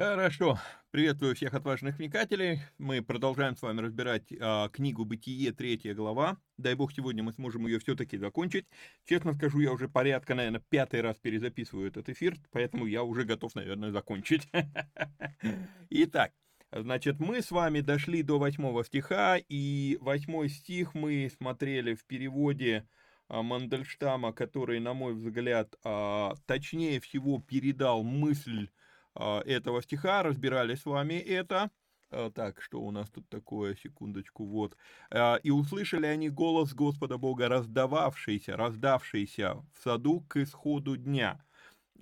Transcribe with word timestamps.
Хорошо. 0.00 0.58
Приветствую 0.92 1.34
всех 1.34 1.52
отважных 1.52 1.98
вникателей. 1.98 2.60
Мы 2.78 3.02
продолжаем 3.02 3.54
с 3.54 3.60
вами 3.60 3.82
разбирать 3.82 4.32
а, 4.40 4.70
книгу 4.70 5.04
«Бытие», 5.04 5.52
третья 5.52 5.92
глава. 5.92 6.38
Дай 6.56 6.74
бог, 6.74 6.90
сегодня 6.90 7.22
мы 7.22 7.34
сможем 7.34 7.66
ее 7.66 7.78
все-таки 7.80 8.16
закончить. 8.16 8.66
Честно 9.04 9.34
скажу, 9.34 9.60
я 9.60 9.70
уже 9.72 9.90
порядка, 9.90 10.34
наверное, 10.34 10.62
пятый 10.70 11.02
раз 11.02 11.18
перезаписываю 11.18 11.86
этот 11.86 12.08
эфир, 12.08 12.38
поэтому 12.50 12.86
я 12.86 13.02
уже 13.02 13.24
готов, 13.24 13.54
наверное, 13.54 13.90
закончить. 13.90 14.48
Итак, 15.90 16.32
Значит, 16.72 17.18
мы 17.18 17.42
с 17.42 17.50
вами 17.50 17.82
дошли 17.82 18.22
до 18.22 18.38
восьмого 18.38 18.82
стиха, 18.86 19.36
и 19.36 19.98
восьмой 20.00 20.48
стих 20.48 20.94
мы 20.94 21.30
смотрели 21.36 21.92
в 21.94 22.06
переводе 22.06 22.88
а, 23.28 23.42
Мандельштама, 23.42 24.32
который, 24.32 24.80
на 24.80 24.94
мой 24.94 25.12
взгляд, 25.12 25.74
а, 25.84 26.36
точнее 26.46 27.00
всего 27.00 27.38
передал 27.38 28.02
мысль 28.02 28.70
этого 29.14 29.82
стиха, 29.82 30.22
разбирали 30.22 30.74
с 30.74 30.84
вами 30.84 31.14
это. 31.14 31.70
А, 32.10 32.30
так, 32.30 32.60
что 32.60 32.80
у 32.80 32.90
нас 32.90 33.08
тут 33.08 33.28
такое, 33.28 33.76
секундочку, 33.76 34.44
вот. 34.44 34.76
А, 35.10 35.36
«И 35.42 35.50
услышали 35.50 36.06
они 36.06 36.28
голос 36.28 36.74
Господа 36.74 37.18
Бога, 37.18 37.48
раздававшийся, 37.48 38.56
раздавшийся 38.56 39.54
в 39.74 39.82
саду 39.82 40.20
к 40.22 40.36
исходу 40.38 40.96
дня». 40.96 41.44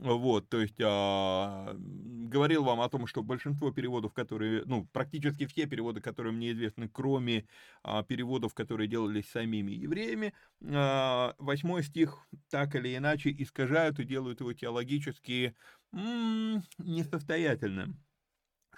Вот, 0.00 0.48
то 0.48 0.60
есть 0.60 0.76
а, 0.80 1.74
говорил 1.76 2.62
вам 2.62 2.80
о 2.82 2.88
том, 2.88 3.08
что 3.08 3.24
большинство 3.24 3.72
переводов, 3.72 4.12
которые, 4.12 4.62
ну, 4.64 4.86
практически 4.92 5.44
все 5.46 5.66
переводы, 5.66 6.00
которые 6.00 6.32
мне 6.32 6.52
известны, 6.52 6.88
кроме 6.88 7.48
а, 7.82 8.04
переводов, 8.04 8.54
которые 8.54 8.86
делались 8.86 9.28
самими 9.28 9.72
евреями, 9.72 10.34
а, 10.64 11.34
восьмой 11.38 11.82
стих 11.82 12.28
так 12.48 12.76
или 12.76 12.96
иначе 12.96 13.34
искажают 13.36 13.98
и 13.98 14.04
делают 14.04 14.38
его 14.38 14.52
теологически 14.52 15.56
м-м, 15.92 16.62
несостоятельным. 16.78 18.00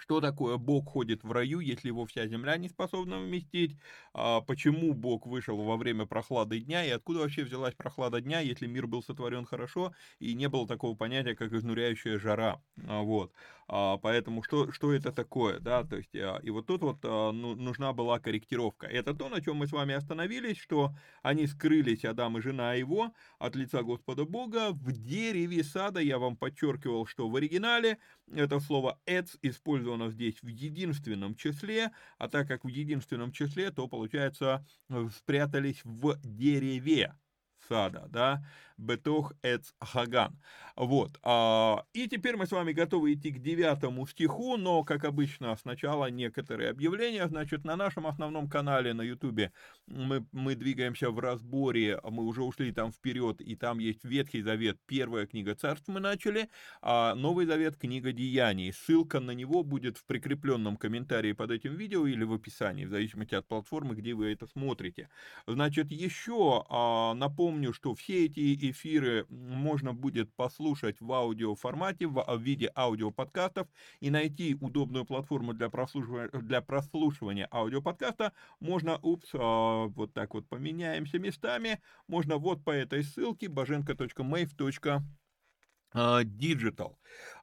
Что 0.01 0.19
такое 0.19 0.57
Бог 0.57 0.89
ходит 0.89 1.23
в 1.23 1.31
раю, 1.31 1.59
если 1.59 1.89
его 1.89 2.07
вся 2.07 2.25
земля 2.25 2.57
не 2.57 2.69
способна 2.69 3.19
вместить? 3.19 3.77
А 4.13 4.41
почему 4.41 4.95
Бог 4.95 5.27
вышел 5.27 5.55
во 5.61 5.77
время 5.77 6.07
прохлады 6.07 6.59
дня? 6.59 6.83
И 6.83 6.89
откуда 6.89 7.19
вообще 7.19 7.43
взялась 7.43 7.75
прохлада 7.75 8.19
дня, 8.19 8.39
если 8.39 8.65
мир 8.65 8.87
был 8.87 9.03
сотворен 9.03 9.45
хорошо 9.45 9.93
и 10.17 10.33
не 10.33 10.49
было 10.49 10.67
такого 10.67 10.95
понятия, 10.95 11.35
как 11.35 11.53
изнуряющая 11.53 12.17
жара? 12.17 12.63
А, 12.87 13.01
вот. 13.03 13.31
А, 13.67 13.97
поэтому 13.99 14.41
что, 14.41 14.71
что 14.71 14.91
это 14.91 15.11
такое? 15.11 15.59
Да? 15.59 15.83
То 15.83 15.97
есть, 15.97 16.15
и 16.15 16.49
вот 16.49 16.65
тут 16.65 16.81
вот 16.81 17.03
ну, 17.03 17.53
нужна 17.53 17.93
была 17.93 18.19
корректировка. 18.19 18.87
Это 18.87 19.13
то, 19.13 19.29
на 19.29 19.39
чем 19.39 19.57
мы 19.57 19.67
с 19.67 19.71
вами 19.71 19.93
остановились, 19.93 20.57
что 20.57 20.95
они 21.21 21.45
скрылись, 21.45 22.05
Адам 22.05 22.39
и 22.39 22.41
жена 22.41 22.73
его, 22.73 23.13
от 23.37 23.55
лица 23.55 23.83
Господа 23.83 24.25
Бога 24.25 24.71
в 24.71 24.91
дереве 24.91 25.63
сада. 25.63 25.99
Я 25.99 26.17
вам 26.17 26.37
подчеркивал, 26.37 27.05
что 27.05 27.29
в 27.29 27.35
оригинале 27.35 27.99
это 28.33 28.59
слово 28.59 28.99
«эц» 29.05 29.35
использовано 29.41 30.09
здесь 30.09 30.41
в 30.41 30.47
единственном 30.47 31.35
числе, 31.35 31.91
а 32.17 32.27
так 32.29 32.47
как 32.47 32.63
в 32.63 32.67
единственном 32.67 33.31
числе, 33.31 33.71
то, 33.71 33.87
получается, 33.87 34.65
спрятались 35.15 35.81
в 35.83 36.19
дереве 36.23 37.15
сада, 37.67 38.07
да, 38.09 38.45
Бетох 38.81 39.33
Эц 39.43 39.71
Хаган. 39.79 40.39
Вот. 40.75 41.19
А, 41.23 41.83
и 41.93 42.07
теперь 42.07 42.35
мы 42.35 42.47
с 42.47 42.51
вами 42.51 42.71
готовы 42.71 43.13
идти 43.13 43.31
к 43.31 43.39
девятому 43.39 44.07
стиху, 44.07 44.57
но, 44.57 44.83
как 44.83 45.05
обычно, 45.05 45.55
сначала 45.55 46.09
некоторые 46.09 46.69
объявления. 46.69 47.27
Значит, 47.27 47.63
на 47.63 47.75
нашем 47.75 48.07
основном 48.07 48.49
канале 48.49 48.93
на 48.93 49.03
ютубе 49.03 49.51
мы, 49.85 50.25
мы 50.31 50.55
двигаемся 50.55 51.11
в 51.11 51.19
разборе, 51.19 51.99
мы 52.03 52.23
уже 52.23 52.41
ушли 52.41 52.71
там 52.71 52.91
вперед, 52.91 53.41
и 53.41 53.55
там 53.55 53.79
есть 53.79 54.03
Ветхий 54.03 54.41
Завет, 54.41 54.79
первая 54.87 55.27
книга 55.27 55.53
Царств 55.53 55.87
мы 55.87 55.99
начали, 55.99 56.49
а 56.81 57.13
Новый 57.15 57.45
Завет, 57.45 57.77
книга 57.77 58.11
Деяний. 58.11 58.73
Ссылка 58.73 59.19
на 59.19 59.31
него 59.31 59.63
будет 59.63 59.97
в 59.97 60.05
прикрепленном 60.05 60.77
комментарии 60.77 61.33
под 61.33 61.51
этим 61.51 61.75
видео 61.75 62.07
или 62.07 62.23
в 62.23 62.33
описании, 62.33 62.85
в 62.85 62.89
зависимости 62.89 63.35
от 63.35 63.47
платформы, 63.47 63.93
где 63.93 64.13
вы 64.13 64.31
это 64.31 64.47
смотрите. 64.47 65.09
Значит, 65.45 65.91
еще 65.91 66.65
а, 66.69 67.13
напомню, 67.13 67.73
что 67.73 67.93
все 67.93 68.25
эти 68.25 68.70
эфиры 68.71 69.25
можно 69.29 69.93
будет 69.93 70.33
послушать 70.35 70.99
в 71.01 71.11
аудиоформате, 71.13 72.07
в 72.07 72.23
виде 72.39 72.71
аудиоподкастов 72.75 73.67
и 73.99 74.09
найти 74.09 74.55
удобную 74.59 75.05
платформу 75.05 75.53
для 75.53 75.69
прослушивания, 75.69 76.29
для 76.33 76.61
прослушивания 76.61 77.47
аудиоподкаста 77.51 78.33
можно, 78.59 78.97
упс, 79.01 79.29
а, 79.33 79.85
вот 79.87 80.13
так 80.13 80.33
вот 80.33 80.47
поменяемся 80.49 81.19
местами, 81.19 81.81
можно 82.07 82.37
вот 82.37 82.63
по 82.63 82.71
этой 82.71 83.03
ссылке 83.03 83.47
боженко.mave.digital. 83.49 85.03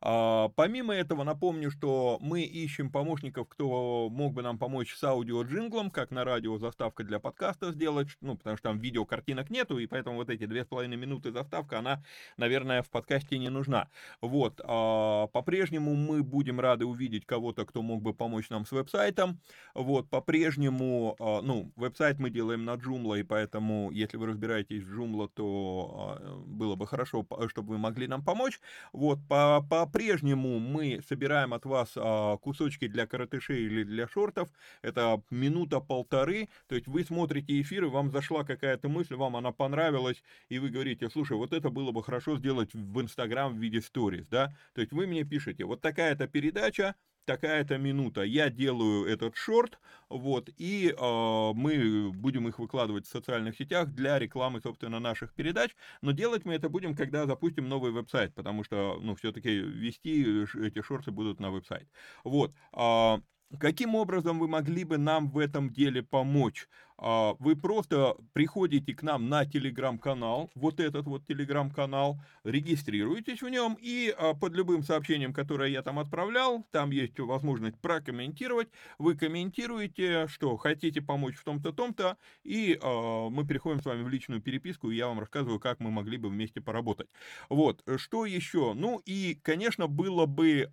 А, 0.01 0.49
помимо 0.51 0.95
этого, 0.95 1.25
напомню, 1.25 1.71
что 1.71 2.19
мы 2.21 2.43
ищем 2.43 2.91
помощников, 2.91 3.49
кто 3.49 4.09
мог 4.11 4.33
бы 4.33 4.43
нам 4.43 4.59
помочь 4.59 4.95
с 4.95 5.03
аудио-джинглом, 5.03 5.91
как 5.91 6.11
на 6.11 6.25
радио 6.25 6.59
заставка 6.59 7.05
для 7.05 7.19
подкаста 7.19 7.73
сделать, 7.73 8.09
ну, 8.21 8.37
потому 8.37 8.57
что 8.57 8.69
там 8.71 8.79
видео 8.79 9.05
картинок 9.05 9.51
нету, 9.51 9.79
и 9.79 9.87
поэтому 9.87 10.17
вот 10.17 10.31
эти 10.31 10.47
две 10.47 10.65
с 10.65 10.67
половиной 10.67 10.97
минуты 10.97 11.33
заставка, 11.33 11.79
она, 11.79 12.03
наверное, 12.37 12.83
в 12.83 12.91
подкасте 12.91 13.39
не 13.39 13.49
нужна. 13.49 13.89
Вот, 14.21 14.61
а, 14.65 15.27
по-прежнему 15.29 15.95
мы 15.95 16.23
будем 16.23 16.61
рады 16.61 16.87
увидеть 16.87 17.27
кого-то, 17.27 17.67
кто 17.67 17.83
мог 17.83 18.03
бы 18.03 18.15
помочь 18.15 18.51
нам 18.51 18.67
с 18.67 18.73
веб-сайтом. 18.73 19.41
Вот, 19.75 20.09
по-прежнему, 20.11 21.17
а, 21.19 21.43
ну, 21.43 21.73
веб-сайт 21.77 22.19
мы 22.19 22.31
делаем 22.31 22.65
на 22.65 22.75
Joomla, 22.75 23.21
и 23.21 23.23
поэтому, 23.23 23.91
если 23.91 24.17
вы 24.17 24.27
разбираетесь 24.27 24.83
в 24.85 24.99
Joomla, 24.99 25.29
то 25.35 26.45
было 26.47 26.77
бы 26.77 26.87
хорошо, 26.87 27.27
чтобы 27.49 27.71
вы 27.71 27.79
могли 27.79 28.07
нам 28.07 28.25
помочь. 28.25 28.61
Вот, 28.93 29.19
по 29.29 29.88
по-прежнему 29.89 30.59
мы 30.59 31.01
собираем 31.09 31.55
от 31.55 31.65
вас 31.65 31.93
а, 31.97 32.37
кусочки 32.37 32.89
для 32.89 33.07
коротышей 33.07 33.65
или 33.65 33.85
для 33.85 34.07
шортов. 34.07 34.51
Это 34.83 35.23
минута-полторы. 35.31 36.49
То 36.67 36.75
есть 36.75 36.87
вы 36.87 37.05
смотрите 37.05 37.61
эфир, 37.61 37.85
и 37.85 37.89
вам 37.89 38.11
зашла 38.11 38.45
какая-то 38.45 38.89
мысль, 38.91 39.15
вам 39.15 39.37
она 39.37 39.51
понравилась, 39.51 40.23
и 40.51 40.59
вы 40.59 40.69
говорите, 40.69 41.09
слушай, 41.09 41.37
вот 41.37 41.55
это 41.55 41.71
было 41.71 41.91
бы 41.91 42.03
хорошо 42.03 42.37
сделать 42.37 42.75
в 42.75 43.01
Инстаграм 43.01 43.55
в 43.55 43.59
виде 43.59 43.81
сторис, 43.81 44.27
да? 44.27 44.55
То 44.75 44.83
есть 44.83 44.93
вы 44.93 45.07
мне 45.07 45.25
пишете, 45.25 45.65
вот 45.65 45.81
такая-то 45.81 46.29
передача, 46.29 46.95
такая-то 47.29 47.77
минута, 47.77 48.23
я 48.23 48.49
делаю 48.49 49.05
этот 49.07 49.37
шорт, 49.37 49.79
вот, 50.09 50.49
и 50.57 50.95
э, 50.99 51.53
мы 51.55 52.11
будем 52.11 52.49
их 52.49 52.59
выкладывать 52.59 53.07
в 53.07 53.11
социальных 53.11 53.55
сетях 53.55 53.91
для 53.91 54.19
рекламы, 54.19 54.61
собственно, 54.63 54.99
наших 54.99 55.35
передач, 55.35 55.77
но 56.01 56.13
делать 56.13 56.47
мы 56.47 56.55
это 56.55 56.71
будем, 56.71 56.97
когда 56.97 57.27
запустим 57.27 57.69
новый 57.69 57.93
веб-сайт, 57.93 58.35
потому 58.35 58.65
что, 58.65 58.99
ну, 59.03 59.15
все-таки 59.15 59.51
вести 59.59 60.23
эти 60.67 60.81
шорты 60.81 61.11
будут 61.11 61.39
на 61.39 61.51
веб-сайт. 61.51 61.87
Вот, 62.25 62.55
э, 62.73 63.17
Каким 63.57 63.95
образом 63.95 64.39
вы 64.39 64.47
могли 64.47 64.85
бы 64.85 64.99
нам 64.99 65.31
в 65.31 65.39
этом 65.39 65.71
деле 65.71 66.03
помочь? 66.03 66.69
А, 66.99 67.35
вы 67.39 67.57
просто 67.57 68.15
приходите 68.35 68.93
к 68.95 69.03
нам 69.03 69.31
на 69.31 69.47
телеграм-канал, 69.47 70.51
вот 70.55 70.81
этот 70.81 71.07
вот 71.07 71.27
телеграм-канал, 71.27 72.21
регистрируетесь 72.45 73.41
в 73.41 73.49
нем 73.49 73.79
и 73.81 74.15
а, 74.19 74.35
под 74.35 74.53
любым 74.55 74.83
сообщением, 74.83 75.33
которое 75.33 75.71
я 75.71 75.81
там 75.81 75.99
отправлял, 75.99 76.67
там 76.73 76.91
есть 76.91 77.19
возможность 77.19 77.81
прокомментировать, 77.81 78.69
вы 78.99 79.17
комментируете, 79.17 80.27
что 80.29 80.59
хотите 80.59 81.01
помочь 81.01 81.37
в 81.37 81.45
том-то, 81.45 81.73
том-то, 81.73 82.19
и 82.45 82.79
а, 82.83 83.31
мы 83.31 83.47
переходим 83.47 83.81
с 83.81 83.87
вами 83.87 84.03
в 84.03 84.11
личную 84.11 84.43
переписку, 84.43 84.91
и 84.91 84.97
я 84.97 85.09
вам 85.09 85.21
рассказываю, 85.21 85.59
как 85.59 85.81
мы 85.81 85.91
могли 85.91 86.19
бы 86.19 86.29
вместе 86.29 86.61
поработать. 86.61 87.09
Вот, 87.49 87.83
что 87.97 88.27
еще? 88.27 88.75
Ну 88.75 89.01
и, 89.07 89.39
конечно, 89.43 89.87
было 89.87 90.27
бы 90.27 90.69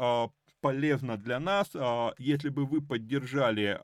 полезно 0.65 1.15
для 1.15 1.39
нас, 1.39 1.67
если 2.17 2.49
бы 2.49 2.65
вы 2.65 2.81
поддержали 2.81 3.79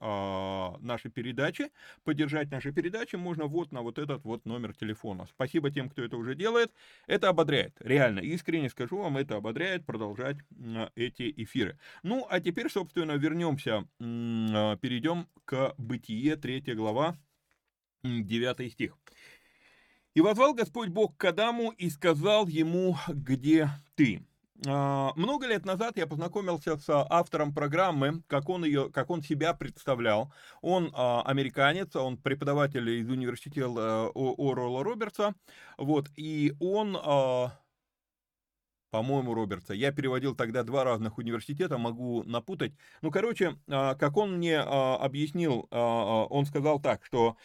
наши 0.84 1.12
передачи, 1.12 1.70
поддержать 2.04 2.50
наши 2.50 2.72
передачи 2.72 3.18
можно 3.18 3.46
вот 3.46 3.72
на 3.72 3.84
вот 3.84 4.00
этот 4.00 4.24
вот 4.24 4.46
номер 4.46 4.74
телефона. 4.74 5.28
Спасибо 5.28 5.70
тем, 5.70 5.90
кто 5.92 6.02
это 6.02 6.18
уже 6.18 6.34
делает. 6.34 6.74
Это 7.06 7.30
ободряет, 7.30 7.76
реально, 7.82 8.22
искренне 8.22 8.68
скажу 8.68 8.98
вам, 8.98 9.18
это 9.18 9.36
ободряет 9.36 9.86
продолжать 9.86 10.38
эти 10.96 11.32
эфиры. 11.38 11.78
Ну, 12.02 12.26
а 12.28 12.40
теперь, 12.40 12.72
собственно, 12.72 13.12
вернемся, 13.12 13.86
а, 14.00 14.76
перейдем 14.78 15.28
к 15.46 15.76
Бытие, 15.78 16.36
3 16.36 16.74
глава, 16.74 17.16
9 18.02 18.72
стих. 18.72 18.98
«И 20.16 20.22
возвал 20.22 20.56
Господь 20.56 20.90
Бог 20.90 21.16
к 21.16 21.26
Адаму 21.26 21.70
и 21.78 21.92
сказал 21.92 22.48
ему, 22.48 22.98
где 23.08 23.70
ты?» 23.94 24.24
А, 24.68 25.14
много 25.16 25.48
лет 25.48 25.66
назад 25.66 25.98
я 25.98 26.06
познакомился 26.06 26.78
с 26.78 26.88
автором 26.90 27.54
программы, 27.54 28.22
как 28.28 28.50
он, 28.50 28.64
ее, 28.64 28.92
как 28.92 29.10
он 29.10 29.22
себя 29.22 29.54
представлял. 29.54 30.32
Он 30.62 30.92
а, 30.94 31.24
американец, 31.24 31.96
он 31.96 32.18
преподаватель 32.18 32.88
из 32.90 33.10
университета 33.10 34.12
Орла 34.14 34.84
Робертса, 34.84 35.34
вот, 35.78 36.10
и 36.16 36.54
он... 36.60 36.98
А, 37.02 37.58
по-моему, 38.92 39.34
Робертса. 39.34 39.74
Я 39.74 39.94
переводил 39.94 40.36
тогда 40.36 40.64
два 40.64 40.84
разных 40.84 41.18
университета, 41.18 41.78
могу 41.78 42.24
напутать. 42.24 42.74
Ну, 43.02 43.10
короче, 43.10 43.58
как 43.66 44.18
он 44.18 44.36
мне 44.36 44.60
объяснил, 44.60 45.70
он 45.72 46.46
сказал 46.46 46.82
так, 46.82 47.06
что 47.06 47.30
а, 47.30 47.38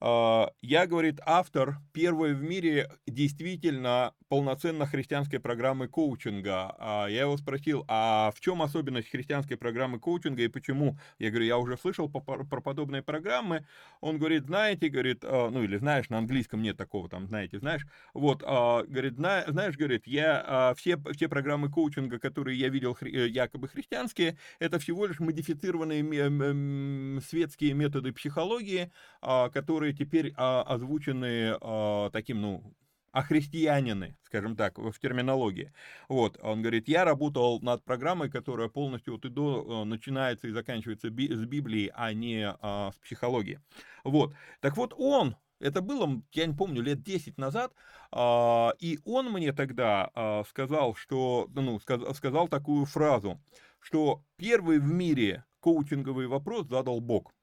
я, 0.00 0.86
говорит, 0.86 1.20
автор 1.24 1.78
первой 1.92 2.34
в 2.34 2.42
мире 2.42 2.90
действительно 3.06 4.14
полноценно 4.28 4.86
христианской 4.86 5.38
программы 5.38 5.88
коучинга. 5.88 6.74
А, 6.78 7.06
я 7.06 7.22
его 7.22 7.36
спросил, 7.36 7.84
а 7.88 8.32
в 8.34 8.40
чем 8.40 8.62
особенность 8.62 9.10
христианской 9.10 9.56
программы 9.56 10.00
коучинга 10.00 10.42
и 10.42 10.48
почему? 10.48 10.98
Я 11.18 11.30
говорю, 11.30 11.46
я 11.46 11.58
уже 11.58 11.76
слышал 11.76 12.08
про 12.08 12.60
подобные 12.60 13.02
программы. 13.02 13.66
Он 14.00 14.18
говорит, 14.18 14.46
знаете, 14.46 14.88
говорит, 14.88 15.24
а, 15.24 15.50
ну 15.50 15.62
или 15.62 15.76
знаешь, 15.76 16.08
на 16.08 16.18
английском 16.18 16.62
нет 16.62 16.76
такого, 16.76 17.08
там, 17.08 17.28
знаете, 17.28 17.58
знаешь. 17.58 17.86
Вот, 18.14 18.42
говорит, 18.42 19.14
знаешь, 19.14 19.76
говорит, 19.76 20.06
я 20.06 20.74
все, 20.76 20.98
все 21.12 21.28
программы 21.28 21.70
коучинга, 21.70 22.18
которые 22.18 22.58
я 22.58 22.68
видел 22.68 22.96
э, 23.00 23.28
якобы 23.28 23.68
христианские, 23.68 24.36
это 24.58 24.78
всего 24.78 25.06
лишь 25.06 25.20
модифицированные 25.20 27.20
светские 27.20 27.74
методы 27.74 28.12
психологии, 28.12 28.90
которые 29.20 29.85
которые 29.86 29.94
теперь 29.94 30.34
а, 30.36 30.62
озвучены 30.62 31.56
а, 31.60 32.10
таким, 32.10 32.40
ну, 32.40 32.74
охристианины, 33.12 34.16
скажем 34.24 34.56
так, 34.56 34.78
в 34.78 34.98
терминологии. 34.98 35.72
Вот, 36.08 36.38
он 36.42 36.60
говорит, 36.60 36.88
я 36.88 37.04
работал 37.04 37.60
над 37.60 37.82
программой, 37.84 38.30
которая 38.30 38.68
полностью 38.68 39.14
от 39.14 39.24
и 39.24 39.28
до 39.28 39.82
а, 39.82 39.84
начинается 39.84 40.48
и 40.48 40.52
заканчивается 40.52 41.10
би, 41.10 41.32
с 41.32 41.44
Библии, 41.44 41.90
а 41.94 42.12
не 42.12 42.48
а, 42.48 42.90
с 42.92 42.98
психологии. 42.98 43.60
Вот, 44.04 44.34
так 44.60 44.76
вот 44.76 44.92
он, 44.96 45.36
это 45.60 45.80
было, 45.80 46.22
я 46.32 46.46
не 46.46 46.54
помню, 46.54 46.82
лет 46.82 47.02
10 47.02 47.38
назад, 47.38 47.72
а, 48.10 48.72
и 48.80 48.98
он 49.04 49.30
мне 49.32 49.52
тогда 49.52 50.10
а, 50.14 50.42
сказал, 50.48 50.94
что, 50.94 51.48
ну, 51.54 51.78
сказал, 51.80 52.14
сказал 52.14 52.48
такую 52.48 52.86
фразу, 52.86 53.40
что 53.78 54.22
первый 54.36 54.78
в 54.78 54.92
мире 54.92 55.44
коучинговый 55.60 56.26
вопрос 56.26 56.66
задал 56.68 57.00
Бог. 57.00 57.35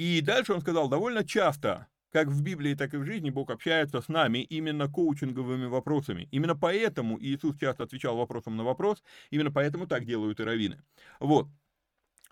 И 0.00 0.22
дальше 0.22 0.54
он 0.54 0.62
сказал, 0.62 0.88
довольно 0.88 1.24
часто, 1.24 1.86
как 2.10 2.28
в 2.28 2.42
Библии, 2.42 2.74
так 2.74 2.94
и 2.94 2.96
в 2.96 3.04
жизни, 3.04 3.28
Бог 3.28 3.50
общается 3.50 4.00
с 4.00 4.08
нами 4.08 4.38
именно 4.38 4.88
коучинговыми 4.88 5.66
вопросами. 5.66 6.26
Именно 6.30 6.56
поэтому 6.56 7.20
Иисус 7.20 7.58
часто 7.58 7.82
отвечал 7.84 8.16
вопросом 8.16 8.56
на 8.56 8.64
вопрос, 8.64 9.02
именно 9.28 9.52
поэтому 9.52 9.86
так 9.86 10.06
делают 10.06 10.40
и 10.40 10.42
раввины. 10.42 10.82
Вот. 11.18 11.48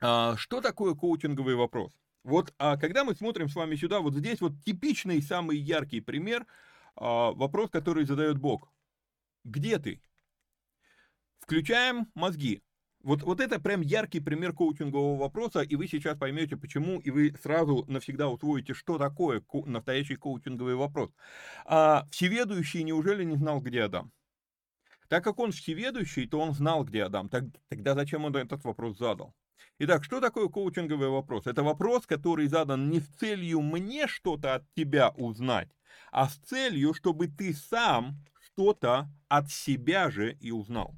А, 0.01 0.35
что 0.39 0.63
такое 0.63 0.95
коучинговый 0.95 1.57
вопрос? 1.57 1.93
Вот 2.25 2.55
а 2.57 2.79
когда 2.79 3.05
мы 3.05 3.15
смотрим 3.15 3.51
с 3.51 3.55
вами 3.55 3.77
сюда, 3.77 4.01
вот 4.01 4.15
здесь 4.15 4.41
вот 4.41 4.53
типичный, 4.65 5.21
самый 5.21 5.59
яркий 5.59 6.01
пример, 6.01 6.47
а, 6.97 7.33
вопрос, 7.33 7.69
который 7.69 8.07
задает 8.07 8.39
Бог. 8.39 8.73
Где 9.45 9.79
ты? 9.79 10.01
Включаем 11.41 12.07
мозги. 12.15 12.63
Вот, 13.03 13.23
вот 13.23 13.41
это 13.41 13.61
прям 13.61 13.81
яркий 13.81 14.21
пример 14.21 14.53
коучингового 14.53 15.19
вопроса, 15.19 15.61
и 15.61 15.77
вы 15.77 15.87
сейчас 15.87 16.19
поймете, 16.19 16.57
почему, 16.57 16.99
и 16.99 17.11
вы 17.11 17.35
сразу 17.41 17.85
навсегда 17.87 18.29
усвоите, 18.29 18.75
что 18.75 18.99
такое 18.99 19.41
ко- 19.41 19.65
настоящий 19.67 20.17
коучинговый 20.17 20.75
вопрос. 20.75 21.11
А 21.65 22.07
всеведущий 22.11 22.83
неужели 22.83 23.25
не 23.25 23.37
знал, 23.37 23.61
где 23.61 23.83
Адам? 23.83 24.11
Так 25.09 25.25
как 25.25 25.39
он 25.39 25.53
всеведущий, 25.53 26.27
то 26.27 26.41
он 26.41 26.53
знал, 26.55 26.85
где 26.85 27.05
Адам. 27.05 27.29
Так, 27.29 27.45
тогда 27.69 27.95
зачем 27.95 28.25
он 28.25 28.37
этот 28.37 28.65
вопрос 28.65 28.99
задал? 28.99 29.35
Итак, 29.79 30.03
что 30.05 30.21
такое 30.21 30.49
коучинговый 30.49 31.09
вопрос? 31.09 31.47
Это 31.47 31.63
вопрос, 31.63 32.05
который 32.05 32.49
задан 32.49 32.91
не 32.91 33.01
с 33.01 33.07
целью 33.07 33.61
мне 33.61 34.09
что-то 34.09 34.57
от 34.57 34.65
тебя 34.75 35.11
узнать, 35.11 35.69
а 36.11 36.29
с 36.29 36.35
целью, 36.37 36.95
чтобы 36.95 37.29
ты 37.29 37.55
сам 37.55 38.17
что-то 38.41 39.09
от 39.29 39.51
себя 39.51 40.11
же 40.11 40.33
и 40.41 40.51
узнал. 40.51 40.97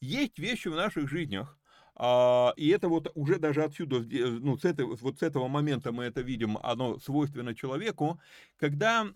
Есть 0.00 0.38
вещи 0.38 0.68
в 0.68 0.74
наших 0.76 1.08
жизнях, 1.08 1.58
а, 1.96 2.52
и 2.56 2.68
это 2.68 2.88
вот 2.88 3.12
уже 3.14 3.38
даже 3.38 3.62
отсюда, 3.62 4.00
ну, 4.00 4.58
с 4.58 4.64
этого, 4.64 4.96
вот 5.00 5.20
с 5.20 5.22
этого 5.22 5.46
момента 5.46 5.92
мы 5.92 6.04
это 6.04 6.22
видим, 6.22 6.58
оно 6.62 6.98
свойственно 6.98 7.54
человеку, 7.54 8.20
когда 8.58 9.06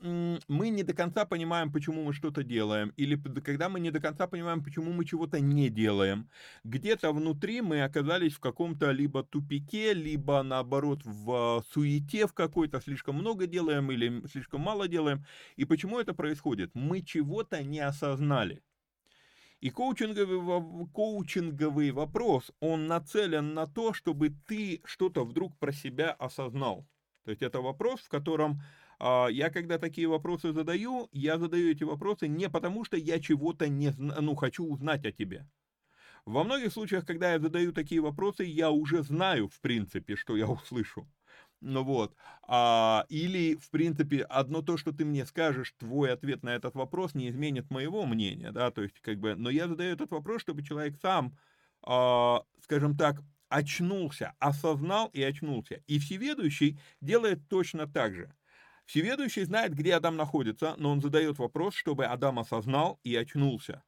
мы 0.46 0.68
не 0.68 0.84
до 0.84 0.94
конца 0.94 1.24
понимаем, 1.24 1.72
почему 1.72 2.04
мы 2.04 2.12
что-то 2.12 2.44
делаем, 2.44 2.92
или 2.96 3.16
когда 3.40 3.68
мы 3.68 3.80
не 3.80 3.90
до 3.90 4.00
конца 4.00 4.28
понимаем, 4.28 4.62
почему 4.62 4.92
мы 4.92 5.04
чего-то 5.04 5.40
не 5.40 5.70
делаем. 5.70 6.30
Где-то 6.62 7.12
внутри 7.12 7.62
мы 7.62 7.82
оказались 7.82 8.34
в 8.34 8.40
каком-то 8.40 8.92
либо 8.92 9.24
тупике, 9.24 9.92
либо 9.92 10.42
наоборот 10.42 11.00
в 11.04 11.64
суете 11.72 12.28
в 12.28 12.32
какой-то, 12.32 12.80
слишком 12.80 13.16
много 13.16 13.48
делаем 13.48 13.90
или 13.90 14.24
слишком 14.28 14.60
мало 14.60 14.86
делаем. 14.86 15.24
И 15.56 15.64
почему 15.64 15.98
это 15.98 16.14
происходит? 16.14 16.70
Мы 16.74 17.02
чего-то 17.02 17.62
не 17.64 17.80
осознали. 17.80 18.62
И 19.60 19.70
коучинговый, 19.70 20.86
коучинговый 20.92 21.90
вопрос, 21.90 22.52
он 22.60 22.86
нацелен 22.86 23.54
на 23.54 23.66
то, 23.66 23.92
чтобы 23.92 24.30
ты 24.46 24.80
что-то 24.84 25.24
вдруг 25.24 25.56
про 25.58 25.72
себя 25.72 26.12
осознал. 26.12 26.86
То 27.24 27.32
есть 27.32 27.42
это 27.42 27.60
вопрос, 27.60 28.00
в 28.00 28.08
котором 28.08 28.62
а, 29.00 29.26
я 29.28 29.50
когда 29.50 29.78
такие 29.78 30.06
вопросы 30.06 30.52
задаю, 30.52 31.08
я 31.12 31.38
задаю 31.38 31.70
эти 31.70 31.84
вопросы 31.84 32.28
не 32.28 32.48
потому, 32.48 32.84
что 32.84 32.96
я 32.96 33.20
чего-то 33.20 33.68
не, 33.68 33.90
ну, 33.98 34.34
хочу 34.36 34.64
узнать 34.64 35.04
о 35.04 35.12
тебе. 35.12 35.46
Во 36.24 36.44
многих 36.44 36.72
случаях, 36.72 37.06
когда 37.06 37.32
я 37.32 37.40
задаю 37.40 37.72
такие 37.72 38.00
вопросы, 38.00 38.44
я 38.44 38.70
уже 38.70 39.02
знаю, 39.02 39.48
в 39.48 39.60
принципе, 39.60 40.14
что 40.14 40.36
я 40.36 40.46
услышу. 40.46 41.08
Ну 41.60 41.82
вот. 41.82 42.14
А, 42.46 43.04
или, 43.08 43.56
в 43.56 43.70
принципе, 43.70 44.22
одно 44.22 44.62
то, 44.62 44.76
что 44.76 44.92
ты 44.92 45.04
мне 45.04 45.26
скажешь, 45.26 45.74
твой 45.78 46.12
ответ 46.12 46.42
на 46.44 46.50
этот 46.54 46.74
вопрос 46.76 47.14
не 47.14 47.28
изменит 47.28 47.70
моего 47.70 48.06
мнения, 48.06 48.52
да, 48.52 48.70
то 48.70 48.82
есть, 48.82 49.00
как 49.00 49.18
бы, 49.18 49.34
но 49.34 49.50
я 49.50 49.66
задаю 49.66 49.92
этот 49.92 50.10
вопрос, 50.12 50.40
чтобы 50.42 50.62
человек 50.62 50.96
сам, 51.02 51.36
а, 51.82 52.42
скажем 52.62 52.96
так, 52.96 53.22
очнулся, 53.48 54.34
осознал 54.38 55.08
и 55.12 55.22
очнулся. 55.22 55.82
И 55.86 55.98
всеведущий 55.98 56.78
делает 57.00 57.48
точно 57.48 57.86
так 57.88 58.14
же. 58.14 58.32
Всеведущий 58.86 59.44
знает, 59.44 59.74
где 59.74 59.94
Адам 59.94 60.16
находится, 60.16 60.74
но 60.78 60.90
он 60.90 61.00
задает 61.00 61.38
вопрос, 61.38 61.74
чтобы 61.74 62.06
Адам 62.06 62.38
осознал 62.38 63.00
и 63.02 63.14
очнулся. 63.16 63.82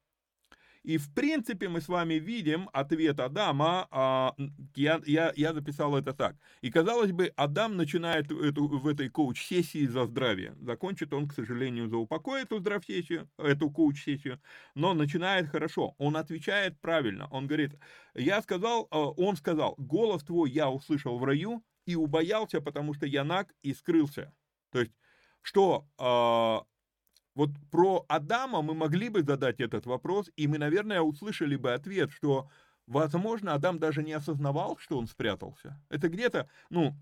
И 0.83 0.97
в 0.97 1.13
принципе 1.13 1.69
мы 1.69 1.79
с 1.79 1.87
вами 1.87 2.15
видим 2.15 2.69
ответ 2.73 3.19
Адама, 3.19 3.87
а, 3.91 4.35
я, 4.75 4.99
я, 5.05 5.31
я 5.35 5.53
записал 5.53 5.95
это 5.95 6.13
так. 6.13 6.35
И 6.61 6.71
казалось 6.71 7.11
бы, 7.11 7.31
Адам 7.35 7.77
начинает 7.77 8.31
эту, 8.31 8.67
в 8.67 8.87
этой 8.87 9.09
коуч-сессии 9.09 9.85
за 9.85 10.05
здравие. 10.05 10.55
Закончит 10.59 11.13
он, 11.13 11.27
к 11.27 11.33
сожалению, 11.33 11.87
за 11.87 11.97
упокой 11.97 12.41
эту 12.41 12.59
здравсессию, 12.59 13.29
эту 13.37 13.69
коуч-сессию, 13.69 14.41
но 14.73 14.93
начинает 14.95 15.49
хорошо. 15.49 15.93
Он 15.99 16.17
отвечает 16.17 16.79
правильно. 16.81 17.27
Он 17.29 17.45
говорит, 17.45 17.77
я 18.15 18.41
сказал, 18.41 18.87
а, 18.89 19.09
он 19.09 19.35
сказал, 19.35 19.75
голос 19.77 20.23
твой 20.23 20.49
я 20.49 20.69
услышал 20.69 21.19
в 21.19 21.23
раю 21.23 21.63
и 21.85 21.95
убоялся, 21.95 22.59
потому 22.59 22.95
что 22.95 23.05
я 23.05 23.23
наг 23.23 23.53
и 23.61 23.73
скрылся. 23.73 24.33
То 24.71 24.79
есть, 24.79 24.93
что 25.41 25.87
а, 25.99 26.63
вот 27.35 27.49
про 27.71 28.05
Адама 28.07 28.61
мы 28.61 28.73
могли 28.73 29.09
бы 29.09 29.23
задать 29.23 29.59
этот 29.59 29.85
вопрос, 29.85 30.29
и 30.35 30.47
мы, 30.47 30.57
наверное, 30.57 31.01
услышали 31.01 31.55
бы 31.55 31.73
ответ, 31.73 32.11
что, 32.11 32.49
возможно, 32.87 33.53
Адам 33.53 33.79
даже 33.79 34.03
не 34.03 34.13
осознавал, 34.13 34.77
что 34.77 34.97
он 34.97 35.07
спрятался. 35.07 35.81
Это 35.89 36.09
где-то, 36.09 36.49
ну, 36.69 36.95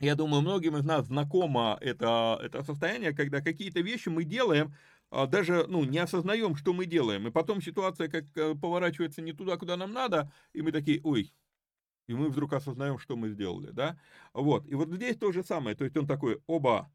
я 0.00 0.14
думаю, 0.16 0.42
многим 0.42 0.76
из 0.76 0.84
нас 0.84 1.06
знакомо 1.06 1.78
это, 1.80 2.38
это 2.42 2.62
состояние, 2.62 3.14
когда 3.14 3.40
какие-то 3.40 3.80
вещи 3.80 4.08
мы 4.08 4.24
делаем, 4.24 4.74
а, 5.10 5.26
даже 5.26 5.66
ну, 5.68 5.84
не 5.84 5.98
осознаем, 5.98 6.56
что 6.56 6.72
мы 6.72 6.86
делаем. 6.86 7.26
И 7.28 7.30
потом 7.30 7.62
ситуация 7.62 8.08
как 8.08 8.24
э, 8.36 8.54
поворачивается 8.54 9.22
не 9.22 9.32
туда, 9.32 9.56
куда 9.56 9.76
нам 9.76 9.92
надо, 9.92 10.32
и 10.52 10.60
мы 10.60 10.72
такие, 10.72 11.00
ой, 11.04 11.32
и 12.06 12.14
мы 12.14 12.28
вдруг 12.28 12.52
осознаем, 12.52 12.98
что 12.98 13.16
мы 13.16 13.30
сделали, 13.30 13.70
да? 13.70 13.98
Вот, 14.32 14.66
и 14.66 14.74
вот 14.74 14.90
здесь 14.90 15.16
то 15.16 15.32
же 15.32 15.42
самое, 15.42 15.76
то 15.76 15.84
есть 15.84 15.96
он 15.96 16.06
такой, 16.06 16.40
оба, 16.46 16.90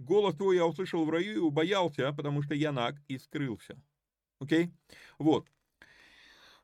Голос 0.00 0.34
твой 0.34 0.56
я 0.56 0.64
услышал 0.64 1.04
в 1.04 1.10
раю 1.10 1.34
и 1.34 1.36
убоялся, 1.36 2.10
потому 2.14 2.42
что 2.42 2.54
я 2.54 2.72
наг 2.72 2.96
и 3.06 3.18
скрылся. 3.18 3.78
Окей? 4.40 4.64
Okay? 4.64 4.70
Вот. 5.18 5.46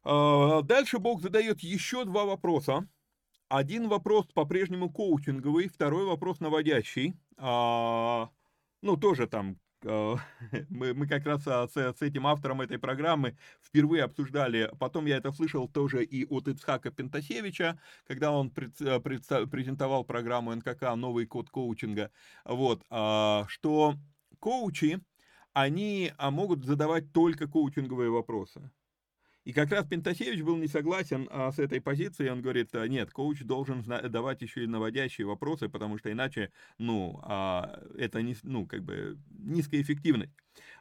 А, 0.04 0.62
дальше 0.62 0.98
Бог 0.98 1.20
задает 1.20 1.60
еще 1.60 2.06
два 2.06 2.24
вопроса. 2.24 2.88
Один 3.48 3.88
вопрос 3.88 4.24
по-прежнему 4.32 4.90
коучинговый, 4.90 5.68
второй 5.68 6.06
вопрос 6.06 6.40
наводящий. 6.40 7.14
А, 7.36 8.30
ну, 8.80 8.96
тоже 8.96 9.26
там 9.26 9.60
мы, 10.68 10.94
мы 10.94 11.06
как 11.06 11.24
раз 11.26 11.46
а, 11.46 11.68
с, 11.68 11.76
с 11.76 12.02
этим 12.02 12.26
автором 12.26 12.60
этой 12.60 12.78
программы 12.78 13.36
впервые 13.62 14.04
обсуждали, 14.04 14.70
потом 14.78 15.06
я 15.06 15.16
это 15.16 15.32
слышал 15.32 15.68
тоже 15.68 16.04
и 16.04 16.26
от 16.26 16.48
Ицхака 16.48 16.90
Пентасевича, 16.90 17.78
когда 18.06 18.32
он 18.32 18.50
пред, 18.50 18.80
э, 18.80 19.00
пред, 19.00 19.24
презентовал 19.50 20.04
программу 20.04 20.54
НКК 20.54 20.94
«Новый 20.96 21.26
код 21.26 21.50
коучинга», 21.50 22.10
вот, 22.44 22.82
а, 22.90 23.44
что 23.48 23.94
коучи, 24.40 25.00
они 25.52 26.12
а, 26.18 26.30
могут 26.30 26.64
задавать 26.64 27.12
только 27.12 27.46
коучинговые 27.46 28.10
вопросы. 28.10 28.70
И 29.46 29.52
как 29.52 29.70
раз 29.70 29.86
Пентасевич 29.86 30.42
был 30.42 30.56
не 30.56 30.66
согласен 30.66 31.28
а, 31.30 31.52
с 31.52 31.60
этой 31.60 31.80
позицией, 31.80 32.30
он 32.30 32.42
говорит, 32.42 32.74
«А, 32.74 32.88
нет, 32.88 33.12
коуч 33.12 33.42
должен 33.42 33.80
давать 33.84 34.42
еще 34.42 34.64
и 34.64 34.66
наводящие 34.66 35.24
вопросы, 35.24 35.68
потому 35.68 35.98
что 35.98 36.10
иначе, 36.10 36.50
ну, 36.78 37.20
а, 37.22 37.80
это 37.96 38.22
не, 38.22 38.34
ну, 38.42 38.66
как 38.66 38.82
бы 38.82 39.16
низкая 39.30 39.82
эффективность. 39.82 40.32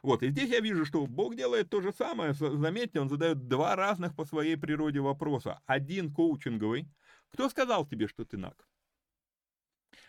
Вот, 0.02 0.24
и 0.24 0.30
здесь 0.30 0.50
я 0.50 0.58
вижу, 0.58 0.84
что 0.84 1.06
Бог 1.06 1.36
делает 1.36 1.70
то 1.70 1.80
же 1.80 1.92
самое, 1.92 2.34
заметьте, 2.34 2.98
он 2.98 3.08
задает 3.08 3.46
два 3.46 3.76
разных 3.76 4.16
по 4.16 4.24
своей 4.24 4.56
природе 4.56 4.98
вопроса. 4.98 5.60
Один 5.66 6.12
коучинговый, 6.12 6.88
кто 7.30 7.48
сказал 7.48 7.86
тебе, 7.86 8.08
что 8.08 8.24
ты 8.24 8.36
наг? 8.36 8.68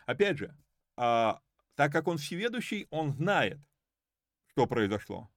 Опять 0.07 0.39
же, 0.39 0.57
а, 0.95 1.41
так 1.75 1.91
как 1.91 2.07
он 2.07 2.17
всеведущий, 2.17 2.87
он 2.89 3.11
знает, 3.11 3.59
что 4.47 4.65
произошло. 4.65 5.29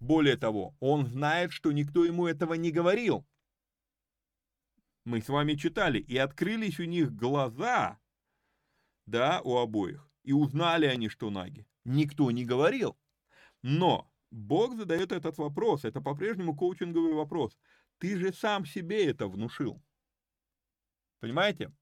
Более 0.00 0.36
того, 0.36 0.76
он 0.80 1.06
знает, 1.06 1.52
что 1.52 1.72
никто 1.72 2.04
ему 2.04 2.26
этого 2.26 2.54
не 2.54 2.70
говорил. 2.70 3.26
Мы 5.04 5.22
с 5.22 5.28
вами 5.28 5.54
читали, 5.54 5.98
и 5.98 6.16
открылись 6.16 6.80
у 6.80 6.84
них 6.84 7.14
глаза, 7.14 7.98
да, 9.06 9.40
у 9.42 9.56
обоих, 9.56 10.10
и 10.24 10.32
узнали 10.32 10.86
они, 10.86 11.08
что 11.08 11.30
наги. 11.30 11.66
Никто 11.84 12.30
не 12.30 12.44
говорил. 12.44 12.98
Но 13.62 14.10
Бог 14.30 14.76
задает 14.76 15.12
этот 15.12 15.38
вопрос, 15.38 15.84
это 15.84 16.00
по-прежнему 16.00 16.56
коучинговый 16.56 17.14
вопрос. 17.14 17.56
Ты 17.98 18.18
же 18.18 18.32
сам 18.32 18.66
себе 18.66 19.06
это 19.06 19.28
внушил. 19.28 19.82
Понимаете? 21.20 21.72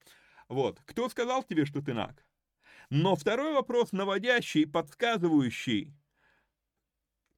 Вот. 0.49 0.81
Кто 0.85 1.09
сказал 1.09 1.43
тебе, 1.43 1.65
что 1.65 1.83
ты 1.83 1.95
наг? 1.95 2.25
Но 2.91 3.17
второй 3.17 3.55
вопрос, 3.55 3.93
наводящий, 3.93 4.67
подсказывающий, 4.67 5.93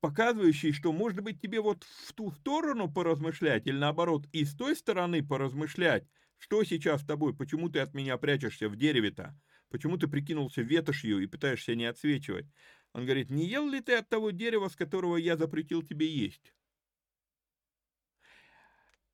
показывающий, 0.06 0.70
что, 0.70 0.92
может 0.92 1.20
быть, 1.20 1.40
тебе 1.42 1.60
вот 1.60 1.82
в 1.82 2.12
ту 2.12 2.30
сторону 2.30 2.88
поразмышлять, 2.88 3.66
или 3.66 3.76
наоборот, 3.76 4.28
и 4.30 4.44
с 4.44 4.54
той 4.54 4.76
стороны 4.76 5.26
поразмышлять, 5.26 6.06
что 6.38 6.62
сейчас 6.62 7.02
с 7.02 7.04
тобой, 7.04 7.34
почему 7.34 7.68
ты 7.70 7.80
от 7.80 7.92
меня 7.92 8.16
прячешься 8.16 8.68
в 8.68 8.76
дереве-то, 8.76 9.36
почему 9.68 9.98
ты 9.98 10.06
прикинулся 10.06 10.62
ветошью 10.62 11.18
и 11.18 11.26
пытаешься 11.26 11.74
не 11.74 11.86
отсвечивать. 11.86 12.46
Он 12.92 13.02
говорит, 13.02 13.30
не 13.30 13.46
ел 13.46 13.68
ли 13.68 13.80
ты 13.80 13.96
от 13.96 14.08
того 14.08 14.30
дерева, 14.30 14.68
с 14.68 14.76
которого 14.76 15.16
я 15.16 15.36
запретил 15.36 15.82
тебе 15.82 16.06
есть? 16.06 16.54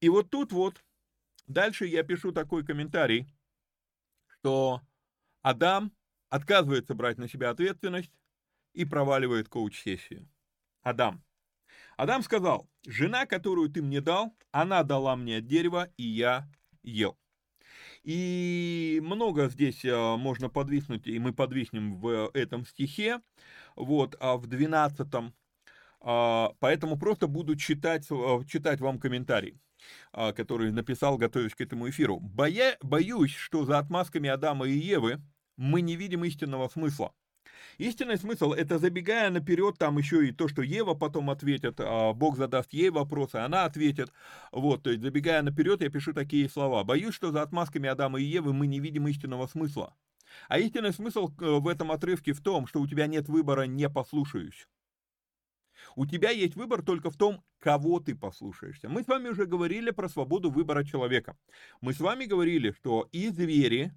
И 0.00 0.11
вот 0.11 0.28
тут 0.28 0.52
вот, 0.52 0.84
дальше 1.46 1.87
я 1.87 2.02
пишу 2.02 2.32
такой 2.32 2.66
комментарий, 2.66 3.34
что 4.26 4.82
Адам 5.40 5.90
отказывается 6.28 6.92
брать 6.94 7.16
на 7.16 7.30
себя 7.30 7.49
ответственность 7.49 8.12
и 8.75 8.84
проваливает 8.84 9.49
коуч-сессию. 9.49 10.28
Адам. 10.83 11.23
Адам 11.97 12.23
сказал, 12.23 12.69
жена, 12.87 13.27
которую 13.27 13.71
ты 13.71 13.83
мне 13.83 14.01
дал, 14.01 14.35
она 14.51 14.83
дала 14.83 15.17
мне 15.17 15.41
дерево, 15.41 15.89
и 15.97 16.05
я 16.05 16.49
ел. 16.83 17.19
И 18.03 19.01
много 19.03 19.49
здесь 19.49 19.85
а, 19.85 20.17
можно 20.17 20.49
подвиснуть, 20.49 21.07
и 21.07 21.19
мы 21.19 21.33
подвиснем 21.33 21.95
в 21.95 22.31
этом 22.35 22.67
стихе, 22.67 23.21
вот, 23.77 24.17
а 24.19 24.37
в 24.37 24.47
12 24.47 25.33
а, 26.01 26.53
поэтому 26.59 26.99
просто 26.99 27.29
буду 27.29 27.55
читать, 27.55 28.07
а, 28.11 28.43
читать 28.45 28.81
вам 28.81 28.99
комментарий 28.99 29.59
который 30.12 30.71
написал, 30.71 31.17
готовясь 31.17 31.57
к 31.57 31.61
этому 31.61 31.91
эфиру. 31.91 32.21
Боя, 32.21 32.77
боюсь, 32.83 33.35
что 33.35 33.65
за 33.65 33.81
отмазками 33.81 34.31
Адама 34.31 34.69
и 34.69 34.79
Евы 34.79 35.21
мы 35.57 35.81
не 35.81 35.97
видим 35.97 36.23
истинного 36.23 36.69
смысла. 36.69 37.12
Истинный 37.78 38.16
смысл– 38.16 38.52
это 38.52 38.78
забегая 38.78 39.31
наперед, 39.31 39.76
там 39.78 39.99
еще 39.99 40.26
и 40.26 40.33
то, 40.33 40.49
что 40.49 40.62
Ева 40.62 40.95
потом 40.95 41.31
ответит, 41.31 41.76
а 41.78 42.12
Бог 42.12 42.37
задаст 42.37 42.73
ей 42.73 42.90
вопросы, 42.90 43.37
она 43.37 43.64
ответит. 43.64 44.12
Вот, 44.50 44.83
то 44.83 44.90
есть 44.90 45.02
забегая 45.02 45.42
наперед, 45.42 45.83
я 45.83 45.90
пишу 45.90 46.12
такие 46.12 46.49
слова. 46.49 46.85
Боюсь, 46.85 47.14
что 47.14 47.31
за 47.31 47.42
отмазками 47.42 47.88
Адама 47.88 48.21
и 48.21 48.25
Евы 48.25 48.52
мы 48.52 48.66
не 48.66 48.81
видим 48.81 49.09
истинного 49.09 49.47
смысла. 49.47 49.95
А 50.49 50.59
истинный 50.59 50.92
смысл 50.92 51.28
э, 51.40 51.59
в 51.59 51.69
этом 51.69 51.92
отрывке 51.92 52.33
в 52.33 52.40
том, 52.40 52.66
что 52.66 52.81
у 52.81 52.87
тебя 52.87 53.07
нет 53.07 53.28
выбора 53.28 53.62
«не 53.62 53.88
послушаюсь». 53.88 54.66
У 55.97 56.07
тебя 56.07 56.31
есть 56.31 56.54
выбор 56.54 56.83
только 56.83 57.11
в 57.11 57.16
том, 57.16 57.45
кого 57.59 58.00
ты 58.00 58.14
послушаешься. 58.14 58.88
Мы 58.88 59.02
с 59.02 59.09
вами 59.09 59.28
уже 59.28 59.47
говорили 59.47 59.90
про 59.90 60.09
свободу 60.09 60.50
выбора 60.50 60.85
человека. 60.85 61.37
Мы 61.81 61.92
с 61.92 62.00
вами 62.00 62.25
говорили, 62.25 62.71
что 62.71 63.09
и 63.12 63.28
звери, 63.28 63.92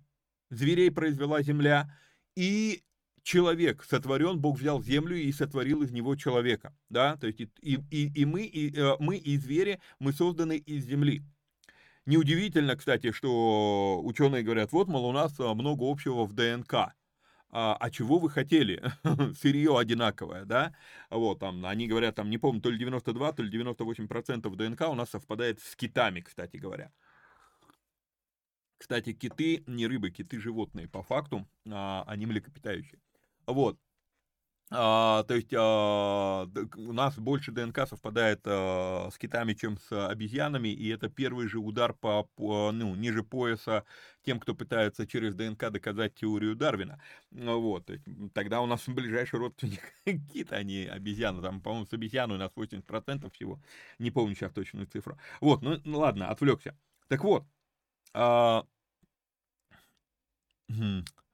зверей 0.50 0.92
произвела 0.92 1.42
земля, 1.42 1.96
и 2.36 2.84
человек 3.26 3.84
сотворен, 3.84 4.40
Бог 4.40 4.60
взял 4.60 4.82
землю 4.82 5.18
и 5.18 5.32
сотворил 5.32 5.82
из 5.82 5.92
него 5.92 6.16
человека, 6.16 6.74
да, 6.90 7.18
то 7.18 7.28
есть 7.28 7.42
и, 7.42 7.50
и, 7.62 8.22
и 8.22 8.26
мы, 8.26 8.44
и, 8.44 8.74
э, 8.78 8.96
мы 9.00 9.18
и 9.18 9.36
звери, 9.38 9.82
мы 10.00 10.14
созданы 10.14 10.58
из 10.58 10.86
земли. 10.86 11.24
Неудивительно, 12.06 12.76
кстати, 12.76 13.12
что 13.12 14.00
ученые 14.04 14.44
говорят, 14.44 14.72
вот, 14.72 14.88
мол, 14.88 15.06
у 15.08 15.12
нас 15.12 15.40
э, 15.40 15.54
много 15.54 15.92
общего 15.92 16.26
в 16.26 16.34
ДНК. 16.34 16.94
А, 17.50 17.76
а 17.80 17.90
чего 17.90 18.20
вы 18.20 18.30
хотели? 18.30 18.84
Сырье 19.42 19.76
одинаковое, 19.80 20.46
да? 20.46 20.76
Вот, 21.10 21.40
там, 21.40 21.66
они 21.66 21.88
говорят, 21.88 22.16
там, 22.16 22.30
не 22.30 22.38
помню, 22.38 22.62
то 22.62 22.70
ли 22.70 22.78
92, 22.78 23.32
то 23.34 23.42
ли 23.42 23.50
98 23.50 24.08
процентов 24.08 24.56
ДНК 24.56 24.82
у 24.82 24.94
нас 24.94 25.10
совпадает 25.10 25.60
с 25.62 25.76
китами, 25.76 26.22
кстати 26.22 26.58
говоря. 26.58 26.92
Кстати, 28.78 29.14
киты 29.14 29.64
не 29.66 29.88
рыбы, 29.88 30.12
киты 30.12 30.40
животные, 30.40 30.88
по 30.88 31.02
факту, 31.02 31.48
а, 31.68 32.04
они 32.06 32.28
млекопитающие. 32.28 33.00
Вот. 33.48 33.80
А, 34.72 35.24
то 35.24 35.36
есть 35.36 35.54
а, 35.56 36.50
у 36.76 36.94
нас 36.94 37.18
больше 37.20 37.52
ДНК 37.52 37.88
совпадает 37.88 38.42
а, 38.46 39.10
с 39.12 39.18
китами, 39.18 39.54
чем 39.54 39.78
с 39.78 40.08
обезьянами, 40.08 40.70
и 40.70 40.90
это 40.90 41.08
первый 41.08 41.48
же 41.48 41.60
удар 41.60 41.94
по, 41.94 42.24
по 42.36 42.72
ну, 42.72 42.96
ниже 42.96 43.24
пояса 43.24 43.86
тем, 44.24 44.40
кто 44.40 44.56
пытается 44.56 45.06
через 45.06 45.36
ДНК 45.36 45.70
доказать 45.70 46.16
теорию 46.16 46.56
Дарвина. 46.56 47.00
Вот, 47.32 47.92
тогда 48.34 48.62
у 48.62 48.66
нас 48.66 48.84
ближайший 48.88 49.40
родственник 49.40 49.82
кит, 50.34 50.52
а 50.52 50.64
не 50.64 50.86
обезьяна. 50.88 51.44
Там, 51.44 51.62
по-моему, 51.62 51.86
с 51.86 51.94
обезьяной 51.94 52.38
у 52.38 52.40
нас 52.40 52.52
80% 52.56 53.32
всего. 53.32 53.62
Не 54.00 54.10
помню 54.10 54.36
сейчас 54.36 54.52
точную 54.52 54.88
цифру. 54.88 55.20
Вот, 55.42 55.62
ну, 55.62 55.80
ну 55.86 56.00
ладно, 56.00 56.30
отвлекся. 56.30 56.76
Так 57.08 57.24
вот, 57.24 57.46
а, 58.14 58.66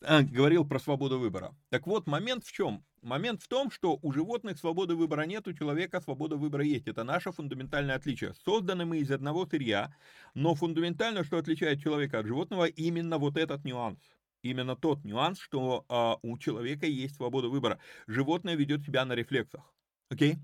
говорил 0.00 0.64
про 0.64 0.78
свободу 0.78 1.18
выбора. 1.18 1.54
Так 1.68 1.86
вот, 1.86 2.06
момент 2.06 2.44
в 2.44 2.52
чем? 2.52 2.84
Момент 3.02 3.42
в 3.42 3.48
том, 3.48 3.70
что 3.70 3.98
у 4.02 4.12
животных 4.12 4.58
свободы 4.58 4.94
выбора 4.94 5.22
нет, 5.22 5.48
у 5.48 5.52
человека 5.52 6.00
свобода 6.00 6.36
выбора 6.36 6.64
есть. 6.64 6.86
Это 6.86 7.04
наше 7.04 7.32
фундаментальное 7.32 7.94
отличие. 7.94 8.34
Созданы 8.44 8.84
мы 8.84 8.98
из 8.98 9.10
одного 9.10 9.46
сырья, 9.46 9.94
но 10.34 10.54
фундаментально, 10.54 11.24
что 11.24 11.38
отличает 11.38 11.82
человека 11.82 12.18
от 12.18 12.26
животного, 12.26 12.66
именно 12.66 13.18
вот 13.18 13.36
этот 13.36 13.64
нюанс. 13.64 13.98
Именно 14.42 14.76
тот 14.76 15.04
нюанс, 15.04 15.38
что 15.38 15.84
а, 15.88 16.18
у 16.22 16.38
человека 16.38 16.86
есть 16.86 17.16
свобода 17.16 17.48
выбора. 17.48 17.78
Животное 18.06 18.54
ведет 18.54 18.82
себя 18.82 19.04
на 19.04 19.14
рефлексах. 19.14 19.62
Окей? 20.10 20.34
Okay? 20.34 20.38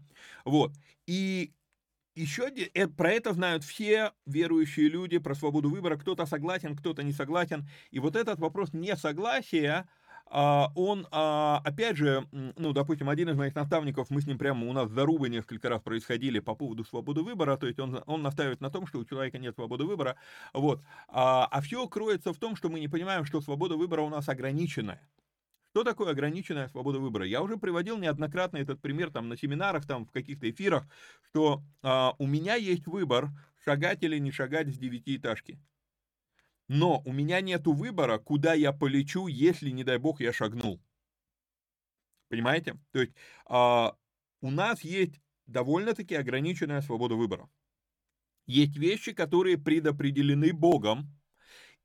Вот. 0.45 0.73
И 1.07 1.53
еще 2.17 2.49
э, 2.49 2.89
про 2.89 3.13
это 3.13 3.33
знают 3.33 3.63
все 3.63 4.13
верующие 4.25 4.89
люди, 4.89 5.19
про 5.19 5.35
свободу 5.35 5.71
выбора. 5.71 5.97
Кто-то 5.97 6.27
согласен, 6.27 6.75
кто-то 6.75 7.03
не 7.03 7.13
согласен. 7.13 7.69
И 7.91 8.01
вот 8.01 8.17
этот 8.17 8.41
вопрос 8.41 8.73
несогласия, 8.73 9.89
а, 10.29 10.73
он, 10.75 11.07
а, 11.13 11.61
опять 11.65 11.97
же, 11.97 12.27
ну, 12.33 12.73
допустим, 12.73 13.09
один 13.09 13.29
из 13.29 13.37
моих 13.37 13.55
наставников, 13.55 14.11
мы 14.11 14.21
с 14.21 14.27
ним 14.27 14.39
прямо, 14.39 14.69
у 14.69 14.73
нас 14.73 14.91
зарубы 14.91 15.29
несколько 15.29 15.69
раз 15.69 15.81
происходили 15.83 16.41
по 16.41 16.55
поводу 16.57 16.85
свободы 16.85 17.23
выбора, 17.23 17.57
то 17.57 17.67
есть 17.67 17.79
он, 17.79 18.03
он 18.07 18.23
настаивает 18.23 18.61
на 18.61 18.71
том, 18.71 18.87
что 18.89 18.99
у 18.99 19.05
человека 19.05 19.39
нет 19.39 19.55
свободы 19.55 19.85
выбора, 19.85 20.17
вот. 20.53 20.83
А, 21.09 21.47
а 21.47 21.61
все 21.61 21.87
кроется 21.87 22.33
в 22.33 22.39
том, 22.39 22.57
что 22.57 22.69
мы 22.69 22.81
не 22.81 22.89
понимаем, 22.89 23.25
что 23.25 23.41
свобода 23.41 23.77
выбора 23.77 24.03
у 24.03 24.09
нас 24.09 24.29
ограниченная. 24.29 25.01
Что 25.77 25.85
такое 25.85 26.13
ограниченная 26.13 26.69
свобода 26.69 26.99
выбора? 27.01 27.27
Я 27.27 27.43
уже 27.43 27.59
приводил 27.59 27.99
неоднократно 27.99 28.57
этот 28.57 28.81
пример 28.81 29.11
там 29.11 29.29
на 29.29 29.37
семинарах, 29.37 29.87
там 29.87 30.07
в 30.07 30.11
каких-то 30.11 30.49
эфирах, 30.49 30.89
что 31.29 31.63
а, 31.83 32.15
у 32.19 32.27
меня 32.27 32.55
есть 32.55 32.87
выбор, 32.87 33.29
шагать 33.63 34.03
или 34.03 34.17
не 34.17 34.31
шагать 34.31 34.69
с 34.69 34.79
девятиэтажки. 34.79 35.61
Но 36.67 37.03
у 37.05 37.13
меня 37.13 37.43
нету 37.43 37.75
выбора, 37.75 38.17
куда 38.17 38.55
я 38.55 38.73
полечу, 38.73 39.27
если, 39.27 39.69
не 39.69 39.85
дай 39.85 39.99
бог, 39.99 40.23
я 40.23 40.33
шагнул. 40.33 40.81
Понимаете? 42.31 42.79
То 42.93 43.01
есть 43.01 43.13
а, 43.45 43.99
у 44.41 44.51
нас 44.51 44.83
есть 44.83 45.21
довольно-таки 45.45 46.15
ограниченная 46.15 46.81
свобода 46.81 47.17
выбора. 47.17 47.51
Есть 48.47 48.79
вещи, 48.79 49.13
которые 49.13 49.59
предопределены 49.59 50.55
Богом, 50.55 51.15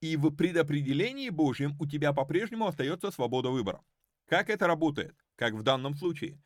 и 0.01 0.17
в 0.17 0.31
предопределении 0.31 1.29
Божьем 1.29 1.77
у 1.79 1.85
тебя 1.85 2.11
по-прежнему 2.11 2.67
остается 2.67 3.11
свобода 3.11 3.49
выбора. 3.49 3.81
Как 4.25 4.49
это 4.49 4.67
работает? 4.67 5.15
Как 5.35 5.53
в 5.53 5.63
данном 5.63 5.95
случае. 5.95 6.41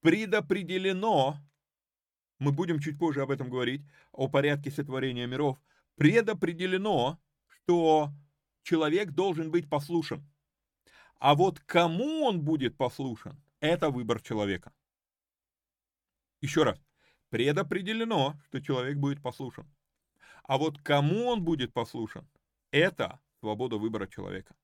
Предопределено, 0.00 1.36
мы 2.38 2.52
будем 2.52 2.78
чуть 2.78 2.98
позже 2.98 3.22
об 3.22 3.30
этом 3.30 3.50
говорить, 3.50 3.82
о 4.12 4.28
порядке 4.28 4.70
сотворения 4.70 5.26
миров, 5.26 5.58
предопределено, 5.96 7.20
что 7.48 8.10
человек 8.62 9.10
должен 9.10 9.50
быть 9.50 9.68
послушен. 9.68 10.24
А 11.18 11.34
вот 11.34 11.60
кому 11.60 12.24
он 12.24 12.40
будет 12.40 12.76
послушен, 12.76 13.42
это 13.58 13.90
выбор 13.90 14.22
человека. 14.22 14.72
Еще 16.40 16.62
раз. 16.62 16.78
Предопределено, 17.28 18.40
что 18.46 18.60
человек 18.60 18.96
будет 18.96 19.22
послушен. 19.22 19.70
А 20.44 20.58
вот 20.58 20.78
кому 20.80 21.26
он 21.26 21.44
будет 21.44 21.72
послушен, 21.72 22.26
это 22.70 23.20
свобода 23.40 23.76
выбора 23.76 24.06
человека. 24.06 24.54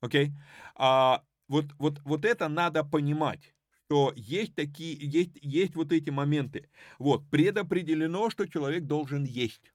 Окей? 0.00 0.28
Okay? 0.28 0.32
А, 0.76 1.22
вот, 1.48 1.66
вот, 1.78 2.00
вот 2.04 2.24
это 2.24 2.48
надо 2.48 2.84
понимать 2.84 3.54
что 3.88 4.12
есть 4.16 4.54
такие, 4.54 4.98
есть, 5.00 5.38
есть 5.40 5.74
вот 5.74 5.92
эти 5.92 6.10
моменты. 6.10 6.68
Вот, 6.98 7.22
предопределено, 7.30 8.28
что 8.28 8.46
человек 8.46 8.84
должен 8.84 9.24
есть. 9.24 9.72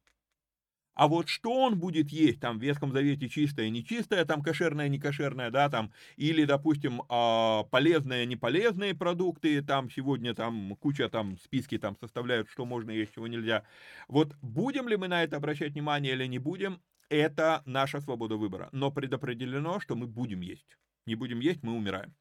А 0.95 1.07
вот 1.07 1.27
что 1.27 1.51
он 1.51 1.79
будет 1.79 2.11
есть, 2.11 2.39
там, 2.39 2.59
в 2.59 2.61
Ветхом 2.61 2.91
Завете 2.91 3.27
чистое, 3.27 3.69
нечистое, 3.69 4.25
там, 4.25 4.43
кошерное, 4.43 4.87
некошерное, 4.87 5.49
да, 5.49 5.67
там, 5.67 5.91
или, 6.17 6.45
допустим, 6.45 7.01
а, 7.09 7.63
полезные, 7.63 8.27
неполезные 8.27 8.93
продукты, 8.93 9.63
там, 9.63 9.89
сегодня, 9.89 10.35
там, 10.35 10.75
куча, 10.75 11.09
там, 11.09 11.39
списки, 11.39 11.79
там, 11.79 11.97
составляют, 11.99 12.47
что 12.49 12.65
можно 12.65 12.91
есть, 12.91 13.15
чего 13.15 13.27
нельзя. 13.27 13.63
Вот 14.07 14.35
будем 14.43 14.87
ли 14.87 14.95
мы 14.95 15.07
на 15.07 15.23
это 15.23 15.37
обращать 15.37 15.73
внимание 15.73 16.13
или 16.13 16.27
не 16.27 16.37
будем, 16.37 16.79
это 17.13 17.61
наша 17.65 18.01
свобода 18.01 18.35
выбора. 18.35 18.69
Но 18.71 18.91
предопределено, 18.91 19.79
что 19.79 19.95
мы 19.95 20.07
будем 20.07 20.41
есть. 20.41 20.77
Не 21.05 21.15
будем 21.15 21.39
есть, 21.39 21.63
мы 21.63 21.73
умираем. 21.73 22.13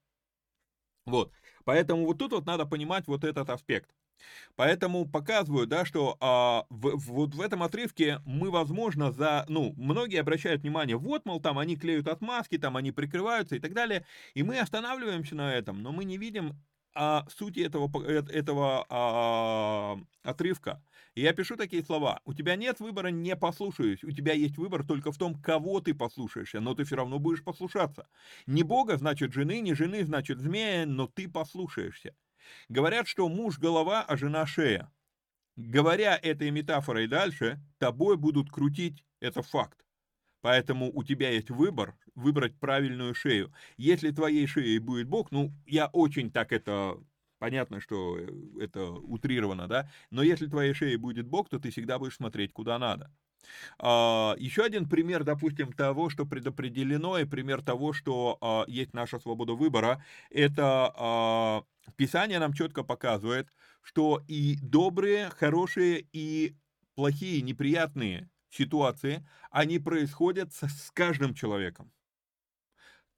Вот. 1.07 1.33
Поэтому 1.64 2.07
вот 2.07 2.18
тут 2.18 2.33
вот 2.33 2.46
надо 2.46 2.66
понимать 2.66 3.07
вот 3.07 3.24
этот 3.24 3.50
аспект. 3.50 3.90
Поэтому 4.55 5.09
показываю, 5.09 5.66
да, 5.66 5.85
что 5.85 6.16
а, 6.20 6.64
в, 6.70 6.96
в, 6.96 7.07
вот 7.12 7.35
в 7.35 7.40
этом 7.40 7.62
отрывке 7.62 8.20
мы, 8.24 8.50
возможно, 8.50 9.11
за, 9.11 9.44
ну, 9.48 9.74
многие 9.76 10.20
обращают 10.20 10.62
внимание, 10.62 10.96
вот, 10.96 11.24
мол, 11.24 11.40
там 11.40 11.59
они 11.59 11.76
клеют 11.76 12.07
отмазки, 12.07 12.59
там 12.59 12.76
они 12.76 12.92
прикрываются 12.92 13.57
и 13.57 13.59
так 13.59 13.72
далее, 13.72 14.07
и 14.35 14.44
мы 14.44 14.61
останавливаемся 14.61 15.35
на 15.35 15.52
этом, 15.52 15.83
но 15.83 15.90
мы 15.90 16.05
не 16.05 16.18
видим 16.18 16.61
а, 16.94 17.26
сути 17.31 17.61
этого, 17.61 17.90
э, 18.05 18.22
этого 18.31 18.87
а, 18.88 19.98
отрывка. 20.22 20.83
И 21.14 21.20
я 21.20 21.35
пишу 21.35 21.57
такие 21.57 21.85
слова. 21.85 22.20
У 22.25 22.33
тебя 22.33 22.57
нет 22.57 22.81
выбора 22.81 23.09
не 23.09 23.37
послушаюсь. 23.37 24.03
У 24.03 24.11
тебя 24.12 24.33
есть 24.33 24.57
выбор 24.57 24.87
только 24.87 25.12
в 25.12 25.18
том, 25.18 25.35
кого 25.40 25.81
ты 25.81 25.94
послушаешься, 25.94 26.61
но 26.61 26.75
ты 26.75 26.85
все 26.85 26.96
равно 26.96 27.18
будешь 27.18 27.44
послушаться. 27.44 28.09
Не 28.46 28.62
Бога, 28.62 28.96
значит 28.96 29.33
жены, 29.33 29.61
не 29.61 29.75
жены, 29.75 30.05
значит 30.05 30.38
змея, 30.40 30.87
но 30.87 31.07
ты 31.07 31.29
послушаешься. 31.29 32.14
Говорят, 32.68 33.09
что 33.09 33.29
муж 33.29 33.59
голова, 33.59 34.03
а 34.03 34.16
жена 34.16 34.46
шея. 34.46 34.90
Говоря 35.57 36.18
этой 36.20 36.51
метафорой 36.51 37.07
дальше, 37.07 37.61
тобой 37.79 38.16
будут 38.16 38.51
крутить, 38.51 39.05
это 39.20 39.42
факт. 39.42 39.85
Поэтому 40.40 40.90
у 40.92 41.05
тебя 41.05 41.31
есть 41.31 41.51
выбор, 41.51 41.94
выбрать 42.14 42.59
правильную 42.59 43.14
шею. 43.14 43.53
Если 43.77 44.11
твоей 44.11 44.46
шеей 44.46 44.79
будет 44.79 45.09
Бог, 45.09 45.31
ну, 45.31 45.53
я 45.66 45.87
очень 45.88 46.33
так 46.33 46.53
это 46.53 46.96
Понятно, 47.42 47.81
что 47.81 48.18
э, 48.20 48.28
это 48.61 48.88
утрировано, 48.88 49.66
да? 49.66 49.90
Но 50.12 50.22
если 50.22 50.46
твоей 50.46 50.74
шеей 50.74 50.94
будет 50.94 51.26
Бог, 51.26 51.48
то 51.48 51.59
ты 51.59 51.72
всегда 51.72 51.98
будешь 51.98 52.14
смотреть 52.14 52.52
куда 52.52 52.78
надо. 52.78 53.11
А, 53.81 54.37
еще 54.38 54.62
один 54.62 54.88
пример, 54.88 55.24
допустим, 55.24 55.72
того, 55.72 56.09
что 56.09 56.24
предопределено, 56.24 57.18
и 57.18 57.24
пример 57.24 57.61
того, 57.61 57.92
что 57.92 58.38
а, 58.40 58.64
есть 58.68 58.94
наша 58.94 59.18
свобода 59.18 59.55
выбора, 59.55 60.05
это 60.31 60.94
а, 60.96 61.64
Писание 61.96 62.38
нам 62.38 62.52
четко 62.52 62.85
показывает, 62.85 63.48
что 63.83 64.22
и 64.28 64.57
добрые, 64.62 65.28
хорошие, 65.31 66.07
и 66.12 66.55
плохие, 66.94 67.42
неприятные 67.42 68.31
ситуации, 68.50 69.26
они 69.50 69.81
происходят 69.81 70.52
с 70.52 70.92
каждым 70.92 71.35
человеком. 71.35 71.90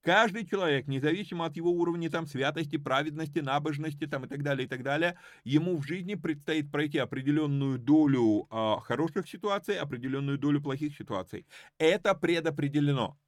Каждый 0.04 0.46
человек, 0.46 0.86
независимо 0.86 1.46
от 1.46 1.56
его 1.56 1.70
уровня 1.70 2.10
там, 2.10 2.26
святости, 2.26 2.76
праведности, 2.76 3.38
набожности 3.38 4.06
там, 4.06 4.26
и 4.26 4.28
так 4.28 4.42
далее, 4.42 4.66
и 4.66 4.68
так 4.68 4.82
далее, 4.82 5.18
ему 5.44 5.78
в 5.78 5.86
жизни 5.86 6.14
предстоит 6.14 6.70
пройти 6.70 6.98
определенную 6.98 7.78
долю 7.78 8.46
э, 8.50 8.76
хороших 8.82 9.26
ситуаций, 9.26 9.78
определенную 9.78 10.36
долю 10.36 10.60
плохих 10.60 10.94
ситуаций. 10.94 11.46
Это 11.78 12.14
предопределено. 12.14 13.18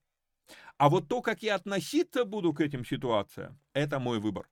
А 0.76 0.90
вот 0.90 1.08
то, 1.08 1.22
как 1.22 1.42
я 1.42 1.54
относиться 1.54 2.26
буду 2.26 2.52
к 2.52 2.60
этим 2.60 2.84
ситуациям, 2.84 3.58
это 3.72 3.98
мой 3.98 4.20
выбор. 4.20 4.46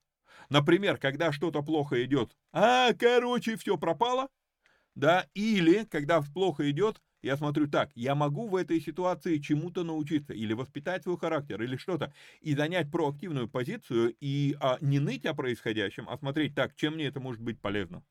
Например, 0.49 0.97
когда 0.97 1.31
что-то 1.31 1.61
плохо 1.61 2.03
идет, 2.03 2.35
а, 2.51 2.93
короче, 2.93 3.55
все 3.55 3.77
пропало, 3.77 4.29
да, 4.95 5.27
или 5.35 5.83
когда 5.83 6.23
плохо 6.23 6.71
идет, 6.71 7.03
я 7.21 7.37
смотрю 7.37 7.67
так, 7.67 7.91
я 7.95 8.15
могу 8.15 8.47
в 8.47 8.55
этой 8.55 8.79
ситуации 8.79 9.39
чему-то 9.39 9.83
научиться, 9.83 10.33
или 10.33 10.53
воспитать 10.53 11.03
свой 11.03 11.17
характер, 11.17 11.61
или 11.61 11.77
что-то, 11.77 12.13
и 12.41 12.55
занять 12.55 12.91
проактивную 12.91 13.47
позицию, 13.47 14.15
и 14.19 14.55
а, 14.59 14.77
не 14.81 14.99
ныть 14.99 15.25
о 15.25 15.33
происходящем, 15.33 16.07
а 16.09 16.17
смотреть 16.17 16.55
так, 16.55 16.75
чем 16.75 16.95
мне 16.95 17.05
это 17.05 17.19
может 17.19 17.41
быть 17.41 17.59
полезно. 17.59 18.03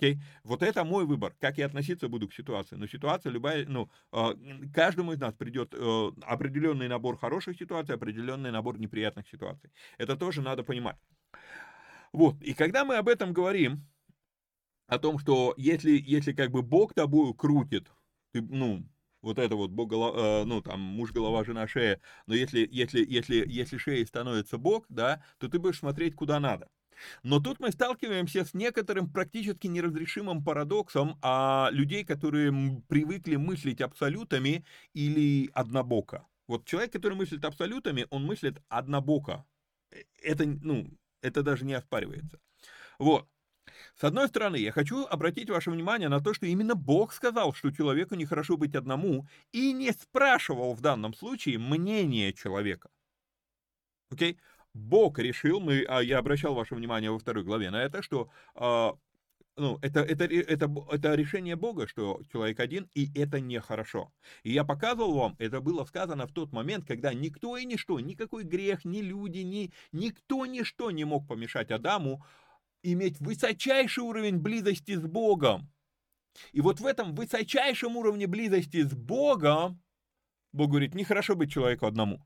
Okay? 0.00 0.18
Вот 0.42 0.62
это 0.62 0.84
мой 0.84 1.06
выбор, 1.06 1.34
как 1.38 1.58
я 1.58 1.66
относиться 1.66 2.08
буду 2.08 2.28
к 2.28 2.34
ситуации. 2.34 2.76
Но 2.76 2.86
ситуация 2.86 3.30
любая, 3.30 3.66
ну, 3.66 3.90
а, 4.10 4.34
каждому 4.74 5.12
из 5.12 5.20
нас 5.20 5.34
придет 5.34 5.72
э, 5.72 6.10
определенный 6.22 6.88
набор 6.88 7.16
хороших 7.16 7.56
ситуаций, 7.56 7.94
определенный 7.94 8.50
набор 8.50 8.78
неприятных 8.78 9.28
ситуаций. 9.28 9.70
Это 9.98 10.16
тоже 10.16 10.42
надо 10.42 10.64
понимать. 10.64 10.96
Вот, 12.12 12.40
и 12.42 12.54
когда 12.54 12.84
мы 12.84 12.96
об 12.96 13.08
этом 13.08 13.32
говорим, 13.32 13.86
о 14.86 14.98
том, 14.98 15.18
что 15.18 15.54
если, 15.56 16.00
если 16.04 16.32
как 16.32 16.50
бы 16.50 16.62
Бог 16.62 16.94
тобою 16.94 17.34
крутит, 17.34 17.90
ты, 18.34 18.42
ну, 18.42 18.84
вот 19.22 19.38
это 19.38 19.54
вот 19.54 19.70
бог 19.70 19.88
голова, 19.88 20.42
э, 20.42 20.44
ну 20.44 20.60
там 20.60 20.80
муж 20.80 21.12
голова, 21.12 21.44
жена 21.44 21.66
шея, 21.68 22.00
но 22.26 22.34
если, 22.34 22.68
если, 22.70 23.04
если, 23.08 23.44
если 23.46 23.78
шеей 23.78 24.04
становится 24.06 24.58
бог, 24.58 24.84
да, 24.88 25.22
то 25.38 25.48
ты 25.48 25.58
будешь 25.58 25.78
смотреть 25.78 26.14
куда 26.16 26.40
надо. 26.40 26.68
Но 27.22 27.40
тут 27.40 27.60
мы 27.60 27.70
сталкиваемся 27.72 28.44
с 28.44 28.54
некоторым 28.54 29.10
практически 29.10 29.66
неразрешимым 29.66 30.44
парадоксом 30.44 31.18
а 31.22 31.68
людей, 31.72 32.04
которые 32.04 32.82
привыкли 32.88 33.36
мыслить 33.36 33.80
абсолютами 33.80 34.64
или 34.94 35.50
однобоко. 35.54 36.26
Вот 36.46 36.66
человек, 36.66 36.92
который 36.92 37.14
мыслит 37.16 37.44
абсолютами, 37.44 38.06
он 38.10 38.24
мыслит 38.24 38.60
однобоко. 38.68 39.44
Э, 39.92 40.02
это, 40.22 40.44
ну, 40.46 40.90
это 41.22 41.42
даже 41.42 41.64
не 41.64 41.74
оспаривается. 41.74 42.40
Вот. 42.98 43.28
С 43.96 44.04
одной 44.04 44.28
стороны, 44.28 44.56
я 44.56 44.72
хочу 44.72 45.06
обратить 45.06 45.50
ваше 45.50 45.70
внимание 45.70 46.08
на 46.08 46.20
то, 46.20 46.34
что 46.34 46.46
именно 46.46 46.74
Бог 46.74 47.12
сказал, 47.12 47.54
что 47.54 47.70
человеку 47.70 48.16
нехорошо 48.16 48.56
быть 48.56 48.74
одному, 48.74 49.26
и 49.52 49.72
не 49.72 49.92
спрашивал 49.92 50.74
в 50.74 50.80
данном 50.80 51.14
случае 51.14 51.58
мнение 51.58 52.32
человека. 52.32 52.90
Окей? 54.10 54.38
Бог 54.74 55.20
решил, 55.20 55.60
мы, 55.60 55.84
а 55.88 56.00
я 56.00 56.18
обращал 56.18 56.54
ваше 56.54 56.74
внимание 56.74 57.10
во 57.10 57.18
второй 57.18 57.44
главе 57.44 57.70
на 57.70 57.82
это, 57.82 58.02
что 58.02 58.28
а, 58.56 58.94
ну, 59.56 59.78
это, 59.82 60.00
это, 60.00 60.24
это, 60.24 60.68
это 60.90 61.14
решение 61.14 61.54
Бога, 61.54 61.86
что 61.86 62.20
человек 62.32 62.58
один, 62.58 62.88
и 62.94 63.08
это 63.16 63.38
нехорошо. 63.38 64.12
И 64.42 64.52
я 64.52 64.64
показывал 64.64 65.14
вам, 65.14 65.36
это 65.38 65.60
было 65.60 65.84
сказано 65.84 66.26
в 66.26 66.32
тот 66.32 66.52
момент, 66.52 66.86
когда 66.86 67.14
никто 67.14 67.56
и 67.56 67.64
ничто, 67.64 68.00
никакой 68.00 68.42
грех, 68.42 68.84
ни 68.84 69.00
люди, 69.00 69.38
ни, 69.38 69.72
никто, 69.92 70.44
ничто 70.46 70.90
не 70.90 71.04
мог 71.04 71.28
помешать 71.28 71.70
Адаму 71.70 72.24
иметь 72.92 73.20
высочайший 73.20 74.04
уровень 74.04 74.38
близости 74.38 74.94
с 74.94 75.02
Богом. 75.02 75.70
И 76.52 76.60
вот 76.60 76.80
в 76.80 76.86
этом 76.86 77.14
высочайшем 77.14 77.96
уровне 77.96 78.26
близости 78.26 78.82
с 78.82 78.94
Богом 78.94 79.80
Бог 80.54 80.70
говорит, 80.70 80.94
нехорошо 80.94 81.34
быть 81.34 81.50
человеку 81.50 81.86
одному. 81.86 82.24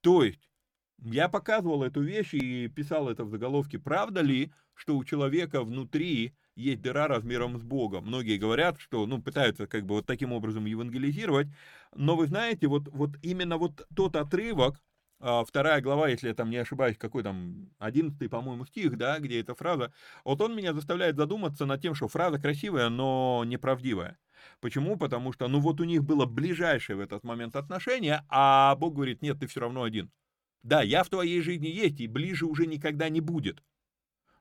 То 0.00 0.24
есть, 0.24 0.50
я 0.98 1.28
показывал 1.28 1.84
эту 1.84 2.02
вещь 2.02 2.34
и 2.34 2.66
писал 2.66 3.08
это 3.08 3.24
в 3.24 3.30
заголовке. 3.30 3.78
Правда 3.78 4.20
ли, 4.20 4.52
что 4.74 4.96
у 4.96 5.04
человека 5.04 5.62
внутри 5.62 6.34
есть 6.56 6.82
дыра 6.82 7.06
размером 7.06 7.58
с 7.58 7.62
Богом? 7.62 8.06
Многие 8.06 8.36
говорят, 8.36 8.80
что, 8.80 9.06
ну, 9.06 9.22
пытаются 9.22 9.68
как 9.68 9.86
бы 9.86 9.94
вот 9.94 10.06
таким 10.06 10.32
образом 10.32 10.64
евангелизировать. 10.64 11.46
Но 11.94 12.16
вы 12.16 12.26
знаете, 12.26 12.66
вот, 12.66 12.88
вот 12.88 13.10
именно 13.22 13.58
вот 13.58 13.86
тот 13.94 14.16
отрывок, 14.16 14.82
вторая 15.46 15.80
глава, 15.80 16.08
если 16.08 16.28
я 16.28 16.34
там 16.34 16.50
не 16.50 16.56
ошибаюсь, 16.56 16.98
какой 16.98 17.22
там, 17.22 17.70
одиннадцатый, 17.78 18.28
по-моему, 18.28 18.66
стих, 18.66 18.96
да, 18.96 19.18
где 19.20 19.40
эта 19.40 19.54
фраза, 19.54 19.92
вот 20.24 20.40
он 20.40 20.56
меня 20.56 20.74
заставляет 20.74 21.16
задуматься 21.16 21.64
над 21.64 21.80
тем, 21.80 21.94
что 21.94 22.08
фраза 22.08 22.40
красивая, 22.40 22.88
но 22.88 23.44
неправдивая. 23.46 24.18
Почему? 24.60 24.96
Потому 24.96 25.32
что, 25.32 25.46
ну 25.46 25.60
вот 25.60 25.80
у 25.80 25.84
них 25.84 26.02
было 26.02 26.26
ближайшее 26.26 26.96
в 26.96 27.00
этот 27.00 27.22
момент 27.22 27.54
отношение, 27.54 28.24
а 28.28 28.74
Бог 28.76 28.94
говорит, 28.94 29.22
нет, 29.22 29.38
ты 29.38 29.46
все 29.46 29.60
равно 29.60 29.84
один. 29.84 30.10
Да, 30.62 30.82
я 30.82 31.04
в 31.04 31.08
твоей 31.08 31.40
жизни 31.40 31.68
есть, 31.68 32.00
и 32.00 32.08
ближе 32.08 32.46
уже 32.46 32.66
никогда 32.66 33.08
не 33.08 33.20
будет. 33.20 33.62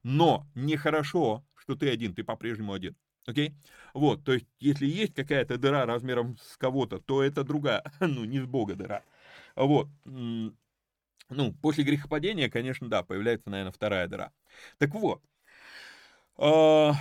Но 0.03 0.47
нехорошо, 0.55 1.45
что 1.55 1.75
ты 1.75 1.89
один, 1.89 2.15
ты 2.15 2.23
по-прежнему 2.23 2.73
один. 2.73 2.95
Окей? 3.27 3.55
Вот, 3.93 4.23
то 4.23 4.33
есть, 4.33 4.47
если 4.59 4.87
есть 4.87 5.13
какая-то 5.13 5.57
дыра 5.57 5.85
размером 5.85 6.37
с 6.37 6.57
кого-то, 6.57 6.99
то 6.99 7.21
это 7.21 7.43
другая, 7.43 7.83
ну, 7.99 8.25
не 8.25 8.39
с 8.39 8.45
Бога 8.45 8.75
дыра. 8.75 9.03
Вот. 9.55 9.87
Ну, 11.31 11.53
после 11.53 11.85
грехопадения, 11.85 12.49
конечно, 12.49 12.89
да, 12.89 13.03
появляется, 13.03 13.49
наверное, 13.49 13.71
вторая 13.71 14.07
дыра. 14.07 14.33
Так 14.77 14.93
вот, 14.93 15.23
а, 16.35 16.93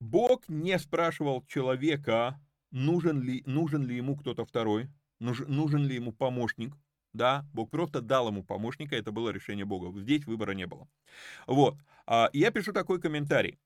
Бог 0.00 0.48
не 0.48 0.76
спрашивал 0.78 1.44
человека, 1.46 2.40
нужен 2.72 3.22
ли, 3.22 3.44
нужен 3.46 3.86
ли 3.86 3.96
ему 3.96 4.16
кто-то 4.16 4.44
второй, 4.44 4.88
нужен 5.20 5.86
ли 5.86 5.94
ему 5.94 6.12
помощник, 6.12 6.74
да, 7.12 7.46
Бог 7.54 7.70
просто 7.70 8.00
дал 8.00 8.28
ему 8.28 8.42
помощника, 8.42 8.96
это 8.96 9.12
было 9.12 9.30
решение 9.30 9.64
Бога. 9.64 9.98
Здесь 10.00 10.26
выбора 10.26 10.52
не 10.52 10.66
было. 10.66 10.88
Вот. 11.46 11.76
А, 12.06 12.28
я 12.32 12.50
пишу 12.50 12.72
такой 12.72 13.00
комментарий. 13.00 13.58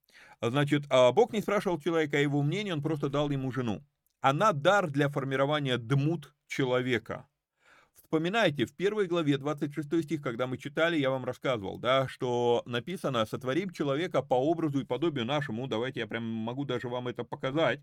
Значит, 0.43 0.85
а, 0.91 1.13
Бог 1.13 1.33
не 1.33 1.41
спрашивал 1.41 1.81
человека 1.81 2.19
о 2.19 2.21
его 2.21 2.43
мнении, 2.43 2.73
он 2.73 2.83
просто 2.83 3.09
дал 3.09 3.31
ему 3.31 3.51
жену. 3.51 3.83
Она 4.21 4.53
дар 4.53 4.91
для 4.91 5.09
формирования 5.09 5.79
дмут 5.79 6.35
человека. 6.47 7.27
Вспоминайте, 8.11 8.67
в 8.67 8.75
первой 8.75 9.07
главе, 9.07 9.39
26 9.39 10.03
стих, 10.03 10.21
когда 10.21 10.49
мы 10.49 10.59
читали, 10.59 10.99
я 10.99 11.11
вам 11.11 11.25
рассказывал, 11.25 11.79
да, 11.79 12.09
что 12.09 12.61
написано 12.67 13.25
«сотворим 13.25 13.71
человека 13.71 14.21
по 14.21 14.35
образу 14.35 14.81
и 14.81 14.85
подобию 14.85 15.25
нашему». 15.25 15.69
Давайте 15.69 16.01
я 16.01 16.09
прям 16.09 16.25
могу 16.25 16.65
даже 16.65 16.89
вам 16.89 17.07
это 17.07 17.23
показать. 17.23 17.79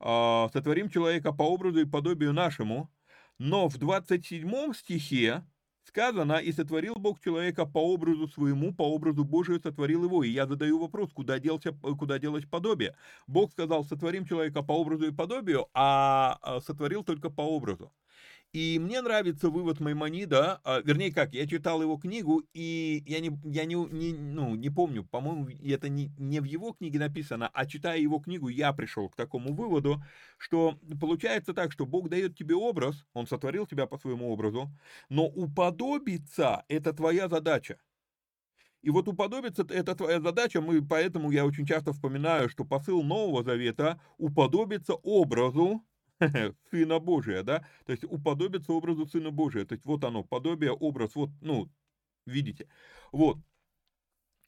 А, 0.00 0.48
«Сотворим 0.54 0.88
человека 0.88 1.32
по 1.32 1.42
образу 1.42 1.80
и 1.80 1.84
подобию 1.84 2.32
нашему». 2.32 2.90
Но 3.36 3.68
в 3.68 3.76
27 3.76 4.72
стихе 4.72 5.44
сказано, 5.84 6.38
и 6.38 6.52
сотворил 6.52 6.94
Бог 6.94 7.20
человека 7.20 7.66
по 7.66 7.78
образу 7.92 8.28
своему, 8.28 8.72
по 8.72 8.84
образу 8.84 9.24
Божию 9.24 9.60
сотворил 9.60 10.04
его. 10.04 10.24
И 10.24 10.30
я 10.30 10.46
задаю 10.46 10.78
вопрос, 10.78 11.10
куда, 11.12 11.38
делся, 11.38 11.72
куда 11.72 12.18
делось 12.18 12.46
подобие? 12.46 12.96
Бог 13.26 13.52
сказал, 13.52 13.84
сотворим 13.84 14.24
человека 14.24 14.62
по 14.62 14.72
образу 14.72 15.08
и 15.08 15.12
подобию, 15.12 15.68
а, 15.74 16.38
а 16.40 16.60
сотворил 16.62 17.04
только 17.04 17.28
по 17.28 17.42
образу. 17.42 17.92
И 18.52 18.80
мне 18.80 19.00
нравится 19.00 19.48
вывод 19.48 19.78
Маймонида, 19.78 20.60
а, 20.64 20.80
вернее 20.80 21.12
как, 21.12 21.32
я 21.34 21.46
читал 21.46 21.82
его 21.82 21.96
книгу, 21.98 22.42
и 22.52 23.00
я 23.06 23.20
не, 23.20 23.30
я 23.44 23.64
не, 23.64 23.76
не, 23.76 24.12
ну, 24.12 24.56
не 24.56 24.70
помню, 24.70 25.04
по-моему, 25.04 25.48
это 25.64 25.88
не, 25.88 26.10
не 26.18 26.40
в 26.40 26.44
его 26.44 26.72
книге 26.72 26.98
написано, 26.98 27.48
а 27.54 27.64
читая 27.64 28.00
его 28.00 28.18
книгу, 28.18 28.48
я 28.48 28.72
пришел 28.72 29.08
к 29.08 29.14
такому 29.14 29.54
выводу, 29.54 30.02
что 30.36 30.76
получается 31.00 31.54
так, 31.54 31.70
что 31.70 31.86
Бог 31.86 32.08
дает 32.08 32.36
тебе 32.36 32.56
образ, 32.56 33.06
Он 33.12 33.28
сотворил 33.28 33.68
тебя 33.68 33.86
по 33.86 33.98
своему 33.98 34.32
образу, 34.32 34.68
но 35.08 35.26
уподобиться– 35.26 36.64
это 36.68 36.92
твоя 36.92 37.28
задача. 37.28 37.78
И 38.82 38.90
вот 38.90 39.06
уподобиться– 39.06 39.64
это 39.68 39.94
твоя 39.94 40.20
задача, 40.20 40.60
мы, 40.60 40.84
поэтому 40.84 41.30
я 41.30 41.46
очень 41.46 41.66
часто 41.66 41.92
вспоминаю, 41.92 42.48
что 42.48 42.64
посыл 42.64 43.04
Нового 43.04 43.44
Завета– 43.44 44.00
уподобиться 44.18 44.94
образу, 44.94 45.84
Сына 46.70 46.98
Божия, 46.98 47.42
да, 47.42 47.66
то 47.86 47.92
есть 47.92 48.04
уподобиться 48.04 48.72
образу 48.72 49.06
Сына 49.06 49.30
Божия, 49.30 49.64
то 49.64 49.74
есть 49.74 49.84
вот 49.84 50.04
оно, 50.04 50.22
подобие, 50.24 50.72
образ, 50.72 51.14
вот, 51.14 51.30
ну, 51.40 51.70
видите, 52.26 52.68
вот. 53.12 53.38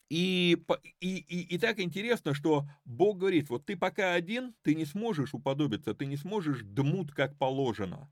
И, 0.09 0.57
и, 0.99 1.17
и, 1.17 1.55
и 1.55 1.57
так 1.57 1.79
интересно, 1.79 2.33
что 2.33 2.67
Бог 2.85 3.17
говорит, 3.17 3.49
вот 3.49 3.65
ты 3.65 3.75
пока 3.75 4.13
один, 4.13 4.53
ты 4.61 4.75
не 4.75 4.85
сможешь 4.85 5.33
уподобиться, 5.33 5.95
ты 5.95 6.05
не 6.05 6.17
сможешь 6.17 6.61
дмут 6.61 7.11
как 7.11 7.37
положено. 7.37 8.11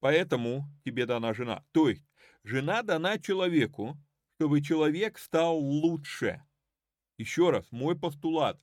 Поэтому 0.00 0.64
тебе 0.84 1.06
дана 1.06 1.34
жена. 1.34 1.64
То 1.72 1.88
есть, 1.88 2.04
жена 2.44 2.82
дана 2.82 3.18
человеку, 3.18 3.96
чтобы 4.36 4.62
человек 4.62 5.18
стал 5.18 5.58
лучше. 5.58 6.42
Еще 7.18 7.50
раз, 7.50 7.72
мой 7.72 7.98
постулат 7.98 8.60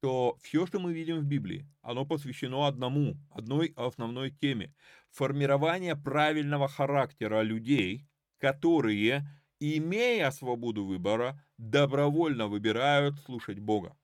что 0.00 0.38
все, 0.40 0.66
что 0.66 0.80
мы 0.80 0.94
видим 0.94 1.18
в 1.18 1.24
Библии, 1.24 1.66
оно 1.82 2.06
посвящено 2.06 2.66
одному, 2.66 3.16
одной 3.30 3.74
основной 3.76 4.30
теме. 4.30 4.72
Формирование 5.10 5.94
правильного 5.94 6.68
характера 6.68 7.42
людей, 7.42 8.06
которые, 8.38 9.28
имея 9.58 10.30
свободу 10.30 10.86
выбора, 10.86 11.44
добровольно 11.58 12.48
выбирают 12.48 13.18
слушать 13.20 13.58
Бога. 13.58 13.94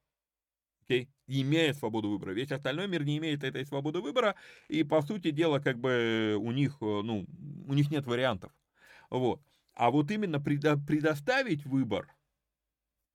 Okay? 0.87 1.09
Имея 1.29 1.73
свободу 1.73 2.11
выбора. 2.11 2.33
Весь 2.33 2.53
остальной 2.53 2.89
мир 2.89 3.03
не 3.03 3.17
имеет 3.17 3.43
этой 3.43 3.65
свободы 3.65 4.01
выбора, 4.01 4.35
и, 4.69 4.83
по 4.85 5.01
сути 5.01 5.31
дела, 5.31 5.61
как 5.61 5.79
бы 5.79 6.37
у 6.39 6.53
них, 6.53 6.77
ну, 6.81 7.27
у 7.67 7.73
них 7.73 7.91
нет 7.91 8.05
вариантов. 8.07 8.53
Вот. 9.09 9.41
А 9.73 9.91
вот 9.91 10.11
именно 10.11 10.41
предоставить 10.41 11.65
выбор 11.65 12.15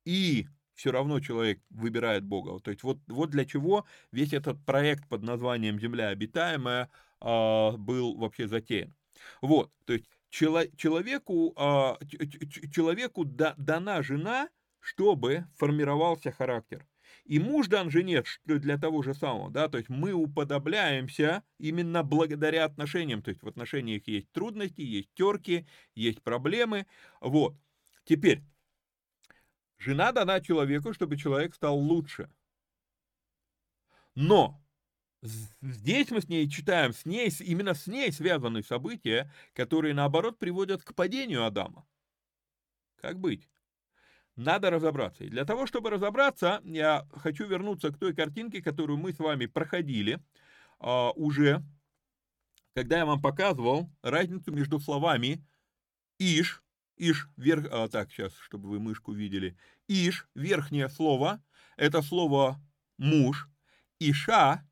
и 0.04 0.48
все 0.74 0.92
равно 0.92 1.20
человек 1.20 1.60
выбирает 1.70 2.24
Бога. 2.24 2.60
То 2.60 2.72
есть 2.72 2.84
вот, 2.84 3.00
вот 3.08 3.30
для 3.30 3.46
чего 3.46 3.86
весь 4.12 4.34
этот 4.34 4.64
проект 4.66 5.08
под 5.08 5.24
названием 5.24 5.80
«Земля 5.80 6.10
обитаемая» 6.10 6.90
э, 7.22 7.72
был 7.78 8.18
вообще 8.18 8.48
затеян. 8.48 8.94
Вот, 9.42 9.72
то 9.86 9.94
есть 9.94 10.06
чело, 10.30 10.64
человеку, 10.78 11.54
э, 11.56 11.96
человеку 12.72 13.26
да, 13.26 13.54
дана 13.58 14.02
жена, 14.02 14.50
чтобы 14.80 15.46
формировался 15.58 16.32
характер. 16.32 16.88
И 17.26 17.40
муж 17.40 17.68
дан 17.68 17.92
жене 17.92 18.24
для 18.46 18.78
того 18.78 19.04
же 19.04 19.14
самого, 19.14 19.52
да, 19.52 19.68
то 19.70 19.78
есть 19.78 19.90
мы 19.90 20.12
уподобляемся 20.14 21.44
именно 21.60 22.04
благодаря 22.04 22.66
отношениям, 22.66 23.22
то 23.22 23.30
есть 23.30 23.44
в 23.44 23.48
отношениях 23.48 24.08
есть 24.08 24.32
трудности, 24.32 24.82
есть 24.82 25.14
терки, 25.14 25.68
есть 25.94 26.22
проблемы, 26.24 26.88
вот. 27.20 27.56
Теперь, 28.06 28.42
Жена 29.82 30.12
дана 30.12 30.42
человеку, 30.42 30.94
чтобы 30.94 31.18
человек 31.18 31.56
стал 31.56 31.76
лучше. 31.76 32.30
Но 34.14 34.62
здесь 35.24 36.12
мы 36.12 36.22
с 36.22 36.30
ней 36.30 36.48
читаем, 36.48 36.94
с 36.94 37.04
ней, 37.04 37.32
именно 37.40 37.74
с 37.74 37.88
ней 37.88 38.12
связаны 38.12 38.62
события, 38.62 39.34
которые, 39.54 39.96
наоборот, 39.96 40.38
приводят 40.38 40.84
к 40.84 40.94
падению 40.94 41.46
Адама. 41.48 41.88
Как 42.98 43.20
быть? 43.20 43.50
Надо 44.36 44.70
разобраться. 44.70 45.24
И 45.24 45.30
для 45.30 45.46
того, 45.46 45.66
чтобы 45.66 45.90
разобраться, 45.90 46.62
я 46.64 47.08
хочу 47.14 47.48
вернуться 47.48 47.90
к 47.90 47.98
той 47.98 48.14
картинке, 48.14 48.62
которую 48.62 49.00
мы 49.00 49.14
с 49.14 49.18
вами 49.18 49.48
проходили. 49.48 50.20
а, 50.80 51.12
уже, 51.12 51.64
когда 52.76 53.00
я 53.00 53.06
вам 53.08 53.20
показывал 53.20 53.90
разницу 54.04 54.52
между 54.52 54.80
словами 54.80 55.44
«иш», 56.20 56.61
«иш», 57.02 57.28
верх, 57.36 57.68
а, 57.72 57.90
так, 57.90 58.12
сейчас, 58.12 58.34
чтобы 58.36 58.70
вы 58.70 58.80
мышку 58.80 59.12
видели, 59.12 59.58
«иш», 59.88 60.28
верхнее 60.36 60.88
слово, 60.88 61.44
это 61.76 62.04
слово 62.04 62.62
«муж», 62.98 63.50
«иша», 64.00 64.64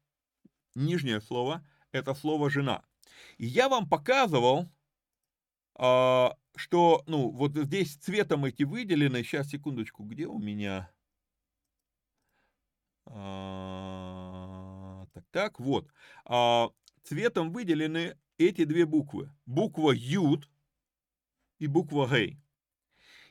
нижнее 0.75 1.21
слово, 1.21 1.67
это 1.91 2.13
слово 2.13 2.51
«жена». 2.51 2.83
И 3.37 3.47
я 3.47 3.67
вам 3.67 3.89
показывал, 3.89 4.69
а, 5.75 6.37
что, 6.55 7.03
ну, 7.07 7.31
вот 7.31 7.55
здесь 7.55 7.95
цветом 7.95 8.45
эти 8.45 8.61
выделены, 8.63 9.23
сейчас, 9.23 9.49
секундочку, 9.49 10.03
где 10.03 10.27
у 10.27 10.37
меня... 10.37 10.91
А, 13.07 13.87
так, 15.13 15.23
так, 15.31 15.59
вот. 15.59 15.91
А, 16.25 16.69
цветом 17.01 17.51
выделены 17.51 18.19
эти 18.37 18.65
две 18.65 18.85
буквы. 18.85 19.31
Буква 19.47 19.93
Юд 19.95 20.47
и 21.59 21.67
буква 21.67 22.07
Гей. 22.07 22.39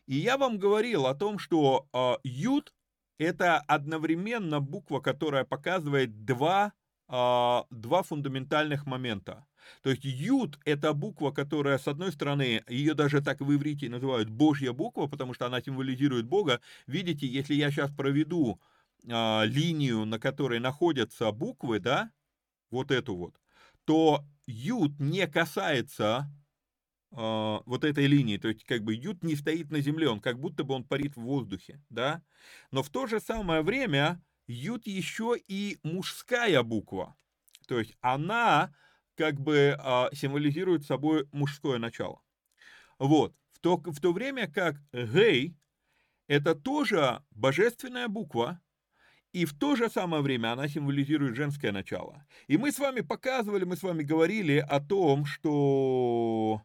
И 0.06 0.16
я 0.16 0.38
вам 0.38 0.58
говорил 0.58 1.06
о 1.06 1.14
том, 1.14 1.38
что 1.38 1.88
а, 1.92 2.18
Юд 2.22 2.72
это 3.18 3.58
одновременно 3.58 4.60
буква, 4.60 5.00
которая 5.00 5.44
показывает 5.44 6.24
два, 6.24 6.72
а, 7.08 7.66
два 7.70 8.02
фундаментальных 8.02 8.86
момента. 8.86 9.44
То 9.82 9.90
есть 9.90 10.04
Юд– 10.04 10.58
это 10.64 10.94
буква, 10.94 11.30
которая, 11.30 11.78
с 11.78 11.88
одной 11.88 12.12
стороны, 12.12 12.62
ее 12.68 12.94
даже 12.94 13.20
так 13.20 13.40
в 13.40 13.54
иврите 13.54 13.90
называют 13.90 14.30
Божья 14.30 14.72
буква, 14.72 15.08
потому 15.08 15.34
что 15.34 15.46
она 15.46 15.60
символизирует 15.60 16.26
Бога. 16.26 16.60
Видите, 16.86 17.26
если 17.26 17.54
я 17.54 17.70
сейчас 17.70 17.90
проведу 17.90 18.60
а, 19.10 19.44
линию, 19.44 20.04
на 20.06 20.18
которой 20.18 20.60
находятся 20.60 21.30
буквы, 21.32 21.80
да, 21.80 22.10
вот 22.70 22.90
эту 22.90 23.14
вот, 23.14 23.34
то 23.84 24.24
Юд 24.46 24.98
не 25.00 25.26
касается 25.26 26.30
вот 27.10 27.84
этой 27.84 28.06
линии, 28.06 28.36
то 28.36 28.48
есть 28.48 28.64
как 28.64 28.82
бы 28.82 28.94
Юд 28.94 29.22
не 29.22 29.34
стоит 29.34 29.70
на 29.70 29.80
земле, 29.80 30.08
он 30.08 30.20
как 30.20 30.38
будто 30.38 30.62
бы 30.62 30.74
он 30.74 30.84
парит 30.84 31.16
в 31.16 31.22
воздухе, 31.22 31.82
да, 31.88 32.22
но 32.70 32.82
в 32.82 32.90
то 32.90 33.06
же 33.06 33.18
самое 33.18 33.62
время 33.62 34.22
Юд 34.46 34.86
еще 34.86 35.36
и 35.48 35.78
мужская 35.82 36.62
буква, 36.62 37.16
то 37.66 37.78
есть 37.78 37.96
она 38.00 38.74
как 39.14 39.40
бы 39.40 39.76
а, 39.78 40.10
символизирует 40.12 40.84
собой 40.84 41.26
мужское 41.32 41.78
начало. 41.78 42.22
Вот, 42.98 43.34
в 43.52 43.58
то, 43.60 43.76
в 43.76 44.00
то 44.00 44.12
время 44.12 44.46
как 44.46 44.76
Гей 44.92 45.56
это 46.28 46.54
тоже 46.54 47.22
божественная 47.30 48.06
буква, 48.08 48.60
и 49.32 49.44
в 49.44 49.58
то 49.58 49.76
же 49.76 49.90
самое 49.90 50.22
время 50.22 50.52
она 50.52 50.68
символизирует 50.68 51.36
женское 51.36 51.72
начало. 51.72 52.26
И 52.46 52.56
мы 52.56 52.70
с 52.72 52.78
вами 52.78 53.00
показывали, 53.00 53.64
мы 53.64 53.76
с 53.76 53.82
вами 53.82 54.02
говорили 54.02 54.58
о 54.58 54.80
том, 54.80 55.24
что 55.24 56.62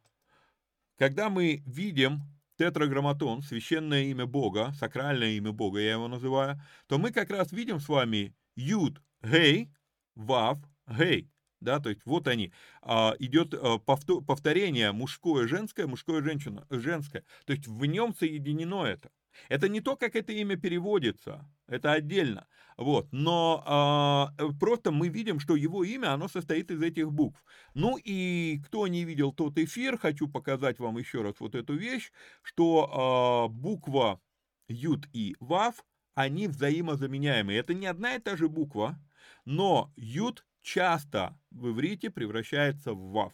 когда 0.97 1.29
мы 1.29 1.63
видим 1.65 2.21
тетраграмматон, 2.58 3.41
священное 3.41 4.03
имя 4.06 4.25
Бога, 4.25 4.73
сакральное 4.79 5.32
имя 5.32 5.51
Бога, 5.51 5.79
я 5.79 5.93
его 5.93 6.08
называю, 6.08 6.62
то 6.88 6.97
мы 6.97 7.12
как 7.12 7.29
раз 7.29 7.51
видим 7.51 7.79
с 7.79 7.89
вами 7.89 8.36
Юд, 8.56 9.01
Гей, 9.21 9.71
Вав, 10.15 10.60
Гей 10.88 11.29
да, 11.63 11.79
то 11.79 11.89
есть 11.89 12.01
вот 12.06 12.27
они, 12.27 12.51
а, 12.82 13.15
идет 13.19 13.53
а, 13.53 13.79
повторение 13.79 14.91
мужское, 14.91 15.47
женское, 15.47 15.88
мужское, 15.88 16.21
женщина, 16.21 16.67
женское, 16.69 17.23
то 17.45 17.53
есть 17.53 17.67
в 17.67 17.86
нем 17.86 18.13
соединено 18.13 18.86
это. 18.86 19.10
Это 19.49 19.67
не 19.67 19.82
то, 19.82 19.95
как 19.95 20.15
это 20.15 20.32
имя 20.32 20.58
переводится, 20.58 21.49
это 21.67 21.91
отдельно, 21.93 22.47
вот, 22.78 23.08
но 23.12 23.63
а, 23.65 24.34
просто 24.60 24.91
мы 24.91 25.10
видим, 25.10 25.39
что 25.39 25.56
его 25.56 25.84
имя, 25.84 26.13
оно 26.13 26.28
состоит 26.28 26.71
из 26.71 26.82
этих 26.82 27.12
букв. 27.12 27.43
Ну 27.73 27.97
и 28.04 28.60
кто 28.65 28.88
не 28.88 29.04
видел 29.04 29.32
тот 29.32 29.58
эфир, 29.58 29.97
хочу 29.97 30.28
показать 30.28 30.80
вам 30.80 30.97
еще 30.97 31.21
раз 31.21 31.36
вот 31.39 31.56
эту 31.56 31.76
вещь, 31.76 32.12
что 32.41 32.89
а, 32.91 33.47
буква 33.47 34.19
Юд 34.67 35.08
и 35.13 35.36
Вав, 35.39 35.84
они 36.15 36.47
взаимозаменяемые. 36.47 37.60
Это 37.60 37.73
не 37.73 37.86
одна 37.86 38.15
и 38.15 38.19
та 38.19 38.36
же 38.36 38.47
буква, 38.47 38.99
но 39.45 39.91
Юд 39.95 40.45
часто 40.62 41.38
в 41.52 41.69
иврите 41.69 42.10
превращается 42.10 42.93
в 42.93 43.12
вав. 43.12 43.34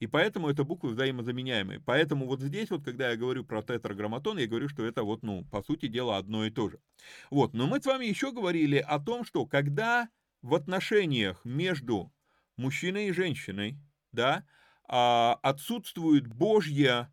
И 0.00 0.06
поэтому 0.06 0.48
это 0.48 0.64
буквы 0.64 0.90
взаимозаменяемые. 0.90 1.80
Поэтому 1.80 2.26
вот 2.26 2.40
здесь 2.40 2.70
вот, 2.70 2.84
когда 2.84 3.10
я 3.10 3.16
говорю 3.16 3.44
про 3.44 3.62
тетраграмматон, 3.62 4.38
я 4.38 4.46
говорю, 4.46 4.68
что 4.68 4.84
это 4.84 5.02
вот, 5.02 5.22
ну, 5.22 5.44
по 5.46 5.62
сути 5.62 5.86
дела, 5.88 6.18
одно 6.18 6.44
и 6.46 6.50
то 6.50 6.68
же. 6.70 6.78
Вот, 7.30 7.52
но 7.52 7.66
мы 7.66 7.80
с 7.80 7.86
вами 7.86 8.06
еще 8.06 8.32
говорили 8.32 8.76
о 8.76 9.00
том, 9.00 9.24
что 9.24 9.44
когда 9.44 10.08
в 10.40 10.54
отношениях 10.54 11.44
между 11.44 12.12
мужчиной 12.56 13.08
и 13.08 13.12
женщиной, 13.12 13.78
да, 14.12 14.46
а, 14.84 15.38
отсутствует 15.42 16.26
Божья 16.28 17.12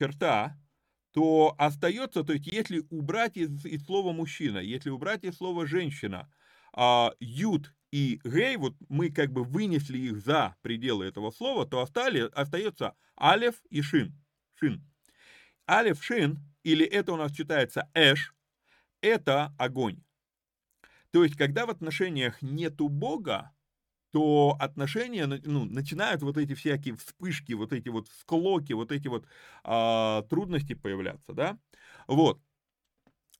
черта, 0.00 0.56
то 1.12 1.54
остается, 1.58 2.22
то 2.22 2.34
есть 2.34 2.46
если 2.46 2.84
убрать 2.90 3.36
из, 3.36 3.64
из 3.64 3.84
слова 3.84 4.12
мужчина, 4.12 4.58
если 4.58 4.90
убрать 4.90 5.24
из 5.24 5.36
слова 5.36 5.66
женщина, 5.66 6.30
а, 6.72 7.12
юд 7.20 7.74
и 7.92 8.20
гей, 8.24 8.56
вот 8.56 8.74
мы 8.88 9.10
как 9.10 9.32
бы 9.32 9.44
вынесли 9.44 9.98
их 9.98 10.18
за 10.18 10.56
пределы 10.62 11.06
этого 11.06 11.30
слова, 11.30 11.66
то 11.66 11.80
остали, 11.80 12.28
остается 12.32 12.94
алев 13.16 13.54
и 13.70 13.82
шин. 13.82 14.14
шин. 14.54 14.84
Алев, 15.66 16.02
шин, 16.02 16.38
или 16.62 16.84
это 16.84 17.12
у 17.12 17.16
нас 17.16 17.32
читается 17.32 17.88
эш, 17.94 18.34
это 19.00 19.54
огонь. 19.58 20.02
То 21.10 21.24
есть, 21.24 21.36
когда 21.36 21.66
в 21.66 21.70
отношениях 21.70 22.42
нету 22.42 22.88
Бога, 22.88 23.52
то 24.12 24.56
отношения 24.58 25.26
ну, 25.26 25.64
начинают 25.64 26.22
вот 26.22 26.38
эти 26.38 26.54
всякие 26.54 26.96
вспышки, 26.96 27.52
вот 27.52 27.72
эти 27.72 27.88
вот 27.88 28.08
склоки, 28.08 28.72
вот 28.72 28.92
эти 28.92 29.08
вот 29.08 29.26
а, 29.62 30.22
трудности 30.22 30.74
появляться, 30.74 31.32
да. 31.32 31.58
Вот. 32.06 32.40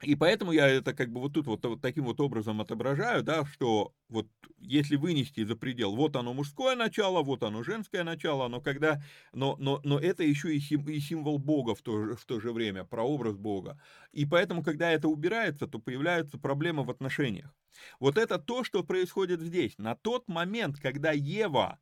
И 0.02 0.14
поэтому 0.14 0.52
я 0.52 0.68
это 0.68 0.92
как 0.92 1.10
бы 1.10 1.20
вот 1.20 1.32
тут 1.32 1.46
вот, 1.46 1.64
вот 1.64 1.80
таким 1.80 2.04
вот 2.04 2.20
образом 2.20 2.60
отображаю, 2.60 3.22
да, 3.22 3.46
что 3.46 3.94
вот 4.10 4.28
если 4.58 4.96
вынести 4.96 5.42
за 5.44 5.56
предел, 5.56 5.96
вот 5.96 6.16
оно 6.16 6.34
мужское 6.34 6.76
начало, 6.76 7.22
вот 7.22 7.42
оно 7.42 7.62
женское 7.62 8.04
начало, 8.04 8.46
но 8.48 8.60
когда, 8.60 9.02
но, 9.32 9.56
но, 9.58 9.80
но 9.84 9.98
это 9.98 10.22
еще 10.22 10.54
и, 10.54 10.60
сим, 10.60 10.86
и 10.88 11.00
символ 11.00 11.38
Бога 11.38 11.74
в 11.74 11.80
то, 11.80 12.04
же, 12.04 12.14
в 12.14 12.26
то 12.26 12.40
же 12.40 12.52
время, 12.52 12.84
прообраз 12.84 13.36
Бога. 13.36 13.80
И 14.12 14.26
поэтому, 14.26 14.62
когда 14.62 14.90
это 14.90 15.08
убирается, 15.08 15.66
то 15.66 15.78
появляются 15.78 16.38
проблемы 16.38 16.84
в 16.84 16.90
отношениях. 16.90 17.54
Вот 17.98 18.18
это 18.18 18.38
то, 18.38 18.64
что 18.64 18.84
происходит 18.84 19.40
здесь. 19.40 19.78
На 19.78 19.94
тот 19.94 20.28
момент, 20.28 20.78
когда 20.78 21.12
Ева 21.12 21.78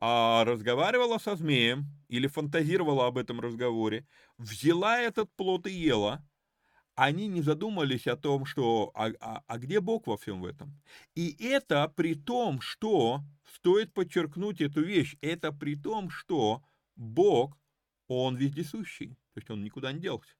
а, 0.00 0.44
разговаривала 0.44 1.18
со 1.18 1.36
змеем 1.36 1.86
или 2.08 2.26
фантазировала 2.26 3.06
об 3.06 3.18
этом 3.18 3.40
разговоре, 3.40 4.04
взяла 4.36 4.98
этот 4.98 5.32
плод 5.36 5.68
и 5.68 5.72
ела, 5.72 6.24
они 7.04 7.26
не 7.26 7.42
задумались 7.42 8.06
о 8.06 8.16
том, 8.16 8.46
что 8.46 8.92
а, 8.94 9.10
а, 9.20 9.42
а 9.46 9.58
где 9.58 9.80
Бог 9.80 10.06
во 10.06 10.16
всем 10.16 10.44
этом. 10.44 10.80
И 11.16 11.36
это 11.44 11.88
при 11.88 12.14
том, 12.14 12.60
что, 12.60 13.22
стоит 13.54 13.92
подчеркнуть 13.92 14.60
эту 14.60 14.82
вещь, 14.82 15.16
это 15.20 15.52
при 15.52 15.74
том, 15.74 16.10
что 16.10 16.62
Бог, 16.94 17.58
Он 18.06 18.36
вездесущий, 18.36 19.16
то 19.34 19.38
есть 19.38 19.50
Он 19.50 19.64
никуда 19.64 19.92
не 19.92 20.00
делся. 20.00 20.32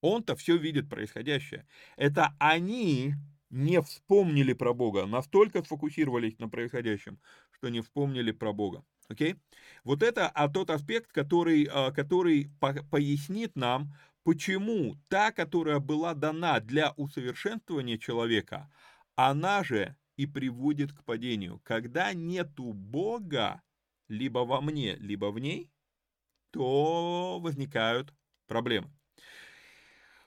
Он-то 0.00 0.34
все 0.34 0.56
видит 0.56 0.88
происходящее. 0.88 1.66
Это 1.96 2.34
они 2.40 3.14
не 3.50 3.80
вспомнили 3.80 4.52
про 4.52 4.74
Бога, 4.74 5.06
настолько 5.06 5.62
сфокусировались 5.62 6.38
на 6.38 6.48
происходящем, 6.48 7.20
что 7.52 7.68
не 7.68 7.82
вспомнили 7.82 8.32
про 8.32 8.52
Бога. 8.52 8.84
Окей? 9.08 9.32
Okay? 9.32 9.38
Вот 9.84 10.02
это 10.02 10.28
а 10.28 10.48
тот 10.48 10.70
аспект, 10.70 11.12
который, 11.12 11.68
а, 11.70 11.90
который 11.90 12.50
пояснит 12.90 13.56
нам, 13.56 13.92
Почему 14.22 14.96
та, 15.08 15.32
которая 15.32 15.80
была 15.80 16.14
дана 16.14 16.60
для 16.60 16.92
усовершенствования 16.92 17.98
человека, 17.98 18.70
она 19.16 19.64
же 19.64 19.96
и 20.16 20.26
приводит 20.26 20.92
к 20.92 21.02
падению. 21.04 21.60
Когда 21.64 22.12
нету 22.12 22.74
Бога, 22.74 23.62
либо 24.08 24.40
во 24.40 24.60
мне, 24.60 24.96
либо 24.96 25.30
в 25.30 25.38
ней, 25.38 25.70
то 26.50 27.40
возникают 27.40 28.12
проблемы. 28.46 28.90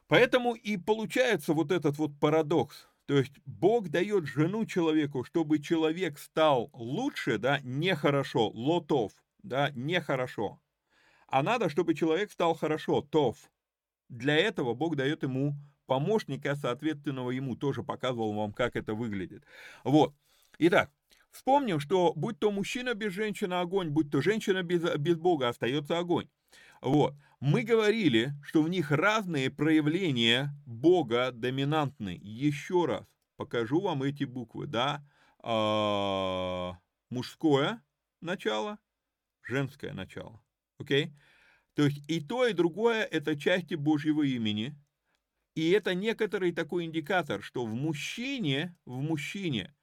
Поэтому 0.07 0.55
и 0.55 0.77
получается 0.77 1.53
вот 1.53 1.71
этот 1.71 1.97
вот 1.97 2.19
парадокс. 2.19 2.87
То 3.05 3.17
есть 3.17 3.33
Бог 3.45 3.89
дает 3.89 4.25
жену 4.25 4.65
человеку, 4.65 5.23
чтобы 5.23 5.59
человек 5.59 6.17
стал 6.17 6.69
лучше, 6.73 7.37
да, 7.37 7.59
нехорошо, 7.63 8.49
лотов, 8.49 9.11
да, 9.43 9.71
нехорошо. 9.75 10.59
А 11.27 11.43
надо, 11.43 11.69
чтобы 11.69 11.95
человек 11.95 12.31
стал 12.31 12.55
хорошо, 12.55 13.01
тов. 13.01 13.37
Для 14.13 14.37
этого 14.37 14.75
Бог 14.75 14.95
дает 14.95 15.23
ему 15.23 15.55
помощника, 15.87 16.55
соответственного 16.55 17.31
ему, 17.31 17.55
тоже 17.55 17.81
показывал 17.81 18.33
вам, 18.33 18.53
как 18.53 18.75
это 18.75 18.93
выглядит. 18.93 19.43
Вот. 19.83 20.13
Итак, 20.59 20.91
вспомним, 21.31 21.79
что 21.79 22.13
будь 22.15 22.37
то 22.37 22.51
мужчина 22.51 22.93
без 22.93 23.11
женщины 23.11 23.55
огонь, 23.55 23.89
будь 23.89 24.11
то 24.11 24.21
женщина 24.21 24.61
без, 24.61 24.83
без 24.97 25.17
Бога, 25.17 25.49
остается 25.49 25.97
огонь. 25.97 26.29
Вот. 26.81 27.15
Мы 27.39 27.63
говорили, 27.63 28.33
что 28.43 28.61
в 28.61 28.69
них 28.69 28.91
разные 28.91 29.49
проявления 29.49 30.55
Бога 30.67 31.31
доминантны. 31.31 32.19
Еще 32.21 32.85
раз 32.85 33.05
покажу 33.35 33.81
вам 33.81 34.03
эти 34.03 34.25
буквы, 34.25 34.67
да. 34.67 35.03
А, 35.39 36.77
мужское 37.09 37.81
начало, 38.21 38.77
женское 39.41 39.91
начало. 39.91 40.39
Окей? 40.77 41.05
Okay? 41.07 41.11
То 41.75 41.85
есть 41.85 42.03
и 42.07 42.21
то, 42.21 42.45
и 42.45 42.53
другое– 42.53 43.03
это 43.11 43.35
части 43.39 43.75
Божьего 43.75 44.23
имени. 44.23 44.75
И 45.55 45.71
это 45.71 45.93
некоторый 45.93 46.51
такой 46.51 46.85
индикатор, 46.85 47.41
что 47.43 47.65
в 47.65 47.73
мужчине, 47.73 48.75
в 48.85 49.01
мужчине, 49.01 49.73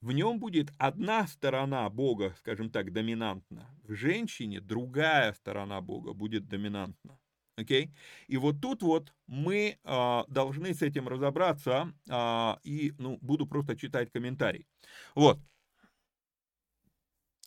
в 0.00 0.12
нем 0.12 0.38
будет 0.38 0.70
одна 0.78 1.26
сторона 1.26 1.88
Бога, 1.90 2.34
скажем 2.38 2.70
так, 2.70 2.92
доминантна. 2.92 3.68
В 3.82 3.94
женщине 3.94 4.60
другая 4.60 5.32
сторона 5.32 5.80
Бога 5.80 6.12
будет 6.12 6.48
доминантна. 6.48 7.18
Okay? 7.58 7.90
И 8.28 8.36
вот 8.36 8.60
тут 8.60 8.82
вот 8.82 9.12
мы 9.26 9.78
а, 9.84 10.24
должны 10.28 10.72
с 10.72 10.82
этим 10.82 11.08
разобраться, 11.08 11.92
а, 12.08 12.60
и 12.62 12.94
ну, 12.98 13.18
буду 13.20 13.46
просто 13.46 13.76
читать 13.76 14.10
комментарий. 14.12 14.66
Вот. 15.14 15.38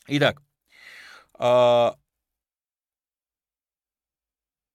Итак, 0.07 0.41
а, 1.33 1.97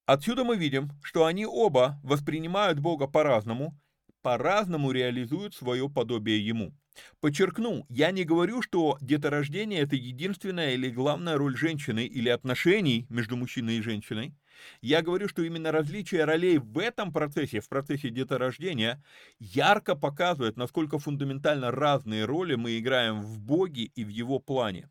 отсюда 0.07 0.45
мы 0.45 0.57
видим, 0.57 0.90
что 1.03 1.27
они 1.27 1.45
оба 1.45 2.01
воспринимают 2.03 2.79
Бога 2.79 3.07
по-разному, 3.07 3.79
по-разному 4.23 4.90
реализуют 4.90 5.55
свое 5.55 5.88
подобие 5.88 6.45
Ему. 6.45 6.75
Подчеркну, 7.21 7.87
я 7.88 8.11
не 8.11 8.25
говорю, 8.25 8.62
что 8.62 8.99
деторождение– 9.01 9.81
это 9.83 9.97
единственная 9.97 10.75
или 10.75 10.88
главная 10.88 11.37
роль 11.37 11.57
женщины 11.57 12.07
или 12.07 12.29
отношений 12.29 13.07
между 13.09 13.37
мужчиной 13.37 13.77
и 13.77 13.83
женщиной. 13.83 14.35
Я 14.81 15.03
говорю, 15.03 15.29
что 15.29 15.42
именно 15.42 15.71
различие 15.71 16.25
ролей 16.25 16.59
в 16.59 16.79
этом 16.79 17.12
процессе, 17.12 17.61
в 17.61 17.69
процессе 17.69 18.09
деторождения, 18.09 19.03
ярко 19.38 19.95
показывает, 19.95 20.57
насколько 20.57 20.99
фундаментально 20.99 21.71
разные 21.71 22.25
роли 22.25 22.55
мы 22.55 22.79
играем 22.79 23.21
в 23.21 23.38
Боге 23.38 23.85
и 23.95 24.05
в 24.05 24.09
Его 24.09 24.38
плане. 24.38 24.88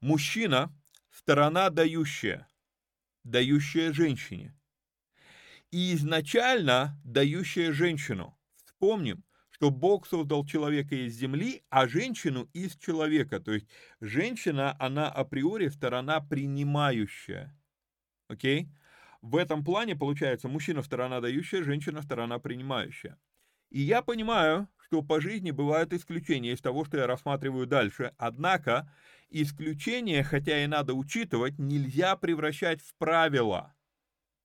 Мужчина– 0.00 0.74
сторона 1.10 1.70
дающая, 1.70 2.48
дающая 3.24 3.92
женщине. 3.92 4.54
И 5.70 5.94
изначально 5.94 7.00
дающая 7.04 7.72
женщину. 7.72 8.38
Вспомним, 8.64 9.24
что 9.50 9.70
Бог 9.70 10.06
создал 10.06 10.44
человека 10.44 10.94
из 10.94 11.14
земли, 11.14 11.62
а 11.70 11.86
женщину 11.86 12.48
из 12.52 12.76
человека. 12.76 13.40
То 13.40 13.52
есть 13.52 13.68
женщина, 14.00 14.76
она 14.78 15.08
априори 15.08 15.68
сторона 15.68 16.20
принимающая. 16.20 17.56
Окей? 18.28 18.68
В 19.20 19.36
этом 19.36 19.64
плане 19.64 19.94
получается 19.94 20.48
мужчина 20.48 20.82
сторона 20.82 21.20
дающая, 21.20 21.62
женщина 21.62 22.02
сторона 22.02 22.40
принимающая. 22.40 23.18
И 23.70 23.80
я 23.80 24.02
понимаю, 24.02 24.68
что 24.78 25.00
по 25.00 25.20
жизни 25.20 25.52
бывают 25.52 25.92
исключения 25.92 26.52
из 26.52 26.60
того, 26.60 26.84
что 26.84 26.98
я 26.98 27.06
рассматриваю 27.06 27.66
дальше. 27.66 28.12
Однако 28.18 28.92
исключения, 29.32 30.22
хотя 30.22 30.62
и 30.62 30.66
надо 30.66 30.94
учитывать, 30.94 31.58
нельзя 31.58 32.16
превращать 32.16 32.80
в 32.82 32.94
правила 32.96 33.74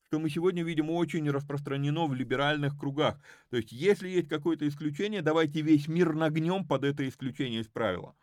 что 0.07 0.19
мы 0.19 0.29
сегодня 0.29 0.63
видим 0.63 0.89
очень 0.89 1.29
распространено 1.29 2.07
в 2.07 2.13
либеральных 2.13 2.77
кругах. 2.77 3.19
То 3.49 3.57
есть, 3.57 3.71
если 3.71 4.07
есть 4.07 4.29
какое-то 4.29 4.67
исключение, 4.67 5.21
давайте 5.21 5.61
весь 5.61 5.87
мир 5.87 6.13
нагнем 6.13 6.65
под 6.65 6.85
это 6.85 7.07
исключение 7.07 7.61
из 7.61 7.67
правила. 7.67 8.15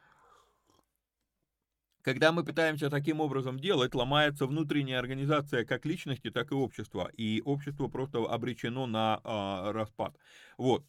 Когда 2.00 2.32
мы 2.32 2.44
пытаемся 2.44 2.90
таким 2.90 3.20
образом 3.20 3.58
делать, 3.58 3.94
ломается 3.94 4.46
внутренняя 4.46 4.98
организация 4.98 5.64
как 5.64 5.86
личности, 5.86 6.30
так 6.30 6.52
и 6.52 6.54
общества. 6.54 7.10
И 7.16 7.40
общество 7.44 7.88
просто 7.88 8.18
обречено 8.18 8.86
на 8.86 9.20
э, 9.24 9.70
распад. 9.72 10.16
Вот. 10.58 10.84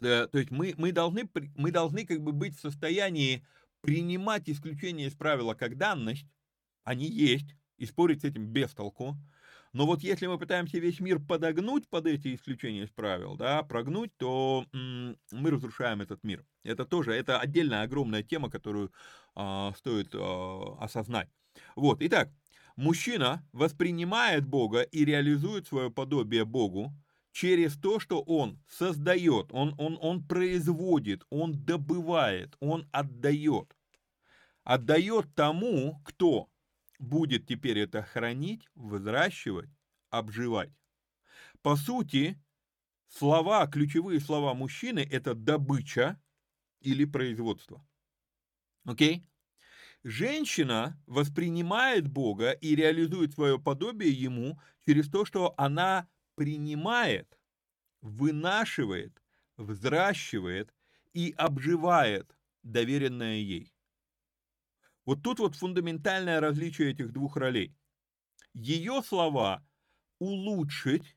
Э, 0.00 0.28
то 0.30 0.38
есть 0.38 0.52
мы, 0.52 0.74
мы, 0.76 0.92
должны, 0.92 1.28
мы 1.56 1.72
должны 1.72 2.06
как 2.06 2.20
бы 2.22 2.32
быть 2.32 2.56
в 2.56 2.60
состоянии 2.60 3.44
принимать 3.80 4.48
исключения 4.48 5.06
из 5.06 5.14
правила 5.14 5.54
как 5.54 5.76
данность, 5.76 6.26
они 6.84 7.06
есть, 7.06 7.54
и 7.76 7.86
спорить 7.86 8.22
с 8.22 8.24
этим 8.24 8.46
без 8.46 8.70
толку, 8.72 9.16
но 9.72 9.86
вот 9.86 10.02
если 10.02 10.26
мы 10.26 10.38
пытаемся 10.38 10.78
весь 10.78 10.98
мир 10.98 11.20
подогнуть 11.20 11.88
под 11.88 12.06
эти 12.06 12.34
исключения 12.34 12.84
из 12.84 12.90
правил, 12.90 13.36
да, 13.36 13.62
прогнуть, 13.62 14.10
то 14.16 14.64
мы 14.72 15.50
разрушаем 15.50 16.00
этот 16.00 16.24
мир. 16.24 16.44
Это 16.64 16.84
тоже, 16.84 17.12
это 17.12 17.38
отдельная 17.38 17.82
огромная 17.82 18.22
тема, 18.22 18.50
которую 18.50 18.92
э, 19.36 19.70
стоит 19.76 20.14
э, 20.14 20.18
осознать. 20.80 21.28
Вот, 21.76 21.98
итак, 22.00 22.30
мужчина 22.76 23.46
воспринимает 23.52 24.46
Бога 24.46 24.82
и 24.82 25.04
реализует 25.04 25.66
свое 25.66 25.90
подобие 25.90 26.44
Богу 26.44 26.92
через 27.32 27.76
то, 27.76 28.00
что 28.00 28.20
он 28.22 28.60
создает, 28.68 29.48
он, 29.50 29.74
он, 29.78 29.98
он 30.00 30.26
производит, 30.26 31.24
он 31.30 31.64
добывает, 31.64 32.56
он 32.60 32.88
отдает. 32.92 33.76
Отдает 34.64 35.34
тому, 35.34 36.00
кто 36.04 36.50
будет 36.98 37.46
теперь 37.46 37.78
это 37.78 38.02
хранить, 38.02 38.68
взращивать, 38.74 39.70
обживать. 40.10 40.72
По 41.62 41.76
сути, 41.76 42.40
слова, 43.08 43.66
ключевые 43.66 44.20
слова 44.20 44.54
мужчины– 44.54 45.00
это 45.10 45.34
добыча 45.34 46.20
или 46.80 47.04
производство. 47.04 47.86
Окей? 48.84 49.26
Женщина 50.04 51.00
воспринимает 51.06 52.08
Бога 52.08 52.52
и 52.52 52.74
реализует 52.76 53.32
свое 53.32 53.58
подобие 53.58 54.12
Ему 54.12 54.60
через 54.86 55.08
то, 55.08 55.24
что 55.24 55.54
она 55.56 56.08
принимает, 56.38 57.36
вынашивает, 58.00 59.20
взращивает 59.56 60.72
и 61.12 61.34
обживает 61.36 62.32
доверенное 62.62 63.38
ей. 63.38 63.74
Вот 65.04 65.20
тут 65.24 65.40
вот 65.40 65.56
фундаментальное 65.56 66.38
различие 66.40 66.92
этих 66.92 67.12
двух 67.12 67.36
ролей. 67.36 67.74
Ее 68.54 69.02
слова 69.02 69.66
улучшить 70.20 71.16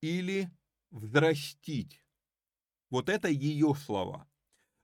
или 0.00 0.50
взрастить. 0.90 2.02
Вот 2.90 3.08
это 3.08 3.28
ее 3.28 3.72
слова. 3.76 4.28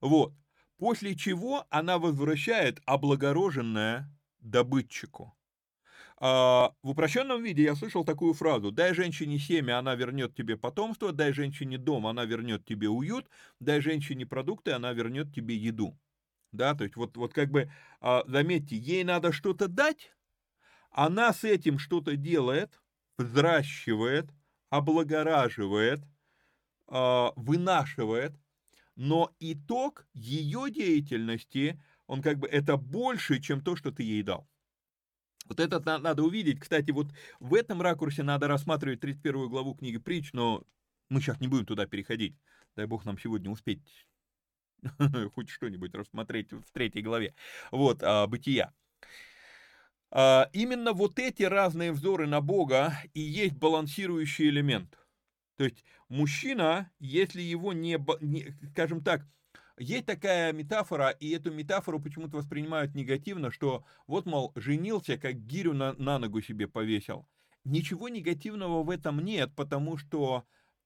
Вот. 0.00 0.32
После 0.76 1.16
чего 1.16 1.66
она 1.70 1.98
возвращает 1.98 2.80
облагороженное 2.86 4.08
добытчику. 4.38 5.36
А, 6.24 6.72
в 6.84 6.90
упрощенном 6.90 7.42
виде 7.42 7.64
я 7.64 7.74
слышал 7.74 8.04
такую 8.04 8.32
фразу 8.34 8.70
«дай 8.70 8.94
женщине 8.94 9.40
семя, 9.40 9.80
она 9.80 9.96
вернет 9.96 10.36
тебе 10.36 10.56
потомство, 10.56 11.10
дай 11.10 11.32
женщине 11.32 11.78
дом, 11.78 12.06
она 12.06 12.24
вернет 12.24 12.64
тебе 12.64 12.88
уют, 12.88 13.26
дай 13.58 13.80
женщине 13.80 14.24
продукты, 14.24 14.70
она 14.70 14.92
вернет 14.92 15.34
тебе 15.34 15.56
еду» 15.56 15.98
да, 16.52 16.74
то 16.74 16.84
есть 16.84 16.96
вот, 16.96 17.16
вот 17.16 17.34
как 17.34 17.50
бы, 17.50 17.70
а, 18.00 18.24
заметьте, 18.28 18.76
ей 18.76 19.04
надо 19.04 19.32
что-то 19.32 19.68
дать, 19.68 20.12
она 20.90 21.32
с 21.32 21.44
этим 21.44 21.78
что-то 21.78 22.16
делает, 22.16 22.80
взращивает, 23.18 24.30
облагораживает, 24.70 26.00
а, 26.88 27.32
вынашивает, 27.36 28.32
но 28.96 29.32
итог 29.40 30.06
ее 30.14 30.70
деятельности, 30.70 31.82
он 32.06 32.22
как 32.22 32.38
бы, 32.38 32.48
это 32.48 32.76
больше, 32.76 33.40
чем 33.40 33.62
то, 33.62 33.76
что 33.76 33.92
ты 33.92 34.02
ей 34.04 34.22
дал. 34.22 34.48
Вот 35.52 35.60
это 35.60 35.98
надо 35.98 36.22
увидеть. 36.22 36.60
Кстати, 36.60 36.92
вот 36.92 37.08
в 37.38 37.52
этом 37.54 37.82
ракурсе 37.82 38.22
надо 38.22 38.48
рассматривать 38.48 39.00
31 39.00 39.50
главу 39.50 39.74
книги 39.74 39.98
притч, 39.98 40.30
но 40.32 40.62
мы 41.10 41.20
сейчас 41.20 41.40
не 41.40 41.48
будем 41.48 41.66
туда 41.66 41.84
переходить. 41.84 42.34
Дай 42.74 42.86
бог 42.86 43.04
нам 43.04 43.18
сегодня 43.18 43.50
успеть 43.50 43.82
хоть 45.34 45.50
что-нибудь 45.50 45.94
рассмотреть 45.94 46.52
в 46.52 46.64
третьей 46.72 47.02
главе, 47.02 47.34
вот, 47.70 48.02
а, 48.02 48.26
бытия. 48.26 48.72
А, 50.10 50.48
именно 50.54 50.94
вот 50.94 51.18
эти 51.18 51.42
разные 51.42 51.92
взоры 51.92 52.26
на 52.26 52.40
Бога 52.40 52.94
и 53.12 53.20
есть 53.20 53.56
балансирующий 53.56 54.48
элемент. 54.48 54.98
То 55.56 55.64
есть 55.64 55.84
мужчина, 56.08 56.90
если 56.98 57.42
его 57.42 57.74
не, 57.74 58.02
не 58.22 58.54
скажем 58.70 59.04
так, 59.04 59.26
есть 59.78 60.06
такая 60.06 60.52
метафора, 60.52 61.10
и 61.10 61.30
эту 61.30 61.52
метафору 61.52 62.00
почему-то 62.00 62.36
воспринимают 62.36 62.94
негативно, 62.94 63.50
что 63.50 63.84
вот, 64.06 64.26
мол, 64.26 64.52
женился, 64.54 65.16
как 65.16 65.34
гирю 65.46 65.74
на, 65.74 65.92
на 65.94 66.18
ногу 66.18 66.40
себе 66.42 66.68
повесил. 66.68 67.26
Ничего 67.64 68.08
негативного 68.08 68.82
в 68.82 68.90
этом 68.90 69.20
нет, 69.20 69.54
потому 69.54 69.96
что 69.96 70.44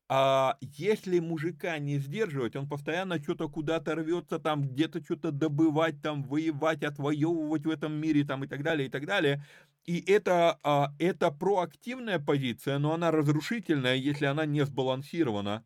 а 0.09 0.57
если 0.61 1.18
мужика 1.18 1.79
не 1.79 1.99
сдерживать, 1.99 2.55
он 2.55 2.68
постоянно 2.68 3.20
что-то 3.20 3.49
куда-то 3.49 3.97
рвется, 3.97 4.39
там 4.39 4.62
где-то 4.62 5.03
что-то 5.03 5.32
добывать, 5.32 6.01
там 6.01 6.22
воевать, 6.22 6.84
отвоевывать 6.84 7.66
в 7.66 7.70
этом 7.70 7.93
мире, 7.95 8.24
там 8.24 8.45
и 8.45 8.47
так 8.47 8.62
далее, 8.62 8.87
и 8.87 8.91
так 8.91 9.05
далее. 9.05 9.45
И 9.84 9.99
это, 10.09 10.61
а, 10.62 10.93
это 11.01 11.32
проактивная 11.32 12.20
позиция, 12.20 12.78
но 12.78 12.93
она 12.95 13.11
разрушительная, 13.11 13.97
если 13.97 14.26
она 14.26 14.47
не 14.47 14.64
сбалансирована 14.64 15.64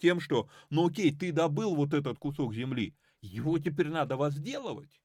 тем, 0.00 0.20
что, 0.20 0.48
ну 0.70 0.88
окей, 0.88 1.14
ты 1.14 1.32
добыл 1.32 1.74
вот 1.74 1.94
этот 1.94 2.18
кусок 2.18 2.54
земли, 2.54 2.94
его 3.22 3.58
теперь 3.58 3.88
надо 3.88 4.16
возделывать. 4.16 5.00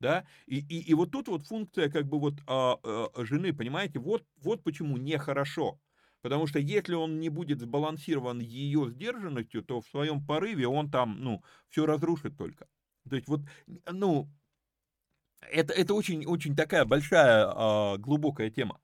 Да? 0.00 0.26
И, 0.46 0.58
и, 0.58 0.90
и 0.90 0.94
вот 0.94 1.10
тут 1.10 1.28
вот 1.28 1.46
функция 1.46 1.88
как 1.88 2.06
бы 2.06 2.18
вот 2.18 2.34
а, 2.46 2.78
а, 2.82 3.24
жены, 3.24 3.54
понимаете, 3.54 3.98
вот, 3.98 4.24
вот 4.36 4.62
почему 4.62 4.96
нехорошо. 4.96 5.80
Потому 6.20 6.46
что 6.46 6.58
если 6.58 6.94
он 6.94 7.20
не 7.20 7.28
будет 7.28 7.60
сбалансирован 7.60 8.40
ее 8.40 8.90
сдержанностью, 8.90 9.62
то 9.62 9.80
в 9.80 9.88
своем 9.88 10.24
порыве 10.24 10.66
он 10.66 10.90
там, 10.90 11.20
ну, 11.20 11.42
все 11.68 11.86
разрушит 11.86 12.36
только. 12.36 12.66
То 13.08 13.16
есть 13.16 13.28
вот, 13.28 13.40
ну, 13.90 14.30
это, 15.52 15.72
это 15.74 15.94
очень, 15.94 16.24
очень 16.26 16.56
такая 16.56 16.84
большая, 16.84 17.46
а, 17.46 17.98
глубокая 17.98 18.50
тема. 18.50 18.80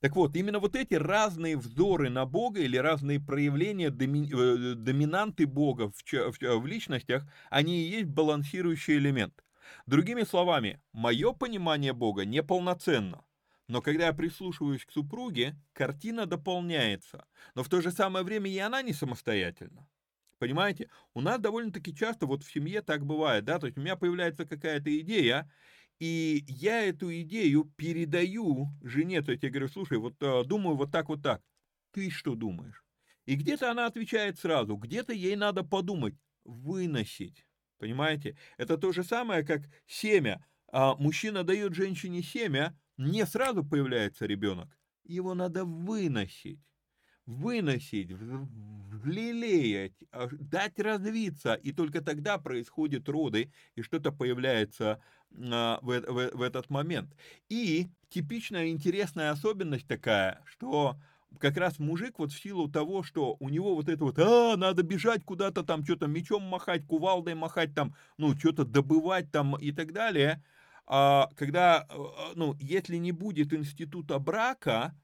Так 0.00 0.14
вот, 0.14 0.36
именно 0.36 0.60
вот 0.60 0.76
эти 0.76 0.94
разные 0.94 1.56
взоры 1.56 2.08
на 2.08 2.24
Бога 2.24 2.60
или 2.60 2.76
разные 2.76 3.18
проявления 3.18 3.90
доми, 3.90 4.30
э, 4.32 4.74
доминанты 4.74 5.46
Бога 5.46 5.90
в, 5.90 6.02
в, 6.02 6.60
в 6.60 6.66
личностях, 6.66 7.24
они 7.50 7.82
и 7.82 7.90
есть 7.90 8.08
балансирующий 8.08 8.96
элемент. 8.96 9.44
Другими 9.86 10.22
словами, 10.22 10.80
мое 10.92 11.32
понимание 11.32 11.92
Бога 11.92 12.24
неполноценно. 12.24 13.24
Но 13.66 13.82
когда 13.82 14.06
я 14.06 14.12
прислушиваюсь 14.12 14.84
к 14.84 14.92
супруге, 14.92 15.56
картина 15.72 16.26
дополняется. 16.26 17.26
Но 17.54 17.62
в 17.62 17.68
то 17.68 17.80
же 17.82 17.90
самое 17.90 18.24
время 18.24 18.50
и 18.50 18.58
она 18.58 18.82
не 18.82 18.92
самостоятельна. 18.92 19.86
Понимаете? 20.38 20.88
У 21.14 21.20
нас 21.20 21.40
довольно-таки 21.40 21.94
часто 21.94 22.26
вот 22.26 22.44
в 22.44 22.52
семье 22.52 22.80
так 22.80 23.04
бывает, 23.04 23.44
да, 23.44 23.58
то 23.58 23.66
есть 23.66 23.76
у 23.76 23.80
меня 23.80 23.96
появляется 23.96 24.46
какая-то 24.46 24.96
идея, 25.00 25.50
и 25.98 26.44
я 26.46 26.82
эту 26.86 27.12
идею 27.22 27.64
передаю 27.76 28.68
жене, 28.82 29.22
то 29.22 29.32
есть 29.32 29.42
я 29.42 29.50
говорю, 29.50 29.68
слушай, 29.68 29.98
вот 29.98 30.14
э, 30.20 30.44
думаю 30.44 30.76
вот 30.76 30.92
так, 30.92 31.08
вот 31.08 31.22
так. 31.22 31.42
Ты 31.92 32.10
что 32.10 32.34
думаешь? 32.34 32.84
И 33.26 33.34
где-то 33.34 33.70
она 33.70 33.86
отвечает 33.86 34.38
сразу, 34.38 34.76
где-то 34.76 35.12
ей 35.12 35.36
надо 35.36 35.64
подумать, 35.64 36.14
выносить. 36.44 37.46
Понимаете? 37.78 38.36
Это 38.56 38.78
то 38.78 38.92
же 38.92 39.04
самое, 39.04 39.44
как 39.44 39.62
семя. 39.86 40.44
А 40.70 40.94
мужчина 40.96 41.44
дает 41.44 41.74
женщине 41.74 42.22
семя, 42.22 42.78
не 42.96 43.24
сразу 43.26 43.64
появляется 43.64 44.26
ребенок. 44.26 44.68
Его 45.04 45.34
надо 45.34 45.64
выносить. 45.64 46.60
Выносить, 47.26 48.10
взлелеять, 48.10 50.02
а, 50.12 50.28
дать 50.30 50.78
развиться. 50.78 51.54
И 51.54 51.72
только 51.72 52.00
тогда 52.00 52.38
происходят 52.38 53.08
роды, 53.08 53.52
и 53.74 53.82
что-то 53.82 54.12
появляется 54.12 55.02
в, 55.30 55.80
в, 55.82 56.36
в 56.36 56.42
этот 56.42 56.70
момент. 56.70 57.14
И 57.48 57.88
типичная 58.08 58.68
интересная 58.68 59.30
особенность 59.30 59.86
такая, 59.86 60.40
что 60.46 60.96
как 61.38 61.56
раз 61.56 61.78
мужик 61.78 62.18
вот 62.18 62.32
в 62.32 62.40
силу 62.40 62.68
того, 62.68 63.02
что 63.02 63.36
у 63.38 63.48
него 63.48 63.74
вот 63.74 63.88
это 63.88 64.04
вот, 64.04 64.18
а, 64.18 64.56
надо 64.56 64.82
бежать 64.82 65.24
куда-то 65.24 65.62
там, 65.62 65.84
что-то 65.84 66.06
мечом 66.06 66.42
махать, 66.42 66.86
кувалдой 66.86 67.34
махать 67.34 67.74
там, 67.74 67.94
ну, 68.16 68.36
что-то 68.36 68.64
добывать 68.64 69.30
там 69.30 69.56
и 69.56 69.72
так 69.72 69.92
далее, 69.92 70.42
а, 70.86 71.28
когда, 71.36 71.86
э, 71.88 71.94
ну, 72.34 72.56
если 72.60 72.96
не 72.96 73.12
будет 73.12 73.52
института 73.52 74.18
брака, 74.18 74.94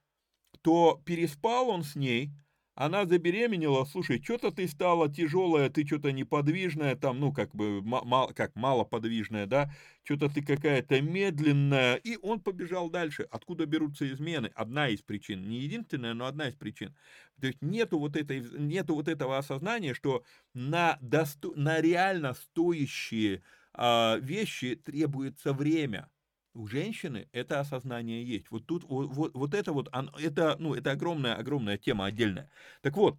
то 0.63 1.01
переспал 1.05 1.69
он 1.69 1.85
с 1.85 1.95
ней, 1.95 2.31
она 2.75 3.07
забеременела, 3.07 3.85
слушай, 3.85 4.21
что-то 4.23 4.51
ты 4.51 4.67
стала 4.67 5.09
тяжелая, 5.09 5.71
ты 5.71 5.87
что-то 5.87 6.11
неподвижная, 6.13 6.97
там, 6.97 7.21
ну, 7.21 7.33
как 7.33 7.55
бы, 7.55 7.83
мало, 7.83 8.33
как 8.33 8.57
малоподвижная, 8.57 9.47
да, 9.47 9.73
что-то 10.03 10.29
ты 10.29 10.43
какая-то 10.43 11.01
медленная, 11.01 11.97
и 11.97 12.19
он 12.21 12.41
побежал 12.41 12.91
дальше. 12.91 13.27
Откуда 13.31 13.67
берутся 13.67 14.11
измены? 14.11 14.51
Одна 14.55 14.89
из 14.89 15.03
причин, 15.03 15.49
не 15.49 15.61
единственная, 15.61 16.15
но 16.15 16.27
одна 16.27 16.49
из 16.49 16.55
причин. 16.55 16.95
То 17.41 17.47
есть 17.47 17.63
нету 17.63 17.99
вот, 17.99 18.17
этой, 18.17 18.41
нету 18.41 18.95
вот 18.95 19.09
этого 19.09 19.39
осознания, 19.39 19.95
что 19.95 20.25
на, 20.53 20.99
досто, 21.01 21.53
на 21.55 21.81
реально 21.81 22.35
стоящие 22.35 23.43
а, 23.73 24.19
вещи 24.21 24.75
требуется 24.77 25.53
время 25.53 26.09
у 26.55 26.67
женщины 26.67 27.29
это 27.33 27.61
осознание 27.61 28.25
есть. 28.25 28.51
Вот 28.51 28.67
тут 28.67 28.85
вот, 28.85 29.09
вот, 29.09 29.35
вот 29.35 29.55
это 29.55 29.73
вот, 29.73 29.89
это, 30.19 30.57
ну, 30.59 30.75
это 30.75 30.93
огромная, 30.93 31.35
огромная 31.37 31.79
тема 31.79 32.07
отдельная. 32.07 32.51
Так 32.83 32.97
вот, 32.97 33.19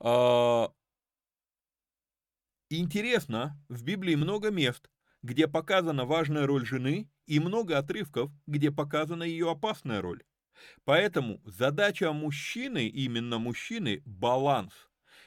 э, 0.00 0.68
интересно, 2.70 3.58
в 3.68 3.84
Библии 3.84 4.14
много 4.14 4.50
мест, 4.50 4.90
где 5.22 5.48
показана 5.48 6.04
важная 6.04 6.46
роль 6.46 6.66
жены, 6.66 7.08
и 7.26 7.40
много 7.40 7.78
отрывков, 7.78 8.30
где 8.46 8.70
показана 8.70 9.22
ее 9.22 9.50
опасная 9.50 10.02
роль. 10.02 10.22
Поэтому 10.84 11.40
задача 11.44 12.12
мужчины, 12.12 12.88
именно 12.88 13.38
мужчины, 13.38 14.02
баланс. 14.06 14.72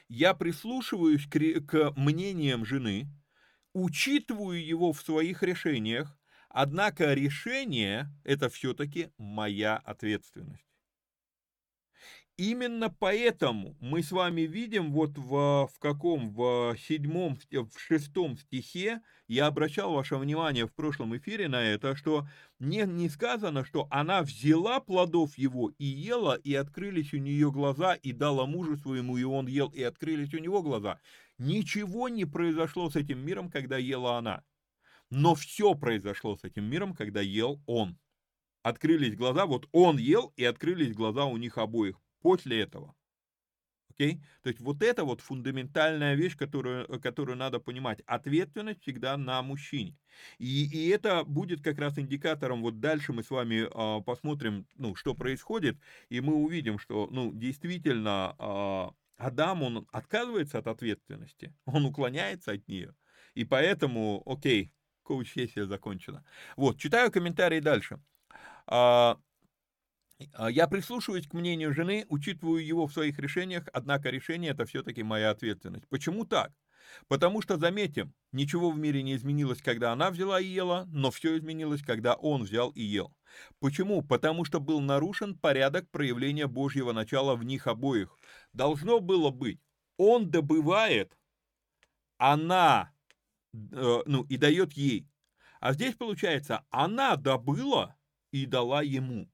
Я 0.08 0.34
прислушиваюсь 0.34 1.26
к, 1.26 1.38
к 1.66 1.92
мнениям 1.96 2.64
жены, 2.64 3.08
учитываю 3.74 4.64
его 4.64 4.92
в 4.92 5.00
своих 5.02 5.42
решениях, 5.42 6.17
Однако 6.48 7.12
решение– 7.12 8.08
это 8.24 8.48
все-таки 8.48 9.10
моя 9.18 9.76
ответственность. 9.76 10.68
Именно 12.38 12.88
поэтому 12.88 13.76
мы 13.80 14.00
с 14.00 14.12
вами 14.12 14.42
видим 14.42 14.92
вот 14.92 15.18
в, 15.18 15.68
в 15.74 15.78
каком, 15.80 16.32
в 16.32 16.76
седьмом, 16.78 17.36
в 17.50 17.80
шестом 17.80 18.38
стихе, 18.38 19.00
я 19.26 19.48
обращал 19.48 19.92
ваше 19.92 20.14
внимание 20.14 20.64
в 20.64 20.72
прошлом 20.72 21.16
эфире 21.16 21.48
на 21.48 21.60
это, 21.60 21.96
что 21.96 22.28
не, 22.60 22.86
не 22.86 23.08
сказано, 23.08 23.64
что 23.64 23.88
она 23.90 24.22
взяла 24.22 24.78
плодов 24.78 25.36
его 25.36 25.72
и 25.78 25.84
ела, 25.84 26.36
и 26.36 26.54
открылись 26.54 27.12
у 27.12 27.18
нее 27.18 27.50
глаза, 27.50 27.94
и 27.94 28.12
дала 28.12 28.46
мужу 28.46 28.76
своему, 28.76 29.16
и 29.16 29.24
он 29.24 29.48
ел, 29.48 29.70
и 29.70 29.82
открылись 29.82 30.32
у 30.32 30.38
него 30.38 30.62
глаза. 30.62 31.00
Ничего 31.38 32.08
не 32.08 32.24
произошло 32.24 32.88
с 32.88 32.94
этим 32.94 33.18
миром, 33.18 33.50
когда 33.50 33.78
ела 33.78 34.16
она. 34.16 34.44
Но 35.10 35.34
все 35.34 35.74
произошло 35.74 36.36
с 36.36 36.44
этим 36.44 36.64
миром, 36.64 36.94
когда 36.94 37.20
ел 37.20 37.62
он. 37.66 37.98
Открылись 38.62 39.16
глаза, 39.16 39.46
вот 39.46 39.68
он 39.72 39.98
ел, 39.98 40.32
и 40.36 40.44
открылись 40.44 40.92
глаза 40.92 41.24
у 41.24 41.36
них 41.36 41.58
обоих 41.58 41.96
после 42.20 42.60
этого. 42.60 42.94
Окей? 43.90 44.20
То 44.42 44.50
есть 44.50 44.60
вот 44.60 44.82
это 44.82 45.04
вот 45.04 45.20
фундаментальная 45.20 46.14
вещь, 46.14 46.36
которую, 46.36 47.00
которую 47.00 47.36
надо 47.36 47.58
понимать. 47.58 48.00
Ответственность 48.06 48.82
всегда 48.82 49.16
на 49.16 49.42
мужчине. 49.42 49.96
И, 50.38 50.66
и 50.66 50.88
это 50.90 51.24
будет 51.24 51.62
как 51.62 51.78
раз 51.78 51.98
индикатором, 51.98 52.62
вот 52.62 52.78
дальше 52.80 53.12
мы 53.12 53.22
с 53.22 53.30
вами 53.30 53.66
э, 53.66 54.02
посмотрим, 54.04 54.66
ну, 54.76 54.94
что 54.94 55.14
происходит, 55.14 55.78
и 56.10 56.20
мы 56.20 56.34
увидим, 56.34 56.78
что, 56.78 57.08
ну, 57.10 57.32
действительно, 57.32 58.36
э, 58.38 58.90
Адам, 59.16 59.62
он 59.62 59.88
отказывается 59.90 60.58
от 60.58 60.68
ответственности, 60.68 61.54
он 61.64 61.84
уклоняется 61.84 62.52
от 62.52 62.68
нее. 62.68 62.94
И 63.34 63.44
поэтому, 63.44 64.22
окей, 64.26 64.72
коуч-сессия 65.08 65.66
закончена. 65.66 66.22
Вот, 66.56 66.78
читаю 66.78 67.10
комментарии 67.10 67.60
дальше. 67.60 67.98
А, 68.66 69.18
а, 70.34 70.50
я 70.50 70.68
прислушиваюсь 70.68 71.26
к 71.26 71.32
мнению 71.32 71.72
жены, 71.72 72.04
учитываю 72.10 72.64
его 72.64 72.86
в 72.86 72.92
своих 72.92 73.18
решениях, 73.18 73.64
однако 73.72 74.10
решение 74.10 74.50
это 74.52 74.66
все-таки 74.66 75.02
моя 75.02 75.30
ответственность. 75.30 75.88
Почему 75.88 76.24
так? 76.24 76.52
Потому 77.06 77.42
что, 77.42 77.56
заметим, 77.56 78.14
ничего 78.32 78.70
в 78.70 78.78
мире 78.78 79.02
не 79.02 79.14
изменилось, 79.14 79.62
когда 79.62 79.92
она 79.92 80.10
взяла 80.10 80.40
и 80.40 80.46
ела, 80.46 80.84
но 80.88 81.10
все 81.10 81.36
изменилось, 81.36 81.82
когда 81.82 82.14
он 82.14 82.42
взял 82.42 82.70
и 82.70 82.82
ел. 82.82 83.14
Почему? 83.60 84.02
Потому 84.02 84.44
что 84.44 84.60
был 84.60 84.80
нарушен 84.80 85.38
порядок 85.38 85.90
проявления 85.90 86.46
Божьего 86.46 86.92
начала 86.92 87.36
в 87.36 87.44
них 87.44 87.66
обоих. 87.66 88.16
Должно 88.52 89.00
было 89.00 89.30
быть, 89.30 89.60
он 89.96 90.30
добывает, 90.30 91.16
она 92.16 92.90
ну, 93.52 94.24
и 94.24 94.36
дает 94.36 94.72
ей. 94.74 95.08
А 95.60 95.72
здесь, 95.72 95.94
получается, 95.94 96.64
она 96.70 97.16
добыла 97.16 97.96
и 98.30 98.46
дала 98.46 98.82
ему. 98.82 99.30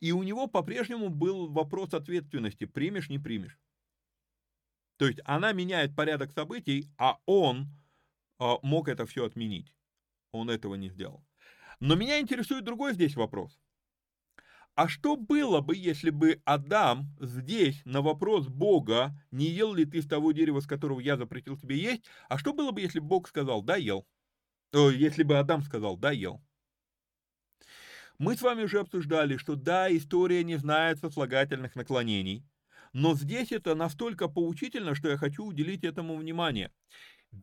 И 0.00 0.12
у 0.12 0.22
него 0.22 0.46
по-прежнему 0.46 1.10
был 1.10 1.48
вопрос 1.50 1.94
ответственности, 1.94 2.64
примешь, 2.64 3.10
не 3.10 3.18
примешь. 3.18 3.58
То 4.96 5.06
есть 5.06 5.20
она 5.24 5.52
меняет 5.52 5.94
порядок 5.94 6.32
событий, 6.32 6.90
а 6.98 7.18
он 7.26 7.68
а, 8.38 8.58
мог 8.62 8.88
это 8.88 9.06
все 9.06 9.24
отменить. 9.24 9.74
Он 10.32 10.50
этого 10.50 10.74
не 10.74 10.88
сделал. 10.88 11.24
Но 11.80 11.94
меня 11.94 12.20
интересует 12.20 12.64
другой 12.64 12.94
здесь 12.94 13.16
вопрос. 13.16 13.58
А 14.74 14.88
что 14.88 15.16
было 15.16 15.60
бы, 15.60 15.76
если 15.76 16.10
бы 16.10 16.40
Адам 16.44 17.14
здесь 17.20 17.82
на 17.84 18.02
вопрос 18.02 18.48
Бога, 18.48 19.12
не 19.30 19.46
ел 19.46 19.74
ли 19.74 19.84
ты 19.84 20.00
с 20.00 20.06
того 20.06 20.32
дерева, 20.32 20.60
с 20.60 20.66
которого 20.66 21.00
я 21.00 21.16
запретил 21.16 21.56
тебе 21.56 21.76
есть, 21.76 22.04
а 22.28 22.38
что 22.38 22.52
было 22.54 22.70
бы, 22.70 22.80
если 22.80 22.98
Бог 22.98 23.28
сказал, 23.28 23.62
да, 23.62 23.76
ел? 23.76 24.06
О, 24.72 24.90
если 24.90 25.22
бы 25.22 25.38
Адам 25.38 25.62
сказал, 25.62 25.96
да, 25.96 26.12
ел. 26.12 26.40
Мы 28.18 28.36
с 28.36 28.42
вами 28.42 28.64
уже 28.64 28.80
обсуждали, 28.80 29.36
что 29.36 29.56
да, 29.56 29.94
история 29.94 30.44
не 30.44 30.56
знает 30.56 30.98
сослагательных 31.00 31.74
наклонений, 31.74 32.44
но 32.92 33.14
здесь 33.14 33.52
это 33.52 33.74
настолько 33.74 34.28
поучительно, 34.28 34.94
что 34.94 35.08
я 35.08 35.16
хочу 35.16 35.44
уделить 35.44 35.84
этому 35.84 36.16
внимание. 36.16 36.72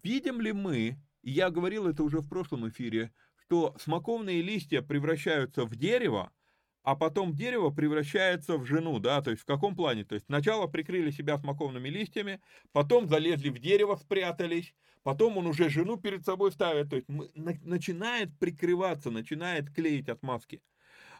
Видим 0.03 0.41
ли 0.41 0.53
мы, 0.53 0.99
я 1.23 1.49
говорил 1.49 1.87
это 1.87 2.03
уже 2.03 2.19
в 2.19 2.29
прошлом 2.29 2.69
эфире, 2.69 3.11
что 3.35 3.75
смоковные 3.79 4.41
листья 4.41 4.81
превращаются 4.81 5.65
в 5.65 5.75
дерево, 5.75 6.31
а 6.87 6.95
потом 6.95 7.33
дерево 7.35 7.69
превращается 7.69 8.57
в 8.57 8.65
жену, 8.65 8.99
да, 8.99 9.21
то 9.21 9.29
есть 9.29 9.43
в 9.43 9.45
каком 9.45 9.75
плане? 9.75 10.05
То 10.05 10.15
есть 10.15 10.27
сначала 10.27 10.67
прикрыли 10.67 11.11
себя 11.11 11.37
смоковными 11.37 11.89
листьями, 11.89 12.39
потом 12.71 13.09
залезли 13.09 13.49
в 13.49 13.59
дерево, 13.59 13.97
спрятались, 13.97 14.73
потом 15.03 15.37
он 15.37 15.47
уже 15.47 15.67
жену 15.67 15.97
перед 15.97 16.23
собой 16.23 16.49
ставит, 16.53 16.89
то 16.89 16.95
есть 16.95 17.09
начинает 17.35 18.39
прикрываться, 18.39 19.11
начинает 19.11 19.69
клеить 19.69 20.07
отмазки. 20.07 20.61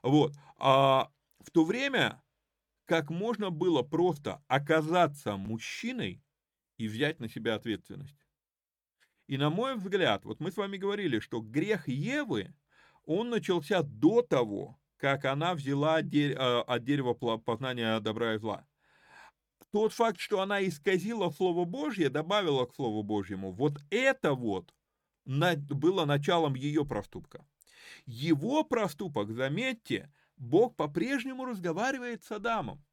Вот. 0.03 0.35
А 0.55 1.11
в 1.41 1.51
то 1.51 1.65
время, 1.65 2.23
как 2.85 3.09
можно 3.09 3.49
было 3.49 3.81
просто 3.83 4.41
оказаться 4.47 5.35
мужчиной 5.35 6.23
и 6.77 6.87
взять 6.87 7.19
на 7.19 7.27
себя 7.27 7.55
ответственность. 7.55 8.25
И 9.27 9.35
на 9.35 9.49
мой 9.49 9.75
взгляд, 9.75 10.23
вот 10.23 10.39
мы 10.39 10.49
с 10.49 10.55
вами 10.55 10.77
говорили, 10.77 11.19
что 11.19 11.41
грех 11.41 11.89
Евы, 11.89 12.55
он 13.03 13.29
начался 13.29 13.81
до 13.83 14.21
того, 14.21 14.79
как 14.97 15.25
она 15.25 15.53
взяла 15.53 16.01
э, 16.01 16.33
от 16.33 16.83
дерева 16.83 17.13
познания 17.13 17.99
добра 17.99 18.35
и 18.35 18.37
зла. 18.37 18.65
Тот 19.71 19.93
факт, 19.93 20.19
что 20.19 20.41
она 20.41 20.65
исказила 20.65 21.29
Слово 21.29 21.65
Божье, 21.65 22.09
добавила 22.09 22.65
к 22.65 22.75
Слову 22.75 23.03
Божьему, 23.03 23.51
вот 23.51 23.79
это 23.89 24.33
вот 24.33 24.73
было 25.25 26.05
началом 26.05 26.55
ее 26.55 26.85
проступка. 26.85 27.45
Его 28.05 28.63
проступок, 28.63 29.31
заметьте, 29.31 30.11
Бог 30.37 30.75
по-прежнему 30.75 31.45
разговаривает 31.45 32.23
с 32.23 32.31
Адамом. 32.31 32.83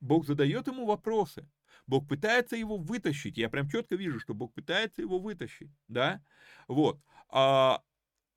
Бог 0.00 0.26
задает 0.26 0.66
ему 0.68 0.86
вопросы. 0.86 1.48
Бог 1.86 2.08
пытается 2.08 2.56
его 2.56 2.76
вытащить. 2.76 3.38
Я 3.38 3.48
прям 3.48 3.68
четко 3.68 3.96
вижу, 3.96 4.20
что 4.20 4.34
Бог 4.34 4.52
пытается 4.52 5.02
его 5.02 5.18
вытащить. 5.18 5.70
Да? 5.88 6.22
Вот. 6.68 7.00
А, 7.28 7.82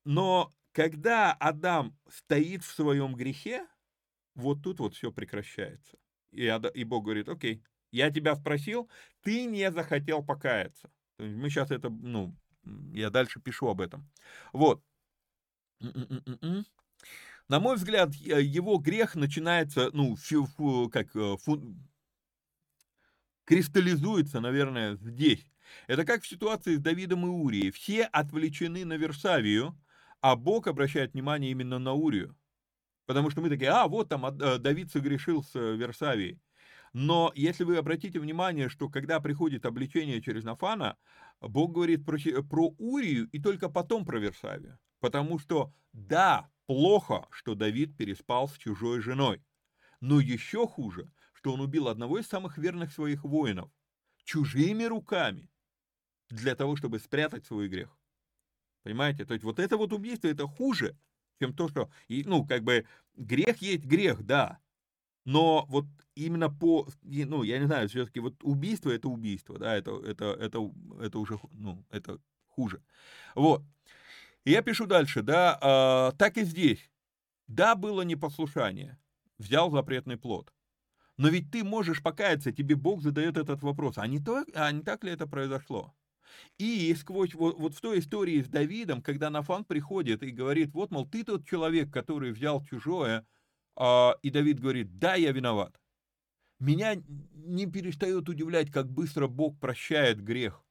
но 0.04 0.52
когда 0.76 1.32
Адам 1.32 1.96
стоит 2.06 2.62
в 2.62 2.70
своем 2.70 3.14
грехе, 3.14 3.66
вот 4.34 4.62
тут 4.62 4.78
вот 4.78 4.94
все 4.94 5.10
прекращается. 5.10 5.96
И, 6.32 6.46
Ада, 6.46 6.68
и 6.68 6.84
Бог 6.84 7.04
говорит, 7.04 7.30
окей, 7.30 7.62
я 7.92 8.10
тебя 8.10 8.36
спросил, 8.36 8.90
ты 9.22 9.46
не 9.46 9.72
захотел 9.72 10.22
покаяться. 10.22 10.90
Мы 11.16 11.48
сейчас 11.48 11.70
это, 11.70 11.88
ну, 11.88 12.36
я 12.92 13.08
дальше 13.08 13.40
пишу 13.40 13.68
об 13.68 13.80
этом. 13.80 14.06
Вот. 14.52 14.84
На 17.48 17.58
мой 17.58 17.76
взгляд, 17.76 18.14
его 18.14 18.76
грех 18.76 19.14
начинается, 19.14 19.88
ну, 19.94 20.14
как 20.90 21.16
э, 21.16 21.36
фу, 21.38 21.74
кристаллизуется, 23.44 24.40
наверное, 24.40 24.96
здесь. 24.96 25.50
Это 25.86 26.04
как 26.04 26.22
в 26.22 26.28
ситуации 26.28 26.76
с 26.76 26.80
Давидом 26.80 27.24
и 27.24 27.30
Урией. 27.30 27.70
Все 27.70 28.04
отвлечены 28.04 28.84
на 28.84 28.98
Версавию, 28.98 29.74
а 30.20 30.36
Бог 30.36 30.66
обращает 30.66 31.14
внимание 31.14 31.50
именно 31.50 31.78
на 31.78 31.92
Урию. 31.92 32.36
Потому 33.06 33.30
что 33.30 33.40
мы 33.40 33.48
такие, 33.48 33.70
а, 33.70 33.86
вот 33.86 34.08
там 34.08 34.26
э, 34.26 34.58
Давид 34.58 34.90
согрешил 34.90 35.42
с 35.42 35.54
э, 35.54 35.76
Версавией. 35.76 36.40
Но 36.92 37.30
если 37.34 37.64
вы 37.64 37.76
обратите 37.76 38.18
внимание, 38.18 38.68
что 38.68 38.88
когда 38.88 39.20
приходит 39.20 39.66
обличение 39.66 40.20
через 40.20 40.44
Нафана, 40.44 40.96
Бог 41.40 41.72
говорит 41.72 42.04
про, 42.04 42.18
про 42.42 42.74
Урию 42.78 43.28
и 43.30 43.40
только 43.40 43.68
потом 43.68 44.04
про 44.04 44.18
Версавию. 44.18 44.78
Потому 45.00 45.38
что, 45.38 45.72
да, 45.92 46.50
плохо, 46.66 47.26
что 47.30 47.54
Давид 47.54 47.96
переспал 47.96 48.48
с 48.48 48.56
чужой 48.56 49.00
женой. 49.00 49.42
Но 50.00 50.20
еще 50.20 50.66
хуже, 50.66 51.10
что 51.32 51.52
он 51.52 51.60
убил 51.60 51.88
одного 51.88 52.18
из 52.18 52.26
самых 52.26 52.58
верных 52.58 52.92
своих 52.92 53.24
воинов 53.24 53.70
чужими 54.26 54.84
руками 54.84 55.48
для 56.28 56.54
того, 56.56 56.76
чтобы 56.76 56.98
спрятать 56.98 57.46
свой 57.46 57.68
грех. 57.68 57.96
Понимаете? 58.86 59.24
То 59.24 59.34
есть 59.34 59.42
вот 59.42 59.58
это 59.58 59.76
вот 59.76 59.92
убийство, 59.92 60.28
это 60.28 60.46
хуже, 60.46 60.96
чем 61.40 61.52
то, 61.52 61.66
что, 61.66 61.90
и, 62.06 62.22
ну, 62.24 62.46
как 62.46 62.62
бы, 62.62 62.86
грех 63.16 63.60
есть 63.60 63.84
грех, 63.84 64.24
да, 64.24 64.60
но 65.24 65.66
вот 65.68 65.86
именно 66.14 66.48
по, 66.48 66.86
ну, 67.02 67.42
я 67.42 67.58
не 67.58 67.66
знаю, 67.66 67.88
все-таки 67.88 68.20
вот 68.20 68.34
убийство 68.44 68.90
это 68.90 69.08
убийство, 69.08 69.58
да, 69.58 69.74
это, 69.74 69.90
это, 70.06 70.26
это, 70.26 70.72
это 71.00 71.18
уже, 71.18 71.36
ну, 71.50 71.84
это 71.90 72.20
хуже. 72.46 72.80
Вот. 73.34 73.64
Я 74.44 74.62
пишу 74.62 74.86
дальше, 74.86 75.22
да, 75.22 75.58
э, 75.60 76.16
так 76.16 76.36
и 76.36 76.44
здесь. 76.44 76.88
Да, 77.48 77.74
было 77.74 78.02
непослушание, 78.02 79.00
взял 79.36 79.72
запретный 79.72 80.16
плод. 80.16 80.52
Но 81.16 81.26
ведь 81.26 81.50
ты 81.50 81.64
можешь 81.64 82.04
покаяться, 82.04 82.52
тебе 82.52 82.76
Бог 82.76 83.02
задает 83.02 83.36
этот 83.36 83.64
вопрос. 83.64 83.98
А 83.98 84.06
не, 84.06 84.20
то, 84.20 84.44
а 84.54 84.70
не 84.70 84.82
так 84.82 85.02
ли 85.02 85.10
это 85.10 85.26
произошло? 85.26 85.92
И 86.58 86.94
сквозь 86.94 87.34
вот, 87.34 87.58
вот 87.58 87.74
в 87.74 87.80
той 87.80 87.98
истории 87.98 88.42
с 88.42 88.48
Давидом, 88.48 89.02
когда 89.02 89.30
Нафан 89.30 89.64
приходит 89.64 90.22
и 90.22 90.30
говорит, 90.30 90.72
вот, 90.72 90.90
мол, 90.90 91.06
ты 91.06 91.24
тот 91.24 91.46
человек, 91.46 91.92
который 91.92 92.32
взял 92.32 92.62
чужое, 92.64 93.26
а, 93.76 94.16
и 94.22 94.30
Давид 94.30 94.60
говорит, 94.60 94.98
да, 94.98 95.14
я 95.14 95.32
виноват. 95.32 95.80
Меня 96.58 96.94
не 97.34 97.66
перестает 97.66 98.28
удивлять, 98.28 98.70
как 98.70 98.90
быстро 98.90 99.26
Бог 99.26 99.58
прощает 99.60 100.22
грех. 100.22 100.64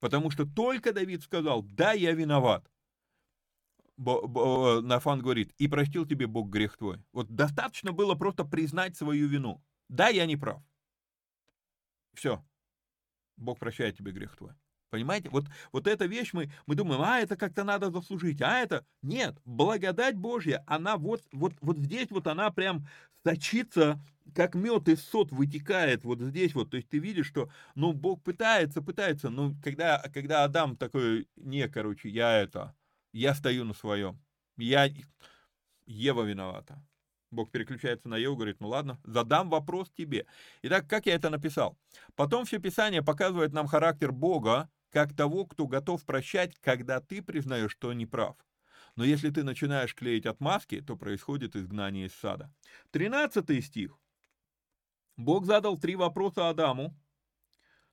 Потому 0.00 0.30
что 0.30 0.46
только 0.46 0.92
Давид 0.92 1.22
сказал, 1.22 1.62
да, 1.62 1.92
я 1.92 2.12
виноват. 2.12 2.68
Нафан 3.96 5.20
говорит, 5.20 5.52
и 5.58 5.68
простил 5.68 6.06
тебе 6.06 6.26
Бог 6.26 6.48
грех 6.48 6.76
твой. 6.76 7.04
Вот 7.12 7.28
достаточно 7.28 7.92
было 7.92 8.14
просто 8.14 8.44
признать 8.44 8.96
свою 8.96 9.28
вину. 9.28 9.62
Да, 9.88 10.08
я 10.08 10.26
не 10.26 10.36
прав. 10.36 10.62
Все. 12.14 12.44
Бог 13.36 13.58
прощает 13.58 13.96
тебе 13.96 14.12
грех 14.12 14.36
твой. 14.36 14.52
Понимаете? 14.90 15.30
Вот, 15.30 15.46
вот 15.72 15.86
эта 15.86 16.04
вещь, 16.04 16.34
мы, 16.34 16.52
мы 16.66 16.74
думаем, 16.74 17.00
а, 17.00 17.20
это 17.20 17.34
как-то 17.36 17.64
надо 17.64 17.90
заслужить, 17.90 18.42
а 18.42 18.58
это... 18.58 18.84
Нет, 19.00 19.40
благодать 19.46 20.16
Божья, 20.16 20.62
она 20.66 20.98
вот, 20.98 21.22
вот, 21.32 21.54
вот 21.62 21.78
здесь 21.78 22.10
вот 22.10 22.26
она 22.26 22.50
прям 22.50 22.86
сочится, 23.24 23.98
как 24.34 24.54
мед 24.54 24.88
из 24.88 25.02
сот 25.02 25.32
вытекает 25.32 26.04
вот 26.04 26.20
здесь 26.20 26.54
вот. 26.54 26.70
То 26.70 26.76
есть 26.76 26.90
ты 26.90 26.98
видишь, 26.98 27.26
что, 27.26 27.48
ну, 27.74 27.94
Бог 27.94 28.22
пытается, 28.22 28.82
пытается, 28.82 29.30
но 29.30 29.54
когда, 29.64 29.98
когда 30.12 30.44
Адам 30.44 30.76
такой, 30.76 31.26
не, 31.36 31.66
короче, 31.68 32.10
я 32.10 32.38
это, 32.38 32.74
я 33.12 33.34
стою 33.34 33.64
на 33.64 33.72
своем, 33.72 34.20
я... 34.58 34.90
Ева 35.86 36.22
виновата. 36.22 36.80
Бог 37.32 37.50
переключается 37.50 38.08
на 38.08 38.16
Еву, 38.16 38.36
говорит, 38.36 38.60
ну 38.60 38.68
ладно, 38.68 39.00
задам 39.04 39.50
вопрос 39.50 39.90
тебе. 39.90 40.26
Итак, 40.62 40.86
как 40.86 41.06
я 41.06 41.14
это 41.14 41.30
написал? 41.30 41.76
Потом 42.14 42.44
все 42.44 42.58
Писание 42.58 43.02
показывает 43.02 43.52
нам 43.52 43.66
характер 43.66 44.12
Бога, 44.12 44.70
как 44.90 45.16
того, 45.16 45.46
кто 45.46 45.66
готов 45.66 46.04
прощать, 46.04 46.54
когда 46.60 47.00
ты 47.00 47.22
признаешь, 47.22 47.72
что 47.72 47.92
не 47.92 48.06
прав. 48.06 48.36
Но 48.94 49.04
если 49.04 49.30
ты 49.30 49.42
начинаешь 49.42 49.94
клеить 49.94 50.26
отмазки, 50.26 50.82
то 50.82 50.96
происходит 50.96 51.56
изгнание 51.56 52.06
из 52.06 52.14
сада. 52.14 52.52
13 52.90 53.64
стих. 53.64 53.98
Бог 55.16 55.46
задал 55.46 55.78
три 55.78 55.96
вопроса 55.96 56.50
Адаму. 56.50 56.94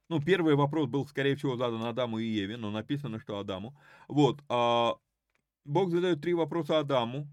Ну, 0.10 0.22
первый 0.22 0.56
вопрос 0.56 0.90
был, 0.90 1.08
скорее 1.08 1.36
всего, 1.36 1.56
задан 1.56 1.84
Адаму 1.86 2.20
и 2.20 2.26
Еве, 2.26 2.58
но 2.58 2.72
написано, 2.72 3.20
что 3.20 3.40
Адаму. 3.40 3.80
Вот. 4.10 4.44
А, 4.50 4.96
Бог 5.64 5.92
задает 5.92 6.22
три 6.22 6.34
вопроса 6.34 6.80
Адаму. 6.80 7.30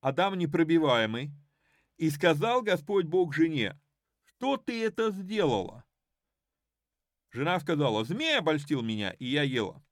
Адам 0.00 0.36
непробиваемый. 0.36 1.30
И 1.96 2.10
сказал 2.10 2.62
Господь 2.62 3.06
Бог 3.06 3.34
жене, 3.34 3.78
что 4.24 4.56
ты 4.56 4.84
это 4.84 5.10
сделала? 5.10 5.84
Жена 7.30 7.58
сказала, 7.60 8.04
змея 8.04 8.38
обольстил 8.38 8.82
меня, 8.82 9.10
и 9.10 9.26
я 9.26 9.42
ела. 9.42 9.82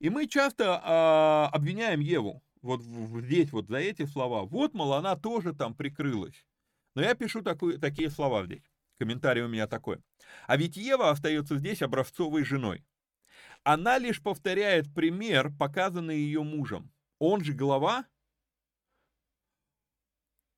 И 0.00 0.10
мы 0.10 0.26
часто 0.26 0.80
а, 0.82 1.48
обвиняем 1.52 2.00
Еву, 2.00 2.42
вот 2.62 2.82
здесь 2.82 3.52
вот 3.52 3.68
за 3.68 3.78
эти 3.78 4.06
слова. 4.06 4.44
Вот, 4.44 4.74
мол, 4.74 4.94
она 4.94 5.16
тоже 5.16 5.52
там 5.52 5.74
прикрылась. 5.74 6.44
Но 6.94 7.02
я 7.02 7.14
пишу 7.14 7.42
такую, 7.42 7.78
такие 7.78 8.10
слова 8.10 8.44
здесь. 8.44 8.64
Комментарий 8.98 9.42
у 9.42 9.48
меня 9.48 9.66
такой. 9.66 9.98
А 10.46 10.56
ведь 10.56 10.76
Ева 10.76 11.10
остается 11.10 11.56
здесь 11.56 11.82
образцовой 11.82 12.44
женой. 12.44 12.84
Она 13.62 13.98
лишь 13.98 14.22
повторяет 14.22 14.92
пример, 14.92 15.52
показанный 15.56 16.16
ее 16.16 16.42
мужем. 16.42 16.90
Он 17.18 17.44
же 17.44 17.52
глава. 17.52 18.06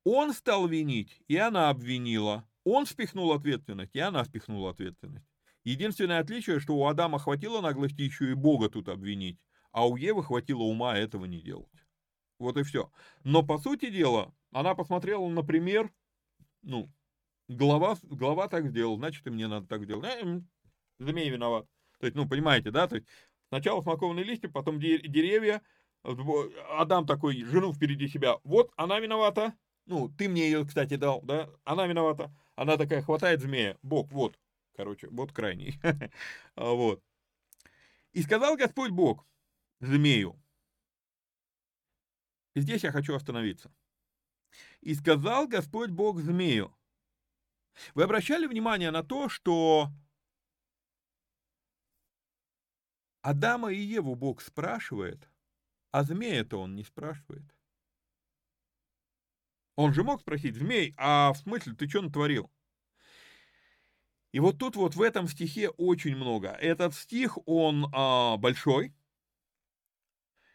Он 0.05 0.33
стал 0.33 0.67
винить, 0.67 1.23
и 1.29 1.37
она 1.37 1.69
обвинила. 1.71 2.49
Он 2.65 2.87
спихнул 2.87 3.33
ответственность, 3.33 3.95
и 3.95 4.01
она 4.01 4.25
спихнула 4.25 4.71
ответственность. 4.71 5.27
Единственное 5.65 6.21
отличие, 6.21 6.59
что 6.59 6.75
у 6.77 6.87
Адама 6.87 7.19
хватило 7.19 7.61
наглости 7.61 8.03
еще 8.03 8.31
и 8.31 8.35
Бога 8.35 8.71
тут 8.71 8.89
обвинить, 8.89 9.39
а 9.73 9.87
у 9.87 9.97
Евы 9.97 10.25
хватило 10.25 10.63
ума 10.63 10.97
этого 10.97 11.27
не 11.27 11.41
делать. 11.41 11.69
Вот 12.39 12.57
и 12.57 12.63
все. 12.63 12.91
Но 13.25 13.43
по 13.43 13.59
сути 13.59 13.91
дела, 13.91 14.35
она 14.53 14.75
посмотрела, 14.75 15.29
например, 15.29 15.93
ну, 16.63 16.91
глава, 17.49 17.97
глава 18.03 18.49
так 18.49 18.69
сделал, 18.69 18.97
значит 18.97 19.27
и 19.27 19.31
мне 19.31 19.47
надо 19.49 19.67
так 19.67 19.85
сделать. 19.85 20.07
Э, 20.07 20.41
змей 20.99 21.29
виноват. 21.29 21.67
То 21.99 22.07
есть, 22.07 22.17
ну, 22.17 22.27
понимаете, 22.27 22.71
да? 22.71 22.89
То 22.89 22.97
есть 22.97 23.09
сначала 23.49 23.83
смоковные 23.83 24.25
листья, 24.25 24.49
потом 24.49 24.81
деревья. 24.81 25.63
Адам 26.71 27.07
такой, 27.07 27.45
жену 27.45 27.75
впереди 27.75 28.09
себя. 28.09 28.39
Вот, 28.43 28.73
она 28.77 28.99
виновата. 29.01 29.55
Ну, 29.91 30.09
ты 30.09 30.29
мне 30.29 30.45
ее, 30.45 30.65
кстати, 30.65 30.95
дал, 30.95 31.21
да? 31.23 31.51
Она 31.65 31.89
виновата. 31.89 32.33
Она 32.55 32.77
такая 32.77 33.03
хватает 33.03 33.41
змея. 33.41 33.77
Бог, 33.83 34.13
вот, 34.13 34.39
Короче, 34.77 35.09
вот 35.09 35.33
крайний. 35.33 35.81
А, 36.55 36.71
вот. 36.71 37.03
И 38.13 38.23
сказал 38.23 38.57
Господь 38.57 38.93
Бог 38.93 39.27
змею. 39.81 40.41
Здесь 42.55 42.85
я 42.85 42.93
хочу 42.93 43.17
остановиться. 43.17 43.73
И 44.81 44.95
сказал 44.95 45.49
Господь 45.49 45.91
Бог 45.91 46.21
змею. 46.21 46.73
Вы 47.95 48.05
обращали 48.05 48.47
внимание 48.47 48.93
на 48.93 49.03
то, 49.03 49.29
что 49.29 49.89
Адама 53.23 53.73
и 53.73 53.81
Еву 53.81 54.15
Бог 54.15 54.41
спрашивает, 54.41 55.29
а 55.91 56.05
змея-то 56.05 56.61
он 56.61 56.77
не 56.77 56.85
спрашивает. 56.85 57.43
Он 59.81 59.95
же 59.95 60.05
мог 60.05 60.21
спросить, 60.21 60.57
змей, 60.57 60.93
а 60.99 61.33
в 61.33 61.39
смысле 61.39 61.73
ты 61.73 61.89
что 61.89 62.03
натворил? 62.03 62.51
И 64.31 64.39
вот 64.39 64.59
тут 64.59 64.77
вот 64.77 64.95
в 64.95 65.01
этом 65.01 65.27
стихе 65.27 65.71
очень 65.71 66.17
много. 66.17 66.51
Этот 66.51 66.95
стих, 66.95 67.39
он 67.47 67.87
а, 67.95 68.37
большой, 68.37 68.93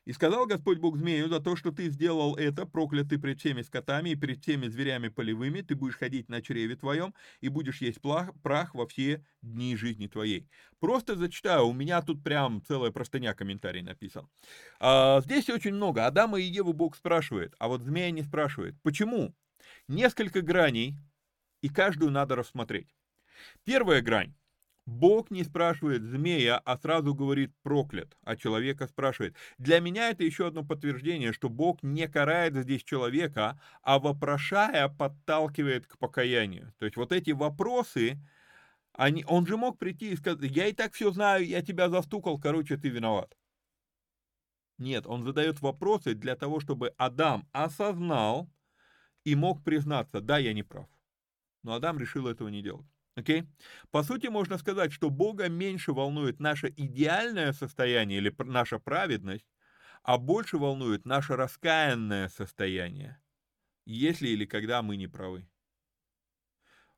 И 0.05 0.13
сказал 0.13 0.45
Господь 0.45 0.77
Бог 0.77 0.97
змею, 0.97 1.27
за 1.29 1.39
то, 1.39 1.55
что 1.55 1.71
ты 1.71 1.89
сделал 1.89 2.35
это, 2.35 2.65
проклятый 2.65 3.19
пред 3.19 3.39
всеми 3.39 3.63
скотами 3.63 4.11
и 4.11 4.15
перед 4.15 4.41
всеми 4.41 4.67
зверями 4.67 5.07
полевыми, 5.07 5.61
ты 5.61 5.75
будешь 5.75 5.97
ходить 5.97 6.29
на 6.29 6.41
чреве 6.41 6.75
твоем 6.75 7.13
и 7.41 7.49
будешь 7.49 7.81
есть 7.81 8.01
прах, 8.01 8.31
прах 8.43 8.75
во 8.75 8.87
все 8.87 9.25
дни 9.41 9.75
жизни 9.75 10.07
твоей. 10.07 10.47
Просто 10.79 11.15
зачитаю, 11.15 11.67
у 11.67 11.73
меня 11.73 12.01
тут 12.03 12.23
прям 12.23 12.63
целая 12.63 12.91
простыня 12.91 13.33
комментарий 13.33 13.81
написан. 13.81 14.29
А, 14.79 15.21
здесь 15.21 15.49
очень 15.49 15.73
много. 15.73 16.05
Адама 16.05 16.39
и 16.39 16.43
Еву 16.43 16.73
Бог 16.73 16.95
спрашивает, 16.95 17.55
а 17.57 17.67
вот 17.67 17.81
змея 17.81 18.11
не 18.11 18.21
спрашивает. 18.21 18.75
Почему? 18.83 19.33
Несколько 19.87 20.41
граней, 20.41 20.95
и 21.61 21.69
каждую 21.69 22.11
надо 22.11 22.35
рассмотреть. 22.35 22.95
Первая 23.63 24.01
грань. 24.01 24.35
Бог 24.85 25.31
не 25.31 25.43
спрашивает 25.43 26.03
змея, 26.03 26.59
а 26.59 26.77
сразу 26.77 27.15
говорит 27.15 27.51
проклят, 27.63 28.15
а 28.23 28.35
человека 28.35 28.87
спрашивает. 28.87 29.35
Для 29.57 29.79
меня 29.79 30.11
это 30.11 30.23
еще 30.23 30.47
одно 30.47 30.63
подтверждение, 30.63 31.33
что 31.33 31.49
Бог 31.49 31.81
не 31.81 32.07
карает 32.07 32.55
здесь 32.55 32.83
человека, 32.83 33.59
а 33.81 33.97
вопрошая 33.97 34.87
подталкивает 34.89 35.87
к 35.87 35.97
покаянию. 35.97 36.71
То 36.77 36.85
есть 36.85 36.97
вот 36.97 37.11
эти 37.11 37.31
вопросы, 37.31 38.19
они, 38.93 39.25
он 39.27 39.47
же 39.47 39.57
мог 39.57 39.79
прийти 39.79 40.11
и 40.11 40.15
сказать, 40.15 40.51
я 40.51 40.67
и 40.67 40.73
так 40.73 40.93
все 40.93 41.11
знаю, 41.11 41.47
я 41.47 41.63
тебя 41.63 41.89
застукал, 41.89 42.39
короче, 42.39 42.77
ты 42.77 42.89
виноват. 42.89 43.35
Нет, 44.77 45.07
он 45.07 45.23
задает 45.23 45.61
вопросы 45.61 46.13
для 46.13 46.35
того, 46.35 46.59
чтобы 46.59 46.93
Адам 46.97 47.47
осознал 47.53 48.49
и 49.23 49.33
мог 49.33 49.63
признаться, 49.63 50.21
да, 50.21 50.37
я 50.37 50.53
не 50.53 50.61
прав. 50.61 50.87
Но 51.63 51.73
Адам 51.73 51.97
решил 51.97 52.27
этого 52.27 52.49
не 52.49 52.61
делать. 52.61 52.85
Okay? 53.17 53.47
По 53.91 54.03
сути, 54.03 54.27
можно 54.27 54.57
сказать, 54.57 54.91
что 54.91 55.09
Бога 55.09 55.47
меньше 55.49 55.93
волнует 55.93 56.39
наше 56.39 56.73
идеальное 56.75 57.53
состояние 57.53 58.19
или 58.19 58.33
наша 58.39 58.77
праведность, 58.79 59.45
а 60.03 60.17
больше 60.17 60.57
волнует 60.57 61.05
наше 61.05 61.35
раскаянное 61.35 62.29
состояние, 62.29 63.21
если 63.85 64.27
или 64.27 64.45
когда 64.45 64.81
мы 64.81 64.97
не 64.97 65.07
правы. 65.07 65.47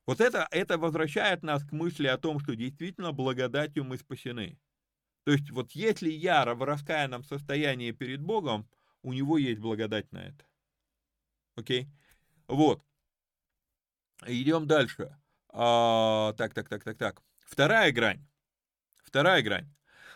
Вот 0.06 0.20
это, 0.20 0.48
это 0.50 0.78
возвращает 0.78 1.42
нас 1.42 1.62
к 1.64 1.72
мысли 1.72 2.06
о 2.06 2.18
том, 2.18 2.40
что 2.40 2.56
действительно 2.56 3.12
благодатью 3.12 3.84
мы 3.84 3.98
спасены. 3.98 4.58
То 5.24 5.32
есть 5.32 5.50
вот 5.50 5.72
если 5.72 6.10
я 6.10 6.54
в 6.54 6.62
раскаянном 6.62 7.22
состоянии 7.22 7.92
перед 7.92 8.22
Богом, 8.22 8.68
у 9.02 9.12
него 9.12 9.38
есть 9.38 9.60
благодать 9.60 10.10
на 10.10 10.28
это. 10.28 10.46
Окей? 11.56 11.84
Okay? 11.84 11.88
Вот. 12.48 12.82
Идем 14.26 14.66
дальше. 14.66 15.16
А, 15.50 16.34
так, 16.36 16.54
так, 16.54 16.68
так, 16.68 16.84
так, 16.84 16.96
так. 16.96 17.22
Вторая 17.46 17.92
грань. 17.92 18.26
Вторая 19.02 19.42
грань. 19.42 19.68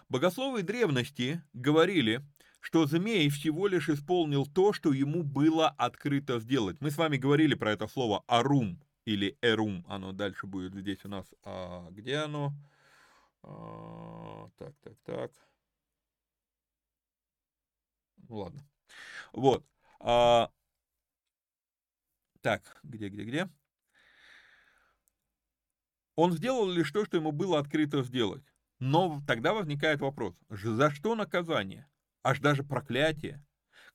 Богословы 0.09 0.63
древности 0.63 1.43
говорили, 1.53 2.23
что 2.61 2.87
змей 2.87 3.29
всего 3.31 3.67
лишь 3.67 3.89
исполнил 3.89 4.47
то, 4.47 4.73
что 4.73 4.93
ему 4.93 5.23
было 5.23 5.69
открыто 5.69 6.39
сделать. 6.39 6.81
Мы 6.81 6.91
с 6.91 6.97
вами 6.97 7.17
говорили 7.17 7.55
про 7.55 7.73
это 7.73 7.89
слово 7.89 8.23
«арум» 8.27 8.81
или 9.05 9.37
«эрум». 9.43 9.85
Оно 9.89 10.13
дальше 10.13 10.47
будет 10.47 10.75
здесь 10.75 11.05
у 11.05 11.09
нас. 11.09 11.27
А, 11.43 11.89
где 11.91 12.17
оно? 12.19 12.53
А, 13.43 14.49
так, 14.59 14.75
так, 14.83 14.95
так. 15.05 15.33
Ну 18.29 18.37
ладно. 18.37 18.65
Вот. 19.33 19.65
А, 19.99 20.51
так, 22.43 22.81
где, 22.83 23.09
где, 23.09 23.25
где? 23.25 23.49
Он 26.15 26.33
сделал 26.33 26.69
лишь 26.71 26.91
то, 26.91 27.05
что 27.05 27.17
ему 27.17 27.33
было 27.33 27.59
открыто 27.59 28.03
сделать. 28.03 28.45
Но 28.79 29.23
тогда 29.27 29.55
возникает 29.55 30.01
вопрос, 30.01 30.35
за 30.49 30.91
что 30.91 31.15
наказание? 31.15 31.89
Аж 32.23 32.41
даже 32.41 32.65
проклятие. 32.65 33.45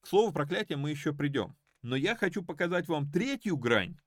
К 0.01 0.07
слову, 0.07 0.32
проклятие 0.32 0.78
мы 0.78 0.91
еще 0.91 1.13
придем. 1.13 1.55
Но 1.82 1.95
я 1.95 2.15
хочу 2.15 2.43
показать 2.43 2.88
вам 2.88 3.11
третью 3.11 3.57
грань, 3.57 3.97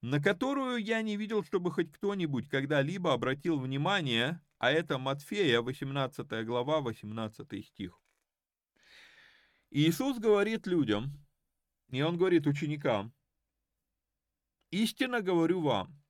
на 0.00 0.22
которую 0.22 0.76
я 0.78 1.02
не 1.02 1.16
видел, 1.16 1.42
чтобы 1.42 1.70
хоть 1.72 1.90
кто-нибудь 1.90 2.48
когда-либо 2.48 3.12
обратил 3.12 3.58
внимание, 3.58 4.40
а 4.58 4.70
это 4.70 4.98
Матфея, 4.98 5.60
18 5.60 6.44
глава, 6.44 6.80
18 6.80 7.66
стих. 7.66 7.98
Иисус 9.70 10.18
говорит 10.18 10.66
людям, 10.66 11.18
и 11.88 12.02
он 12.02 12.16
говорит 12.16 12.46
ученикам, 12.46 13.12
«Истинно 14.70 15.20
говорю 15.20 15.62
вам, 15.62 16.01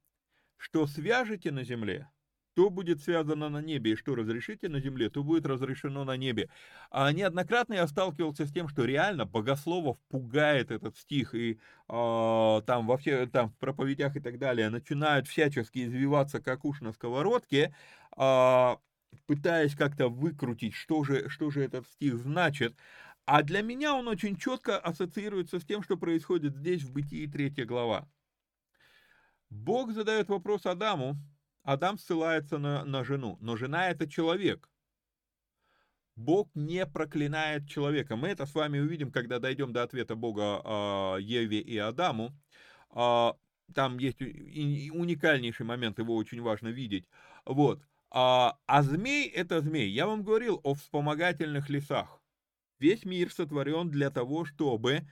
что 0.62 0.86
свяжете 0.86 1.50
на 1.50 1.64
земле, 1.64 2.08
то 2.54 2.70
будет 2.70 3.02
связано 3.02 3.48
на 3.48 3.60
небе, 3.60 3.92
и 3.92 3.96
что 3.96 4.14
разрешите 4.14 4.68
на 4.68 4.80
земле, 4.80 5.10
то 5.10 5.24
будет 5.24 5.44
разрешено 5.44 6.04
на 6.04 6.16
небе. 6.16 6.50
А 6.90 7.12
неоднократно 7.12 7.74
я 7.74 7.88
сталкивался 7.88 8.46
с 8.46 8.52
тем, 8.52 8.68
что 8.68 8.84
реально 8.84 9.26
богословов 9.26 9.98
пугает 10.08 10.70
этот 10.70 10.96
стих, 10.96 11.34
и 11.34 11.58
э, 11.88 12.62
там 12.64 12.86
во 12.86 12.96
все, 12.96 13.26
там 13.26 13.50
в 13.50 13.56
проповедях 13.58 14.14
и 14.14 14.20
так 14.20 14.38
далее 14.38 14.68
начинают 14.68 15.26
всячески 15.26 15.84
извиваться, 15.84 16.40
как 16.40 16.64
уж 16.64 16.80
на 16.80 16.92
сковородке, 16.92 17.74
э, 18.16 18.76
пытаясь 19.26 19.74
как-то 19.74 20.08
выкрутить, 20.08 20.74
что 20.74 21.02
же, 21.02 21.28
что 21.28 21.50
же 21.50 21.64
этот 21.64 21.88
стих 21.88 22.18
значит. 22.18 22.76
А 23.26 23.42
для 23.42 23.62
меня 23.62 23.94
он 23.94 24.06
очень 24.06 24.36
четко 24.36 24.78
ассоциируется 24.78 25.58
с 25.58 25.64
тем, 25.64 25.82
что 25.82 25.96
происходит 25.96 26.54
здесь 26.56 26.82
в 26.84 26.92
Бытии 26.92 27.26
3 27.26 27.64
глава. 27.64 28.06
Бог 29.52 29.92
задает 29.92 30.28
вопрос 30.28 30.66
Адаму, 30.66 31.16
Адам 31.62 31.98
ссылается 31.98 32.58
на, 32.58 32.84
на 32.84 33.04
жену, 33.04 33.36
но 33.40 33.56
жена 33.56 33.90
это 33.90 34.08
человек. 34.08 34.68
Бог 36.16 36.50
не 36.54 36.86
проклинает 36.86 37.68
человека. 37.68 38.16
Мы 38.16 38.28
это 38.28 38.46
с 38.46 38.54
вами 38.54 38.78
увидим, 38.80 39.12
когда 39.12 39.38
дойдем 39.38 39.72
до 39.72 39.82
ответа 39.82 40.14
Бога 40.16 40.62
э, 40.64 41.20
Еве 41.20 41.60
и 41.60 41.76
Адаму. 41.78 42.32
Э, 42.94 43.32
там 43.74 43.98
есть 43.98 44.20
уникальнейший 44.20 45.66
момент, 45.66 45.98
его 45.98 46.16
очень 46.16 46.40
важно 46.40 46.68
видеть. 46.68 47.06
Вот. 47.44 47.82
А, 48.10 48.58
а 48.66 48.82
змей 48.82 49.28
это 49.28 49.60
змей. 49.60 49.90
Я 49.90 50.06
вам 50.06 50.22
говорил 50.22 50.60
о 50.64 50.74
вспомогательных 50.74 51.70
лесах. 51.70 52.22
Весь 52.78 53.04
мир 53.04 53.30
сотворен 53.30 53.90
для 53.90 54.10
того, 54.10 54.44
чтобы 54.44 55.06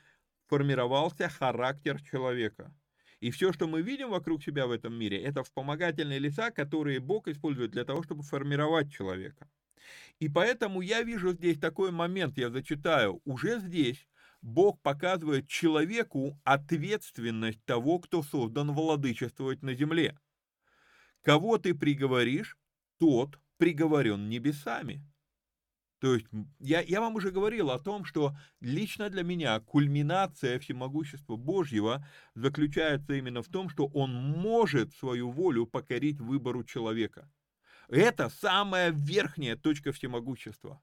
формировался 0.49 1.29
характер 1.29 2.03
человека. 2.03 2.75
И 3.21 3.31
все, 3.31 3.53
что 3.53 3.67
мы 3.67 3.83
видим 3.83 4.11
вокруг 4.11 4.43
себя 4.43 4.67
в 4.67 4.71
этом 4.71 4.95
мире, 4.95 5.23
это 5.23 5.43
вспомогательные 5.45 6.19
леса, 6.19 6.51
которые 6.51 7.01
Бог 7.01 7.29
использует 7.29 7.71
для 7.71 7.85
того, 7.85 8.03
чтобы 8.03 8.23
формировать 8.23 8.91
человека. 8.91 9.49
И 10.19 10.29
поэтому 10.29 10.81
я 10.81 11.03
вижу 11.03 11.33
здесь 11.33 11.59
такой 11.59 11.91
момент, 11.91 12.39
я 12.39 12.51
зачитаю, 12.51 13.21
уже 13.25 13.61
здесь 13.61 14.07
Бог 14.43 14.81
показывает 14.81 15.49
человеку 15.49 16.39
ответственность 16.45 17.63
того, 17.65 17.99
кто 17.99 18.23
создан 18.23 18.73
владычествовать 18.73 19.63
на 19.63 19.75
земле. 19.75 20.19
Кого 21.23 21.59
ты 21.59 21.75
приговоришь, 21.75 22.57
тот 22.99 23.39
приговорен 23.59 24.29
небесами. 24.31 25.05
То 26.01 26.15
есть 26.15 26.27
я, 26.61 26.81
я 26.81 27.01
вам 27.01 27.17
уже 27.17 27.31
говорил 27.31 27.71
о 27.71 27.79
том, 27.79 28.07
что 28.07 28.35
лично 28.61 29.11
для 29.11 29.23
меня 29.23 29.61
кульминация 29.61 30.59
всемогущества 30.59 31.37
Божьего 31.37 32.07
заключается 32.35 33.13
именно 33.13 33.43
в 33.43 33.49
том, 33.49 33.69
что 33.69 33.87
он 33.87 34.15
может 34.15 34.95
свою 34.95 35.31
волю 35.31 35.67
покорить 35.67 36.19
выбору 36.19 36.65
человека. 36.65 37.31
Это 37.89 38.31
самая 38.31 38.91
верхняя 38.91 39.57
точка 39.57 39.93
всемогущества. 39.93 40.81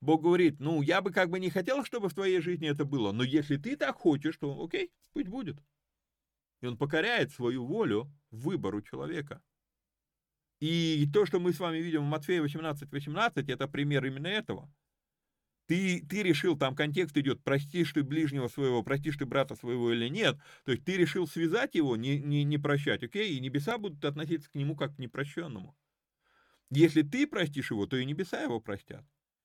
Бог 0.00 0.22
говорит, 0.22 0.58
ну, 0.58 0.80
я 0.80 1.02
бы 1.02 1.12
как 1.12 1.28
бы 1.28 1.38
не 1.38 1.50
хотел, 1.50 1.84
чтобы 1.84 2.08
в 2.08 2.14
твоей 2.14 2.40
жизни 2.40 2.66
это 2.66 2.86
было, 2.86 3.12
но 3.12 3.22
если 3.22 3.58
ты 3.58 3.76
так 3.76 3.96
хочешь, 3.96 4.38
то 4.38 4.64
окей, 4.64 4.90
пусть 5.12 5.28
будет. 5.28 5.58
И 6.62 6.66
он 6.66 6.78
покоряет 6.78 7.32
свою 7.32 7.66
волю 7.66 8.10
выбору 8.30 8.80
человека. 8.80 9.42
И 10.60 11.08
то, 11.12 11.24
что 11.24 11.40
мы 11.40 11.54
с 11.54 11.58
вами 11.58 11.78
видим 11.78 12.02
в 12.02 12.08
Матфея 12.08 12.42
18, 12.42 12.92
18, 12.92 13.48
это 13.48 13.66
пример 13.66 14.04
именно 14.04 14.26
этого. 14.26 14.70
Ты, 15.66 16.04
ты 16.06 16.22
решил, 16.22 16.58
там 16.58 16.74
контекст 16.74 17.16
идет, 17.16 17.42
простишь 17.42 17.92
ты 17.92 18.02
ближнего 18.02 18.48
своего, 18.48 18.82
простишь 18.82 19.16
ты 19.16 19.24
брата 19.24 19.54
своего 19.54 19.92
или 19.92 20.08
нет. 20.08 20.36
То 20.64 20.72
есть 20.72 20.84
ты 20.84 20.96
решил 20.96 21.26
связать 21.26 21.74
его, 21.76 21.96
не, 21.96 22.18
не, 22.18 22.44
не 22.44 22.58
прощать, 22.58 23.02
окей? 23.02 23.36
И 23.36 23.40
небеса 23.40 23.78
будут 23.78 24.04
относиться 24.04 24.50
к 24.50 24.54
нему 24.54 24.76
как 24.76 24.96
к 24.96 24.98
непрощенному. 24.98 25.76
Если 26.70 27.02
ты 27.02 27.26
простишь 27.26 27.70
его, 27.70 27.86
то 27.86 27.96
и 27.96 28.04
небеса 28.04 28.42
его 28.42 28.60
простят. 28.60 29.04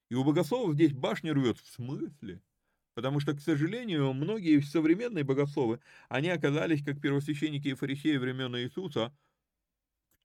И 0.09 0.15
у 0.15 0.23
богословов 0.23 0.73
здесь 0.73 0.93
башня 0.93 1.33
рвет. 1.33 1.59
В 1.59 1.67
смысле? 1.67 2.41
Потому 2.93 3.19
что, 3.19 3.33
к 3.33 3.41
сожалению, 3.41 4.13
многие 4.13 4.59
современные 4.61 5.23
богословы, 5.23 5.79
они 6.09 6.29
оказались 6.29 6.83
как 6.83 6.99
первосвященники 6.99 7.69
и 7.69 7.73
фарисеи 7.73 8.17
времен 8.17 8.57
Иисуса– 8.57 9.15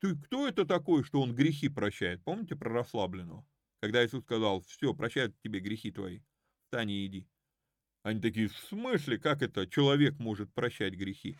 ты, 0.01 0.17
кто 0.17 0.49
это 0.49 0.65
такой, 0.65 1.05
что 1.05 1.21
он 1.21 1.35
грехи 1.35 1.69
прощает? 1.69 2.23
Помните 2.25 2.57
про 2.57 2.73
расслабленного? 2.73 3.47
Когда 3.81 4.05
Иисус 4.05 4.25
сказал, 4.25 4.63
все, 4.63 4.95
прощают 4.95 5.39
тебе 5.43 5.61
грехи 5.61 5.91
твои, 5.91 6.21
встань 6.65 6.91
и 6.91 7.07
иди. 7.07 7.29
Они 8.03 8.21
такие, 8.21 8.49
в 8.49 8.57
смысле, 8.57 9.19
как 9.19 9.43
это 9.43 9.67
человек 9.67 10.19
может 10.19 10.53
прощать 10.53 10.95
грехи? 10.95 11.37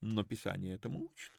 Но 0.00 0.24
Писание 0.24 0.74
этому 0.74 1.04
учит. 1.04 1.32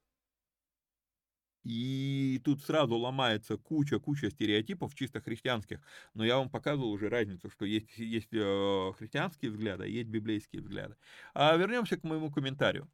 И 1.63 2.41
тут 2.45 2.63
сразу 2.63 2.95
ломается 2.95 3.57
куча-куча 3.57 4.29
стереотипов 4.29 4.95
чисто 4.95 5.19
христианских. 5.19 5.81
Но 6.13 6.23
я 6.23 6.37
вам 6.37 6.49
показывал 6.49 6.91
уже 6.91 7.09
разницу, 7.09 7.49
что 7.49 7.65
есть, 7.65 7.97
есть 7.97 8.29
э, 8.31 8.93
христианские 8.97 9.51
взгляды, 9.51 9.83
а 9.83 9.87
есть 9.87 10.07
библейские 10.07 10.61
взгляды. 10.61 10.95
А 11.33 11.55
вернемся 11.57 11.97
к 11.97 12.03
моему 12.03 12.31
комментарию 12.31 12.89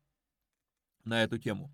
на 1.03 1.23
эту 1.23 1.37
тему. 1.37 1.71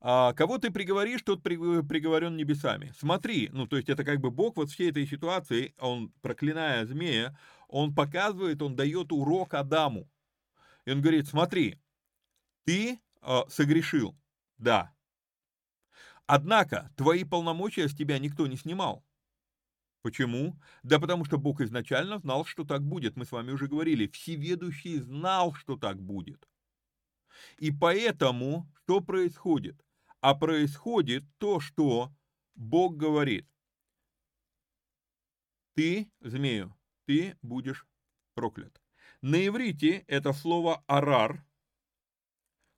А 0.00 0.32
кого 0.34 0.58
ты 0.58 0.70
приговоришь, 0.70 1.22
тот 1.22 1.42
приговорен 1.42 2.36
небесами. 2.36 2.92
Смотри, 2.96 3.48
ну 3.52 3.66
то 3.66 3.76
есть 3.76 3.88
это 3.88 4.04
как 4.04 4.20
бы 4.20 4.30
Бог 4.30 4.56
вот 4.56 4.70
всей 4.70 4.90
этой 4.90 5.06
ситуации, 5.06 5.74
он 5.78 6.12
проклиная 6.22 6.86
змея, 6.86 7.36
он 7.66 7.94
показывает, 7.94 8.62
он 8.62 8.76
дает 8.76 9.12
урок 9.12 9.54
Адаму. 9.54 10.08
И 10.84 10.92
он 10.92 11.02
говорит, 11.02 11.26
смотри, 11.26 11.78
ты 12.64 13.00
э, 13.22 13.40
согрешил, 13.48 14.16
да. 14.56 14.94
Однако 16.26 16.92
твои 16.96 17.24
полномочия 17.24 17.88
с 17.88 17.94
тебя 17.94 18.18
никто 18.18 18.46
не 18.46 18.56
снимал. 18.56 19.04
Почему? 20.02 20.60
Да 20.84 21.00
потому 21.00 21.24
что 21.24 21.38
Бог 21.38 21.60
изначально 21.60 22.18
знал, 22.18 22.44
что 22.44 22.64
так 22.64 22.82
будет. 22.82 23.16
Мы 23.16 23.24
с 23.24 23.32
вами 23.32 23.50
уже 23.50 23.66
говорили, 23.66 24.06
всеведущий 24.06 25.00
знал, 25.00 25.54
что 25.54 25.76
так 25.76 26.00
будет. 26.00 26.48
И 27.58 27.72
поэтому 27.72 28.70
что 28.84 29.00
происходит? 29.00 29.84
А 30.20 30.34
происходит 30.34 31.24
то, 31.38 31.60
что 31.60 32.12
Бог 32.54 32.96
говорит. 32.96 33.48
Ты, 35.74 36.10
змею, 36.20 36.74
ты 37.06 37.36
будешь 37.40 37.86
проклят. 38.34 38.82
На 39.22 39.46
иврите 39.46 40.04
это 40.08 40.32
слово 40.32 40.82
арар. 40.86 41.44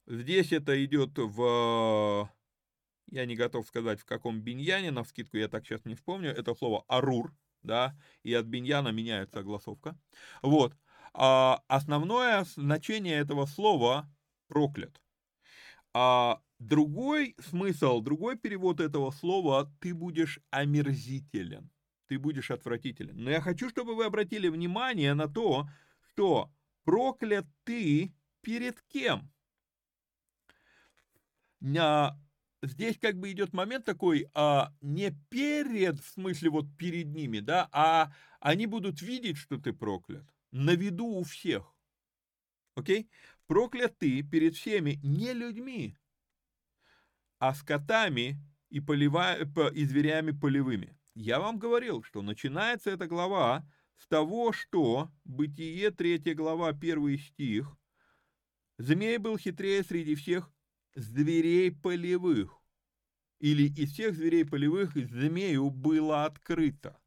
Здесь 0.07 0.53
это 0.53 0.85
идет 0.85 1.13
в... 1.17 2.31
Я 3.07 3.27
не 3.27 3.37
готов 3.37 3.67
сказать, 3.67 4.01
в 4.01 4.05
каком 4.05 4.41
биньяне, 4.41 4.91
на 4.91 5.03
вскидку 5.03 5.37
я 5.37 5.49
так 5.49 5.65
сейчас 5.65 5.85
не 5.85 5.95
вспомню. 5.95 6.31
Это 6.31 6.55
слово 6.55 6.85
арур, 6.89 7.35
да, 7.63 7.97
и 8.23 8.35
от 8.35 8.47
биньяна 8.47 8.89
меняется 8.89 9.41
огласовка. 9.41 9.99
Вот. 10.43 10.77
А 11.13 11.63
основное 11.69 12.45
значение 12.45 13.19
этого 13.19 13.47
слова 13.47 14.09
проклят. 14.47 15.01
А 15.93 16.41
другой 16.61 17.35
смысл, 17.41 18.01
другой 18.01 18.37
перевод 18.37 18.81
этого 18.81 19.11
слова, 19.11 19.73
ты 19.81 19.93
будешь 19.93 20.39
омерзителен, 20.51 21.71
ты 22.07 22.19
будешь 22.19 22.53
отвратителен. 22.53 23.17
Но 23.17 23.31
я 23.31 23.41
хочу, 23.41 23.69
чтобы 23.69 23.97
вы 23.97 24.05
обратили 24.05 24.49
внимание 24.49 25.15
на 25.15 25.27
то, 25.27 25.69
что 26.13 26.53
проклят 26.85 27.47
ты 27.65 28.15
перед 28.43 28.81
кем? 28.83 29.33
Здесь 32.63 32.99
как 32.99 33.19
бы 33.19 33.33
идет 33.33 33.55
момент 33.55 33.87
такой, 33.87 34.29
а, 34.35 34.75
не 34.83 35.13
перед, 35.31 35.99
в 35.99 36.09
смысле 36.11 36.51
вот 36.51 36.67
перед 36.77 37.07
ними, 37.07 37.41
да, 37.41 37.71
а 37.73 38.13
они 38.39 38.67
будут 38.67 39.01
видеть, 39.01 39.39
что 39.39 39.57
ты 39.57 39.73
проклят, 39.73 40.27
на 40.51 40.75
виду 40.75 41.07
у 41.07 41.25
всех. 41.25 41.75
Окей? 42.75 43.09
Проклят 43.47 43.97
ты 43.97 44.23
перед 44.23 44.57
всеми 44.57 45.01
не 45.03 45.33
людьми, 45.33 45.97
а 47.41 47.55
скотами 47.55 48.37
и, 48.69 48.79
полева... 48.81 49.35
и 49.71 49.85
зверями 49.85 50.31
полевыми. 50.31 50.97
Я 51.15 51.41
вам 51.41 51.59
говорил, 51.59 52.05
что 52.05 52.23
начинается 52.23 52.91
эта 52.91 53.09
глава 53.09 53.67
с 53.97 54.07
того, 54.07 54.53
что 54.53 55.11
Бытие 55.25 55.91
3 55.91 56.35
глава 56.35 56.69
1 56.69 57.19
стих. 57.19 57.77
Змей 58.79 59.19
был 59.19 59.37
хитрее 59.37 59.83
среди 59.83 60.15
всех 60.15 60.53
зверей 60.95 61.73
полевых. 61.73 62.57
Или 63.41 63.69
из 63.69 63.93
всех 63.93 64.15
зверей 64.15 64.45
полевых 64.45 64.95
змею 64.95 65.71
было 65.71 66.27
открыто 66.27 67.01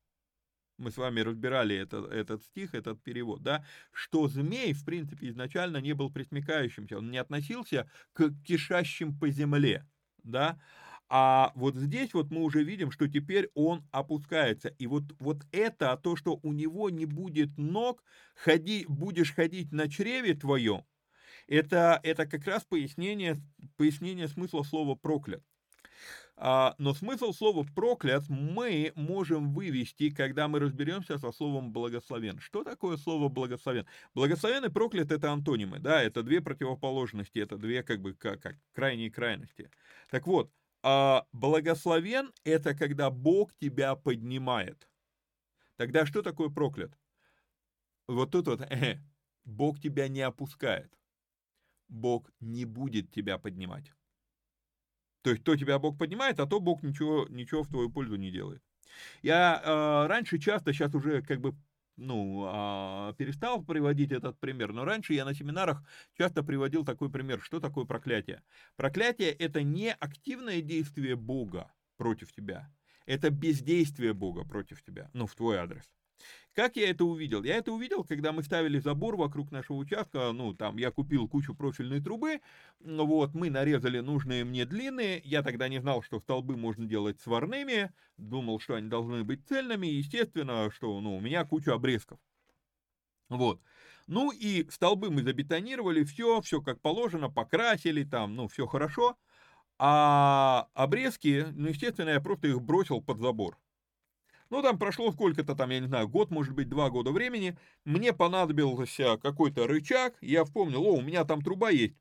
мы 0.77 0.91
с 0.91 0.97
вами 0.97 1.21
разбирали 1.21 1.75
это, 1.75 2.05
этот 2.11 2.43
стих, 2.43 2.73
этот 2.75 3.01
перевод, 3.01 3.41
да, 3.41 3.65
что 3.91 4.27
змей, 4.27 4.73
в 4.73 4.85
принципе, 4.85 5.29
изначально 5.29 5.77
не 5.77 5.93
был 5.93 6.11
присмекающимся, 6.11 6.97
он 6.97 7.11
не 7.11 7.17
относился 7.17 7.89
к 8.13 8.31
кишащим 8.43 9.17
по 9.17 9.29
земле, 9.29 9.87
да, 10.23 10.59
а 11.09 11.51
вот 11.55 11.75
здесь 11.75 12.13
вот 12.13 12.31
мы 12.31 12.41
уже 12.41 12.63
видим, 12.63 12.91
что 12.91 13.07
теперь 13.07 13.49
он 13.53 13.87
опускается. 13.91 14.69
И 14.69 14.87
вот, 14.87 15.03
вот 15.19 15.45
это, 15.51 15.97
то, 15.97 16.15
что 16.15 16.39
у 16.41 16.53
него 16.53 16.89
не 16.89 17.05
будет 17.05 17.57
ног, 17.57 18.03
ходи, 18.35 18.85
будешь 18.87 19.33
ходить 19.33 19.71
на 19.71 19.89
чреве 19.89 20.33
твоем, 20.33 20.85
это, 21.47 21.99
это 22.03 22.25
как 22.27 22.45
раз 22.47 22.65
пояснение, 22.65 23.37
пояснение 23.77 24.27
смысла 24.27 24.63
слова 24.63 24.95
проклят. 24.95 25.43
А, 26.45 26.75
но 26.77 26.93
смысл 26.93 27.31
слова 27.31 27.65
«проклят» 27.73 28.27
мы 28.27 28.91
можем 28.95 29.53
вывести, 29.53 30.09
когда 30.09 30.49
мы 30.49 30.59
разберемся 30.59 31.17
со 31.17 31.31
словом 31.31 31.71
«благословен». 31.71 32.37
Что 32.41 32.65
такое 32.65 32.97
слово 32.97 33.29
«благословен»? 33.29 33.85
Благословен 34.13 34.65
и 34.65 34.69
проклят– 34.69 35.09
это 35.13 35.31
антонимы, 35.31 35.79
да, 35.79 36.03
это 36.03 36.21
две 36.21 36.41
противоположности, 36.41 37.39
это 37.39 37.55
две 37.55 37.81
как 37.81 38.01
бы 38.01 38.13
как, 38.13 38.41
как 38.41 38.57
крайние 38.73 39.09
крайности. 39.09 39.71
Так 40.09 40.27
вот, 40.27 40.51
а 40.81 41.25
благословен– 41.31 42.33
это 42.43 42.75
когда 42.75 43.09
Бог 43.09 43.53
тебя 43.53 43.95
поднимает. 43.95 44.89
Тогда 45.77 46.05
что 46.05 46.21
такое 46.21 46.49
проклят? 46.49 46.91
Вот 48.05 48.31
тут 48.31 48.47
вот, 48.47 48.59
э, 48.69 48.99
Бог 49.45 49.79
тебя 49.79 50.09
не 50.09 50.19
опускает. 50.19 50.93
Бог 51.87 52.29
не 52.41 52.65
будет 52.65 53.13
тебя 53.13 53.37
поднимать. 53.37 53.93
То 55.23 55.31
есть 55.31 55.43
то 55.43 55.55
тебя 55.55 55.79
Бог 55.79 55.97
поднимает, 55.97 56.39
а 56.39 56.45
то 56.45 56.59
Бог 56.59 56.83
ничего, 56.83 57.25
ничего 57.29 57.63
в 57.63 57.69
твою 57.69 57.89
пользу 57.89 58.15
не 58.17 58.29
делает. 58.29 58.61
Я 59.23 59.61
э, 59.63 60.07
раньше 60.07 60.37
часто, 60.37 60.73
сейчас 60.73 60.93
уже 60.93 61.21
как 61.21 61.39
бы 61.39 61.55
ну, 61.95 62.45
э, 62.45 63.13
перестал 63.17 63.63
приводить 63.63 64.11
этот 64.11 64.39
пример, 64.39 64.73
но 64.73 64.83
раньше 64.83 65.13
я 65.13 65.25
на 65.25 65.33
семинарах 65.33 65.81
часто 66.17 66.43
приводил 66.43 66.83
такой 66.83 67.09
пример, 67.09 67.41
что 67.41 67.59
такое 67.59 67.85
проклятие. 67.85 68.43
Проклятие 68.75 69.31
это 69.31 69.63
не 69.63 69.93
активное 69.93 70.61
действие 70.61 71.15
Бога 71.15 71.71
против 71.97 72.33
тебя, 72.33 72.69
это 73.05 73.29
бездействие 73.29 74.13
Бога 74.13 74.43
против 74.43 74.83
тебя, 74.83 75.09
ну, 75.13 75.25
в 75.25 75.35
твой 75.35 75.57
адрес. 75.57 75.89
Как 76.53 76.75
я 76.75 76.89
это 76.89 77.03
увидел? 77.03 77.43
Я 77.43 77.55
это 77.57 77.71
увидел, 77.71 78.03
когда 78.03 78.31
мы 78.31 78.43
ставили 78.43 78.77
забор 78.79 79.15
вокруг 79.15 79.51
нашего 79.51 79.77
участка, 79.77 80.31
ну, 80.33 80.53
там, 80.53 80.77
я 80.77 80.91
купил 80.91 81.27
кучу 81.27 81.55
профильной 81.55 81.99
трубы, 81.99 82.41
вот, 82.79 83.33
мы 83.33 83.49
нарезали 83.49 83.99
нужные 83.99 84.43
мне 84.43 84.65
длины, 84.65 85.19
я 85.25 85.41
тогда 85.41 85.67
не 85.67 85.79
знал, 85.79 86.03
что 86.03 86.19
столбы 86.19 86.55
можно 86.55 86.85
делать 86.85 87.19
сварными, 87.19 87.91
думал, 88.17 88.59
что 88.59 88.75
они 88.75 88.87
должны 88.87 89.23
быть 89.23 89.47
цельными, 89.47 89.87
естественно, 89.87 90.69
что, 90.71 90.99
ну, 91.01 91.17
у 91.17 91.19
меня 91.19 91.43
куча 91.43 91.73
обрезков. 91.73 92.19
Вот. 93.29 93.59
Ну 94.05 94.31
и 94.31 94.69
столбы 94.69 95.09
мы 95.09 95.23
забетонировали, 95.23 96.03
все, 96.03 96.41
все 96.41 96.61
как 96.61 96.81
положено, 96.81 97.29
покрасили 97.31 98.03
там, 98.03 98.35
ну, 98.35 98.47
все 98.47 98.67
хорошо. 98.67 99.17
А 99.79 100.67
обрезки, 100.73 101.47
ну, 101.51 101.69
естественно, 101.69 102.09
я 102.09 102.21
просто 102.21 102.47
их 102.47 102.61
бросил 102.61 103.01
под 103.01 103.19
забор. 103.19 103.57
Ну, 104.53 104.61
там 104.61 104.77
прошло 104.77 105.11
сколько-то 105.11 105.55
там, 105.55 105.71
я 105.71 105.79
не 105.79 105.87
знаю, 105.87 106.07
год, 106.07 106.29
может 106.29 106.53
быть, 106.53 106.69
два 106.69 106.91
года 106.91 107.09
времени. 107.09 107.57
Мне 107.85 108.13
понадобился 108.13 109.17
какой-то 109.17 109.65
рычаг. 109.65 110.13
Я 110.21 110.45
вспомнил, 110.45 110.83
о, 110.85 110.93
у 110.93 111.01
меня 111.01 111.25
там 111.25 111.41
труба 111.41 111.71
есть 111.71 111.95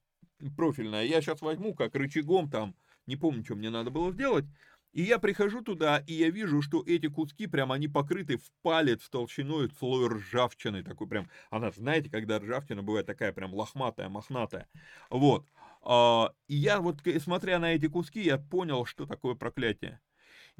профильная. 0.54 1.02
Я 1.04 1.22
сейчас 1.22 1.40
возьму 1.40 1.74
как 1.74 1.94
рычагом 1.94 2.50
там, 2.50 2.74
не 3.06 3.16
помню, 3.16 3.42
что 3.42 3.54
мне 3.54 3.70
надо 3.70 3.88
было 3.88 4.12
сделать. 4.12 4.44
И 4.92 5.00
я 5.00 5.18
прихожу 5.18 5.62
туда, 5.62 6.04
и 6.06 6.12
я 6.12 6.28
вижу, 6.28 6.60
что 6.60 6.84
эти 6.86 7.06
куски 7.06 7.46
прям, 7.46 7.72
они 7.72 7.88
покрыты 7.88 8.36
в 8.36 8.52
палец 8.60 9.08
толщиной 9.08 9.70
слой 9.78 10.08
ржавчины. 10.08 10.82
Такой 10.82 11.08
прям, 11.08 11.30
она, 11.48 11.70
знаете, 11.70 12.10
когда 12.10 12.38
ржавчина 12.38 12.82
бывает 12.82 13.06
такая 13.06 13.32
прям 13.32 13.54
лохматая, 13.54 14.10
мохнатая. 14.10 14.68
Вот. 15.08 15.46
А, 15.80 16.34
и 16.48 16.56
я 16.56 16.82
вот, 16.82 16.98
смотря 17.18 17.58
на 17.58 17.72
эти 17.72 17.88
куски, 17.88 18.20
я 18.20 18.36
понял, 18.36 18.84
что 18.84 19.06
такое 19.06 19.36
проклятие. 19.36 20.02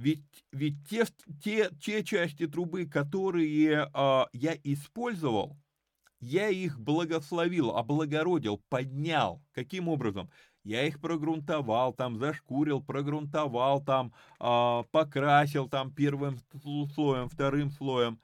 Ведь, 0.02 0.44
ведь 0.50 0.84
те, 0.90 1.04
те, 1.44 1.70
те 1.80 2.02
части 2.02 2.48
трубы, 2.48 2.86
которые 2.86 3.88
э, 3.94 4.24
я 4.32 4.56
использовал, 4.64 5.56
я 6.18 6.48
их 6.48 6.80
благословил, 6.80 7.70
облагородил, 7.70 8.60
поднял. 8.68 9.44
Каким 9.52 9.86
образом? 9.86 10.28
Я 10.64 10.84
их 10.84 11.00
прогрунтовал, 11.00 11.92
там 11.92 12.18
зашкурил, 12.18 12.82
прогрунтовал, 12.82 13.80
там 13.80 14.12
э, 14.40 14.82
покрасил 14.90 15.68
там 15.68 15.92
первым 15.94 16.36
слоем, 16.94 17.28
вторым 17.28 17.70
слоем. 17.70 18.20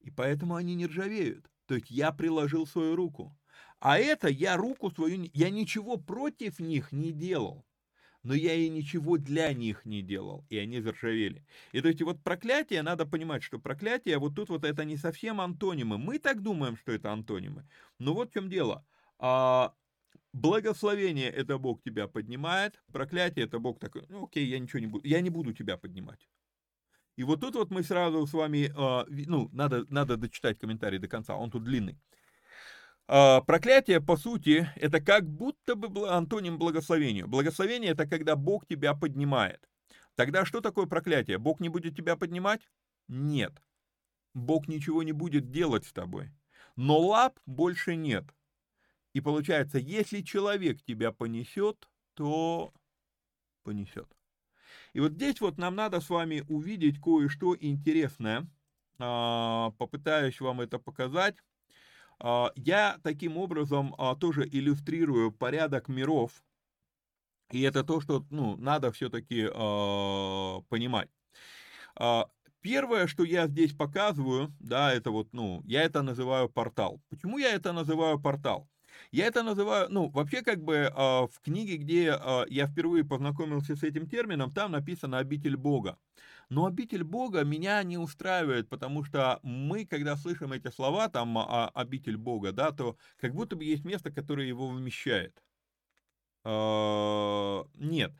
И 0.00 0.10
поэтому 0.10 0.56
они 0.56 0.74
не 0.74 0.86
ржавеют. 0.86 1.48
То 1.66 1.76
есть 1.76 1.92
я 1.92 2.10
приложил 2.10 2.66
свою 2.66 2.96
руку. 2.96 3.38
А 3.78 3.98
это 3.98 4.26
я 4.26 4.56
руку 4.56 4.90
свою, 4.90 5.30
я 5.32 5.48
ничего 5.50 5.96
против 5.96 6.58
них 6.58 6.90
не 6.90 7.12
делал 7.12 7.64
но 8.22 8.34
я 8.34 8.54
и 8.54 8.68
ничего 8.68 9.16
для 9.16 9.52
них 9.52 9.84
не 9.84 10.02
делал, 10.02 10.44
и 10.50 10.58
они 10.58 10.80
заржавели. 10.80 11.44
И 11.72 11.80
то 11.80 11.88
есть 11.88 12.02
вот 12.02 12.22
проклятие, 12.22 12.82
надо 12.82 13.06
понимать, 13.06 13.42
что 13.42 13.58
проклятие, 13.58 14.18
вот 14.18 14.34
тут 14.34 14.48
вот 14.48 14.64
это 14.64 14.84
не 14.84 14.96
совсем 14.96 15.40
антонимы. 15.40 15.98
Мы 15.98 16.18
так 16.18 16.42
думаем, 16.42 16.76
что 16.76 16.92
это 16.92 17.12
антонимы. 17.12 17.66
Но 17.98 18.14
вот 18.14 18.30
в 18.30 18.34
чем 18.34 18.50
дело. 18.50 18.84
А, 19.18 19.74
благословение 20.32 21.30
это 21.30 21.58
Бог 21.58 21.82
тебя 21.82 22.08
поднимает, 22.08 22.82
проклятие 22.92 23.46
это 23.46 23.58
Бог 23.58 23.78
такой, 23.78 24.04
ну 24.08 24.24
окей, 24.24 24.46
я 24.46 24.58
ничего 24.58 24.80
не 24.80 24.86
буду, 24.86 25.06
я 25.06 25.20
не 25.20 25.30
буду 25.30 25.52
тебя 25.52 25.76
поднимать. 25.76 26.28
И 27.16 27.24
вот 27.24 27.40
тут 27.40 27.54
вот 27.54 27.70
мы 27.70 27.82
сразу 27.82 28.26
с 28.26 28.32
вами, 28.32 28.72
э, 28.74 29.24
ну, 29.26 29.50
надо, 29.52 29.84
надо 29.90 30.16
дочитать 30.16 30.58
комментарий 30.58 30.98
до 30.98 31.08
конца, 31.08 31.36
он 31.36 31.50
тут 31.50 31.64
длинный. 31.64 31.98
Э, 33.12 33.40
проклятие, 33.44 34.00
по 34.00 34.16
сути, 34.16 34.70
это 34.76 35.00
как 35.00 35.28
будто 35.28 35.74
бы 35.74 36.08
антоним 36.08 36.58
благословению. 36.58 37.26
Благословение 37.26 37.90
это 37.90 38.06
когда 38.06 38.36
Бог 38.36 38.66
тебя 38.66 38.94
поднимает. 38.94 39.68
Тогда 40.14 40.44
что 40.44 40.60
такое 40.60 40.86
проклятие? 40.86 41.38
Бог 41.38 41.58
не 41.58 41.68
будет 41.68 41.96
тебя 41.96 42.14
поднимать? 42.14 42.60
Нет. 43.08 43.60
Бог 44.32 44.68
ничего 44.68 45.02
не 45.02 45.10
будет 45.10 45.50
делать 45.50 45.86
с 45.86 45.92
тобой. 45.92 46.30
Но 46.76 47.00
лап 47.00 47.40
больше 47.46 47.96
нет. 47.96 48.24
И 49.12 49.20
получается, 49.20 49.78
если 49.78 50.20
человек 50.20 50.80
тебя 50.80 51.10
понесет, 51.10 51.88
то 52.14 52.72
понесет. 53.64 54.06
И 54.92 55.00
вот 55.00 55.14
здесь 55.14 55.40
вот 55.40 55.58
нам 55.58 55.74
надо 55.74 56.00
с 56.00 56.10
вами 56.10 56.44
увидеть 56.48 57.00
кое-что 57.00 57.56
интересное. 57.58 58.46
А, 59.00 59.72
попытаюсь 59.78 60.40
вам 60.40 60.60
это 60.60 60.78
показать. 60.78 61.34
А, 62.20 62.52
я 62.54 62.98
таким 63.02 63.36
образом 63.36 63.94
а, 63.98 64.14
тоже 64.14 64.46
иллюстрирую 64.46 65.32
порядок 65.32 65.88
миров. 65.88 66.44
И 67.50 67.62
это 67.62 67.82
то, 67.82 68.00
что 68.00 68.24
ну, 68.30 68.56
надо 68.56 68.92
все-таки 68.92 69.48
понимать. 70.68 71.10
Первое, 72.60 73.06
что 73.06 73.24
я 73.24 73.48
здесь 73.48 73.72
показываю, 73.72 74.54
да, 74.60 74.92
это 74.92 75.10
вот, 75.10 75.32
ну, 75.32 75.62
я 75.64 75.82
это 75.82 76.02
называю 76.02 76.48
портал. 76.48 77.00
Почему 77.08 77.38
я 77.38 77.54
это 77.54 77.72
называю 77.72 78.20
портал? 78.20 78.68
Я 79.12 79.26
это 79.26 79.42
называю, 79.42 79.88
ну, 79.90 80.10
вообще 80.10 80.42
как 80.42 80.62
бы 80.62 80.74
э, 80.74 80.90
в 80.94 81.40
книге, 81.42 81.78
где 81.78 82.10
э, 82.10 82.44
я 82.48 82.66
впервые 82.66 83.04
познакомился 83.04 83.76
с 83.76 83.82
этим 83.82 84.08
термином, 84.08 84.50
там 84.50 84.72
написано 84.72 85.18
«обитель 85.18 85.56
Бога». 85.56 85.98
Но 86.50 86.66
обитель 86.66 87.04
Бога 87.04 87.44
меня 87.44 87.82
не 87.84 87.96
устраивает, 87.96 88.68
потому 88.68 89.04
что 89.04 89.38
мы, 89.44 89.86
когда 89.86 90.16
слышим 90.16 90.52
эти 90.52 90.68
слова, 90.70 91.08
там, 91.08 91.38
а, 91.38 91.68
обитель 91.68 92.16
Бога, 92.16 92.52
да, 92.52 92.72
то 92.72 92.96
как 93.20 93.34
будто 93.34 93.56
бы 93.56 93.64
есть 93.64 93.84
место, 93.84 94.10
которое 94.10 94.46
его 94.48 94.68
вмещает. 94.68 95.42
Э, 96.44 97.64
нет. 97.74 98.12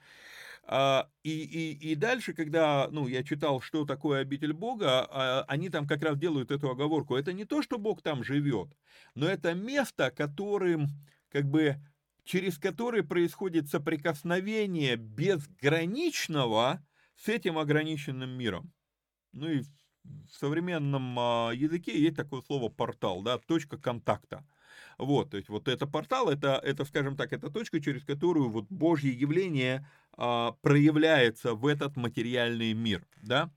А, 0.63 1.09
и, 1.25 1.31
и, 1.31 1.91
и 1.93 1.95
дальше, 1.97 2.33
когда 2.33 2.89
ну, 2.93 3.09
я 3.09 3.25
читал, 3.25 3.61
что 3.61 3.85
такое 3.85 4.21
обитель 4.21 4.53
Бога, 4.53 5.05
а, 5.11 5.45
они 5.49 5.69
там 5.69 5.87
как 5.87 6.03
раз 6.03 6.17
делают 6.17 6.53
эту 6.53 6.71
оговорку. 6.71 7.17
Это 7.17 7.33
не 7.33 7.45
то, 7.45 7.63
что 7.63 7.79
Бог 7.79 8.03
там 8.03 8.23
живет, 8.23 8.77
но 9.17 9.27
это 9.27 9.55
место, 9.55 10.13
которым, 10.13 10.89
как 11.31 11.47
бы, 11.47 11.77
через 12.23 12.59
которое 12.59 13.03
происходит 13.03 13.69
соприкосновение 13.69 14.95
безграничного 14.95 16.85
с 17.23 17.29
этим 17.29 17.59
ограниченным 17.59 18.31
миром. 18.31 18.73
Ну 19.33 19.49
и 19.49 19.63
в 20.03 20.31
современном 20.31 21.19
а, 21.19 21.51
языке 21.53 22.01
есть 22.01 22.17
такое 22.17 22.41
слово 22.43 22.69
портал, 22.69 23.23
да, 23.23 23.39
точка 23.39 23.77
контакта. 23.79 24.47
Вот, 24.99 25.31
то 25.31 25.37
есть 25.37 25.49
вот 25.49 25.69
это 25.69 25.87
портал, 25.87 26.29
это, 26.29 26.61
это, 26.63 26.85
скажем 26.85 27.17
так, 27.17 27.33
это 27.33 27.51
точка, 27.51 27.81
через 27.81 28.05
которую 28.05 28.51
вот 28.51 28.67
Божье 28.69 29.13
явление 29.13 29.87
а, 30.17 30.53
проявляется 30.63 31.55
в 31.55 31.67
этот 31.67 31.97
материальный 31.97 32.73
мир, 32.73 33.07
да. 33.23 33.51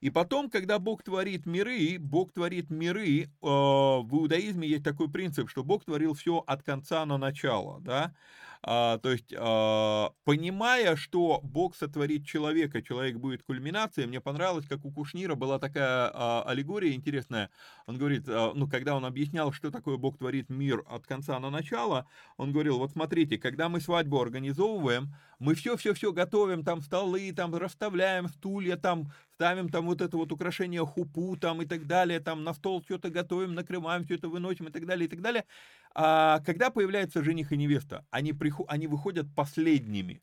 И 0.00 0.10
потом, 0.10 0.48
когда 0.50 0.78
Бог 0.78 1.02
творит 1.02 1.44
миры, 1.46 1.98
Бог 1.98 2.32
творит 2.32 2.70
миры, 2.70 3.30
а, 3.42 4.00
в 4.00 4.14
иудаизме 4.14 4.68
есть 4.68 4.84
такой 4.84 5.10
принцип, 5.10 5.50
что 5.50 5.62
Бог 5.64 5.84
творил 5.84 6.14
все 6.14 6.38
от 6.38 6.62
конца 6.62 7.04
на 7.04 7.18
начало, 7.18 7.80
да. 7.80 8.14
А, 8.62 8.98
то 8.98 9.10
есть, 9.10 9.32
а, 9.36 10.12
понимая, 10.24 10.96
что 10.96 11.40
Бог 11.42 11.74
сотворит 11.74 12.26
человека, 12.26 12.82
человек 12.82 13.16
будет 13.16 13.42
кульминацией, 13.42 14.06
мне 14.06 14.20
понравилось, 14.20 14.66
как 14.66 14.84
у 14.84 14.92
Кушнира 14.92 15.34
была 15.34 15.58
такая 15.58 16.10
а, 16.12 16.42
аллегория 16.46 16.92
интересная. 16.92 17.50
Он 17.86 17.96
говорит, 17.96 18.24
а, 18.28 18.52
ну, 18.54 18.68
когда 18.68 18.94
он 18.96 19.06
объяснял, 19.06 19.52
что 19.52 19.70
такое 19.70 19.96
Бог 19.96 20.18
творит 20.18 20.50
мир 20.50 20.84
от 20.86 21.06
конца 21.06 21.38
на 21.40 21.48
начало, 21.48 22.06
он 22.36 22.52
говорил, 22.52 22.78
вот 22.78 22.92
смотрите, 22.92 23.38
когда 23.38 23.70
мы 23.70 23.80
свадьбу 23.80 24.20
организовываем, 24.20 25.14
мы 25.38 25.54
все-все-все 25.54 26.12
готовим, 26.12 26.62
там 26.62 26.82
столы, 26.82 27.32
там 27.32 27.54
расставляем 27.54 28.28
стулья, 28.28 28.76
там 28.76 29.10
ставим 29.40 29.70
там 29.70 29.86
вот 29.86 30.02
это 30.02 30.18
вот 30.18 30.32
украшение 30.32 30.84
хупу, 30.84 31.34
там 31.34 31.62
и 31.62 31.64
так 31.64 31.86
далее, 31.86 32.20
там 32.20 32.44
на 32.44 32.52
стол 32.52 32.82
что-то 32.82 33.08
готовим, 33.08 33.54
накрываем, 33.54 34.04
все 34.04 34.16
это 34.16 34.28
выносим 34.28 34.68
и 34.68 34.70
так 34.70 34.84
далее, 34.84 35.06
и 35.06 35.08
так 35.08 35.22
далее. 35.22 35.46
А 35.94 36.40
когда 36.40 36.68
появляются 36.68 37.24
жених 37.24 37.50
и 37.50 37.56
невеста, 37.56 38.04
они, 38.10 38.34
приход, 38.34 38.66
они 38.68 38.86
выходят 38.86 39.34
последними. 39.34 40.20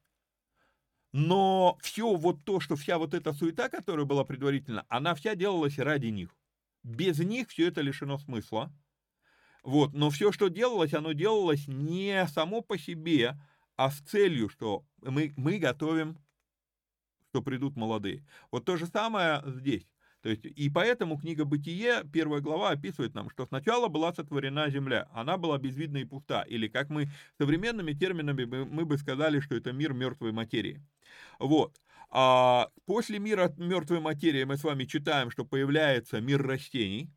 Но 1.13 1.80
все 1.82 2.15
вот 2.15 2.45
то, 2.45 2.59
что 2.59 2.76
вся 2.76 2.99
вот 2.99 3.15
эта 3.15 3.34
суета, 3.34 3.70
которая 3.70 4.05
была 4.05 4.24
предварительно, 4.24 4.86
она 4.88 5.15
вся 5.15 5.34
делалась 5.34 5.80
ради 5.80 6.07
них. 6.07 6.30
Без 6.84 7.18
них 7.18 7.49
все 7.49 7.70
это 7.70 7.82
лишено 7.82 8.20
смысла. 8.20 8.72
Вот, 9.63 9.93
но 9.93 10.11
все, 10.11 10.32
что 10.32 10.47
делалось, 10.47 10.93
оно 10.93 11.13
делалось 11.13 11.68
не 11.68 12.28
само 12.28 12.61
по 12.61 12.78
себе, 12.78 13.36
а 13.78 13.89
с 13.89 13.97
целью, 13.97 14.47
что 14.47 14.86
мы, 15.01 15.34
мы 15.38 15.57
готовим, 15.57 16.20
что 17.38 17.44
придут 17.44 17.76
молодые. 17.76 18.24
Вот 18.52 18.66
то 18.66 18.78
же 18.78 18.88
самое 18.88 19.44
здесь. 19.46 19.88
То 20.24 20.30
есть, 20.30 20.46
и 20.46 20.70
поэтому 20.72 21.20
книга 21.20 21.46
«Бытие», 21.46 22.04
первая 22.12 22.42
глава 22.42 22.72
описывает 22.72 23.14
нам, 23.14 23.30
что 23.30 23.46
сначала 23.46 23.88
была 23.88 24.12
сотворена 24.12 24.70
земля, 24.72 25.08
она 25.14 25.38
была 25.38 25.60
безвидна 25.60 25.98
и 25.98 26.06
пуста, 26.06 26.42
или 26.42 26.68
как 26.68 26.90
мы 26.90 27.10
современными 27.38 27.94
терминами, 27.94 28.46
мы 28.46 28.86
бы 28.86 28.98
сказали, 28.98 29.40
что 29.40 29.56
это 29.56 29.72
мир 29.72 29.94
мертвой 29.94 30.32
материи. 30.32 30.82
Вот. 31.38 31.80
А 32.10 32.70
после 32.86 33.20
мира 33.20 33.54
мертвой 33.58 34.00
материи 34.00 34.44
мы 34.44 34.58
с 34.58 34.64
вами 34.64 34.86
читаем, 34.86 35.30
что 35.30 35.46
появляется 35.46 36.20
мир 36.20 36.42
растений. 36.42 37.12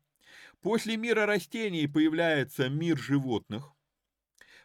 После 0.61 0.97
мира 0.97 1.25
растений 1.25 1.87
появляется 1.87 2.69
мир 2.69 2.99
животных. 2.99 3.71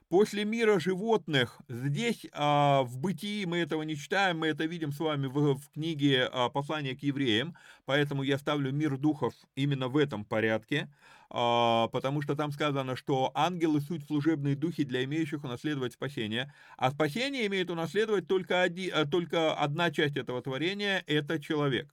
После 0.09 0.45
мира 0.45 0.79
животных, 0.79 1.59
здесь 1.69 2.27
а, 2.33 2.85
в 2.85 2.97
бытии 2.97 3.45
мы 3.45 3.59
этого 3.59 3.83
не 3.83 3.97
читаем, 3.97 4.39
мы 4.39 4.47
это 4.47 4.65
видим 4.65 4.93
с 4.93 5.01
вами 5.01 5.27
в, 5.27 5.57
в 5.57 5.69
книге 5.71 6.29
а, 6.33 6.49
«Послание 6.49 6.95
к 6.97 7.03
евреям», 7.03 7.57
поэтому 7.87 8.23
я 8.23 8.39
ставлю 8.39 8.71
мир 8.71 8.99
духов 8.99 9.35
именно 9.57 9.89
в 9.89 9.97
этом 9.97 10.25
порядке, 10.25 10.89
а, 11.29 11.89
потому 11.89 12.23
что 12.23 12.37
там 12.37 12.53
сказано, 12.53 12.95
что 12.95 13.33
ангелы– 13.35 13.81
суть 13.89 14.07
служебные 14.07 14.55
духи 14.55 14.85
для 14.85 15.03
имеющих 15.03 15.43
унаследовать 15.43 15.95
спасение, 15.95 16.55
а 16.77 16.93
спасение 16.93 17.45
имеет 17.49 17.69
унаследовать 17.69 18.29
только, 18.29 18.63
один, 18.63 18.93
а, 18.95 19.07
только 19.07 19.55
одна 19.55 19.91
часть 19.91 20.17
этого 20.17 20.41
творения– 20.41 21.03
это 21.09 21.41
человек. 21.41 21.93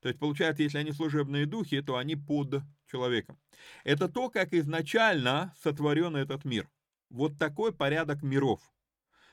То 0.00 0.08
есть, 0.08 0.18
получается, 0.18 0.64
если 0.64 0.78
они 0.78 0.90
служебные 0.90 1.46
духи, 1.46 1.80
то 1.80 1.96
они 1.96 2.16
под 2.16 2.62
человеком. 2.90 3.38
Это 3.84 4.08
то, 4.08 4.30
как 4.30 4.52
изначально 4.52 5.54
сотворен 5.62 6.16
этот 6.16 6.44
мир– 6.44 6.68
вот 7.12 7.38
такой 7.38 7.72
порядок 7.72 8.22
миров. 8.22 8.60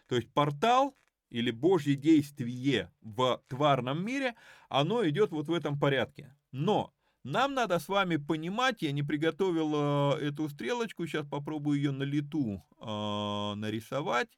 То 0.08 0.16
есть 0.16 0.32
портал 0.34 0.96
или 1.30 1.52
Божье 1.52 1.96
действие 1.96 2.92
в 3.02 3.42
тварном 3.48 4.04
мире, 4.04 4.36
оно 4.68 5.08
идет 5.08 5.32
вот 5.32 5.48
в 5.48 5.54
этом 5.54 5.80
порядке. 5.80 6.36
Но 6.52 6.94
нам 7.24 7.54
надо 7.54 7.80
с 7.80 7.88
вами 7.88 8.18
понимать, 8.18 8.82
я 8.82 8.92
не 8.92 9.04
приготовил 9.04 10.16
э, 10.16 10.28
эту 10.28 10.50
стрелочку, 10.50 11.06
сейчас 11.06 11.28
попробую 11.28 11.78
ее 11.78 11.92
на 11.92 12.04
лету 12.04 12.66
э, 12.80 13.54
нарисовать. 13.56 14.30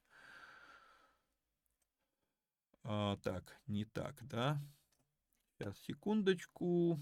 А, 2.83 3.17
так, 3.17 3.59
не 3.67 3.85
так, 3.85 4.15
да? 4.27 4.61
Сейчас, 5.57 5.79
секундочку. 5.79 6.99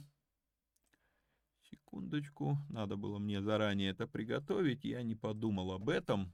Секундочку, 1.71 2.57
надо 2.69 2.95
было 2.97 3.19
мне 3.19 3.41
заранее 3.41 3.91
это 3.91 4.07
приготовить, 4.07 4.83
я 4.85 5.03
не 5.03 5.15
подумал 5.15 5.71
об 5.71 5.89
этом. 5.89 6.33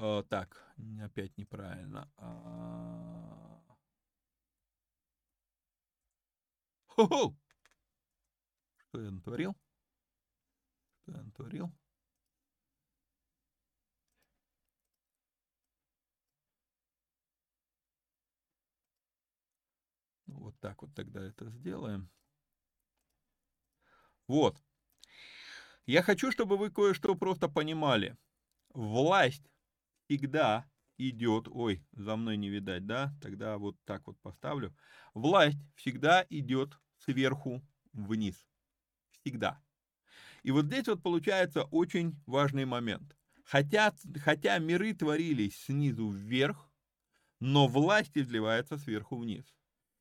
Э, 0.00 0.22
так, 0.28 0.64
опять 1.02 1.36
неправильно. 1.36 2.08
А... 2.16 3.60
Хо-хо! 6.86 7.34
Что 8.76 9.00
я 9.02 9.10
натворил? 9.10 9.56
Что 11.02 11.12
я 11.12 11.22
натворил? 11.22 11.72
Вот 20.26 20.47
так 20.60 20.82
вот 20.82 20.94
тогда 20.94 21.22
это 21.22 21.48
сделаем. 21.50 22.10
Вот. 24.26 24.62
Я 25.86 26.02
хочу, 26.02 26.30
чтобы 26.30 26.56
вы 26.56 26.70
кое-что 26.70 27.14
просто 27.14 27.48
понимали. 27.48 28.16
Власть 28.74 29.50
всегда 30.04 30.68
идет... 30.98 31.48
Ой, 31.48 31.82
за 31.92 32.16
мной 32.16 32.36
не 32.36 32.50
видать, 32.50 32.86
да? 32.86 33.14
Тогда 33.22 33.56
вот 33.56 33.76
так 33.84 34.06
вот 34.06 34.18
поставлю. 34.20 34.76
Власть 35.14 35.58
всегда 35.76 36.26
идет 36.28 36.78
сверху 36.98 37.62
вниз. 37.92 38.46
Всегда. 39.10 39.62
И 40.42 40.50
вот 40.50 40.66
здесь 40.66 40.86
вот 40.88 41.02
получается 41.02 41.64
очень 41.64 42.20
важный 42.26 42.64
момент. 42.64 43.16
Хотя, 43.44 43.94
хотя 44.16 44.58
миры 44.58 44.92
творились 44.92 45.64
снизу 45.64 46.10
вверх, 46.10 46.70
но 47.40 47.66
власть 47.66 48.16
изливается 48.18 48.76
сверху 48.76 49.16
вниз. 49.16 49.44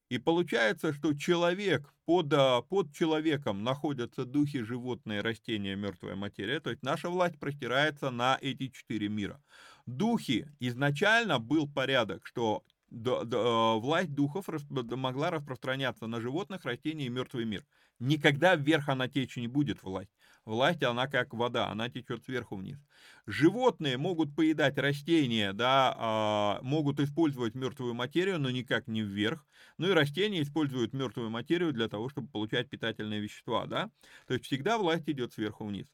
И 0.09 0.19
получается, 0.19 0.93
что 0.93 1.13
человек, 1.13 1.93
под, 2.05 2.31
а, 2.31 2.61
под 2.61 2.93
человеком 2.93 3.63
находятся 3.63 4.25
духи, 4.25 4.61
животные, 4.61 5.21
растения, 5.21 5.75
мертвая 5.75 6.15
материя. 6.15 6.59
То 6.61 6.69
есть 6.69 6.81
наша 6.81 7.09
власть 7.09 7.37
простирается 7.39 8.09
на 8.09 8.37
эти 8.41 8.69
четыре 8.69 9.09
мира. 9.09 9.41
Духи, 9.85 10.47
изначально 10.59 11.39
был 11.39 11.67
порядок, 11.67 12.25
что 12.25 12.63
а, 12.89 13.75
власть 13.75 14.13
духов 14.13 14.47
могла 14.69 15.29
распространяться 15.29 16.07
на 16.07 16.21
животных, 16.21 16.63
растения 16.63 17.07
и 17.07 17.09
мертвый 17.09 17.43
мир. 17.43 17.65
Никогда 17.99 18.55
вверх 18.55 18.87
она 18.87 19.09
течь 19.09 19.35
не 19.35 19.47
будет 19.47 19.83
власть. 19.83 20.11
Власть, 20.47 20.81
она 20.81 21.07
как 21.07 21.33
вода, 21.33 21.67
она 21.67 21.89
течет 21.89 22.23
сверху 22.23 22.55
вниз. 22.55 22.77
Животные 23.25 23.97
могут 23.97 24.33
поедать 24.33 24.77
растения, 24.77 25.51
да, 25.51 25.93
а, 25.97 26.59
могут 26.61 27.01
использовать 27.01 27.53
мертвую 27.53 27.93
материю, 27.93 28.39
но 28.39 28.49
никак 28.49 28.87
не 28.87 29.01
вверх. 29.01 29.45
Ну 29.77 29.89
и 29.89 29.91
растения 29.91 30.41
используют 30.41 30.93
мертвую 30.93 31.29
материю 31.29 31.73
для 31.73 31.89
того, 31.89 32.07
чтобы 32.07 32.29
получать 32.29 32.69
питательные 32.69 33.19
вещества, 33.19 33.65
да. 33.65 33.91
То 34.25 34.35
есть 34.35 34.45
всегда 34.45 34.77
власть 34.77 35.09
идет 35.09 35.33
сверху 35.33 35.65
вниз. 35.65 35.87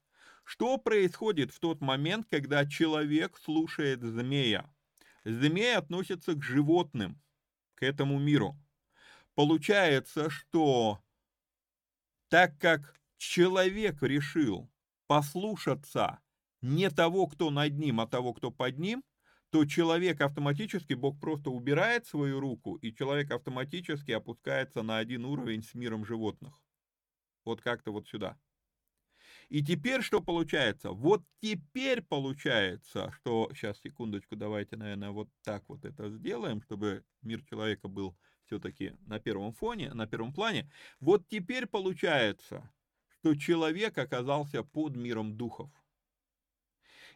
Что 0.44 0.78
происходит 0.78 1.52
в 1.52 1.60
тот 1.60 1.82
момент, 1.82 2.28
когда 2.30 2.68
человек 2.68 3.40
слушает 3.44 4.04
змея? 4.04 4.72
Змея 5.26 5.80
относится 5.80 6.36
к 6.36 6.44
животным, 6.44 7.20
к 7.74 7.82
этому 7.82 8.20
миру. 8.20 8.56
Получается, 9.34 10.30
что 10.30 11.00
так 12.30 12.60
как 12.60 12.94
человек 13.24 14.02
решил 14.02 14.70
послушаться 15.08 16.20
не 16.62 16.90
того, 16.90 17.28
кто 17.28 17.50
над 17.52 17.78
ним, 17.78 18.00
а 18.00 18.08
того, 18.08 18.34
кто 18.34 18.52
под 18.52 18.78
ним, 18.78 19.04
то 19.50 19.66
человек 19.66 20.22
автоматически, 20.22 20.94
Бог 20.94 21.20
просто 21.20 21.52
убирает 21.52 22.08
свою 22.08 22.40
руку, 22.40 22.76
и 22.76 22.94
человек 22.94 23.32
автоматически 23.32 24.12
опускается 24.12 24.82
на 24.82 24.98
один 24.98 25.26
уровень 25.26 25.62
с 25.62 25.76
миром 25.76 26.06
животных. 26.06 26.54
Вот 27.46 27.62
как-то 27.62 27.92
вот 27.92 28.08
сюда. 28.08 28.38
И 29.50 29.64
теперь 29.64 30.02
что 30.02 30.22
получается? 30.22 30.92
Вот 30.92 31.24
теперь 31.40 32.02
получается, 32.02 33.12
что... 33.18 33.52
Сейчас, 33.54 33.80
секундочку, 33.80 34.36
давайте, 34.36 34.78
наверное, 34.78 35.12
вот 35.12 35.30
так 35.44 35.64
вот 35.68 35.86
это 35.86 36.10
сделаем, 36.10 36.62
чтобы 36.62 37.04
мир 37.22 37.44
человека 37.44 37.88
был 37.88 38.18
все-таки 38.46 38.96
на 39.06 39.20
первом 39.20 39.54
фоне, 39.54 39.94
на 39.94 40.08
первом 40.08 40.34
плане. 40.34 40.72
Вот 41.00 41.28
теперь 41.28 41.68
получается, 41.68 42.70
что 43.24 43.36
человек 43.36 43.98
оказался 43.98 44.64
под 44.64 44.98
миром 44.98 45.38
духов. 45.38 45.70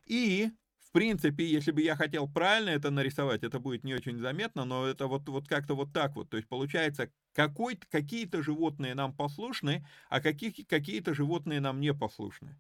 И, 0.06 0.50
в 0.80 0.94
принципе, 0.94 1.46
если 1.46 1.72
бы 1.72 1.82
я 1.82 1.98
хотел 1.98 2.30
правильно 2.30 2.70
это 2.70 2.92
нарисовать, 2.92 3.44
это 3.44 3.60
будет 3.60 3.84
не 3.84 3.94
очень 3.94 4.18
заметно, 4.18 4.64
но 4.64 4.86
это 4.88 5.08
вот, 5.08 5.28
вот 5.28 5.50
как-то 5.50 5.76
вот 5.76 5.92
так 5.92 6.16
вот. 6.16 6.30
То 6.30 6.38
есть 6.38 6.48
получается, 6.48 7.12
какие-то 7.34 8.42
животные 8.42 8.96
нам 8.96 9.14
послушны, 9.14 9.86
а 10.08 10.22
какие-то 10.22 11.14
животные 11.14 11.60
нам 11.60 11.82
не 11.82 11.94
послушны. 11.94 12.58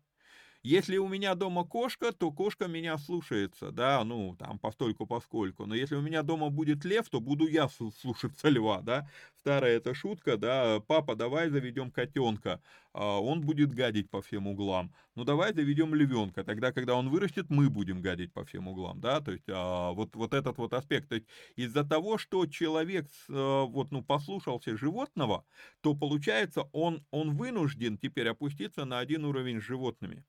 Если 0.69 0.97
у 0.97 1.07
меня 1.07 1.33
дома 1.33 1.63
кошка, 1.63 2.11
то 2.11 2.29
кошка 2.29 2.67
меня 2.67 2.97
слушается, 2.97 3.71
да, 3.71 4.03
ну, 4.03 4.35
там, 4.37 4.59
постольку 4.59 5.05
поскольку. 5.07 5.65
Но 5.65 5.73
если 5.73 5.95
у 5.95 6.01
меня 6.01 6.23
дома 6.23 6.49
будет 6.49 6.83
лев, 6.83 7.07
то 7.09 7.21
буду 7.21 7.47
я 7.47 7.69
слушаться 7.69 8.49
льва, 8.49 8.81
да. 8.81 9.09
Старая 9.39 9.77
эта 9.77 9.93
шутка, 9.93 10.35
да, 10.35 10.81
папа, 10.81 11.15
давай 11.15 11.49
заведем 11.49 11.89
котенка, 11.89 12.61
а, 12.91 13.17
он 13.17 13.39
будет 13.39 13.73
гадить 13.73 14.09
по 14.09 14.21
всем 14.21 14.45
углам. 14.45 14.93
Ну, 15.15 15.23
давай 15.23 15.53
заведем 15.53 15.95
львенка, 15.95 16.43
тогда, 16.43 16.73
когда 16.73 16.95
он 16.95 17.07
вырастет, 17.07 17.45
мы 17.49 17.69
будем 17.69 18.01
гадить 18.01 18.33
по 18.33 18.43
всем 18.43 18.67
углам, 18.67 18.99
да, 18.99 19.21
то 19.21 19.31
есть 19.31 19.47
а, 19.47 19.93
вот, 19.93 20.17
вот 20.17 20.33
этот 20.33 20.57
вот 20.57 20.73
аспект. 20.73 21.07
То 21.07 21.15
есть 21.15 21.27
из-за 21.55 21.85
того, 21.85 22.17
что 22.17 22.45
человек, 22.45 23.07
а, 23.29 23.63
вот, 23.63 23.91
ну, 23.91 24.03
послушался 24.03 24.75
животного, 24.75 25.45
то 25.79 25.93
получается, 25.93 26.67
он, 26.73 27.05
он 27.11 27.37
вынужден 27.37 27.97
теперь 27.97 28.27
опуститься 28.27 28.83
на 28.83 28.99
один 28.99 29.23
уровень 29.23 29.61
с 29.61 29.63
животными. 29.63 30.25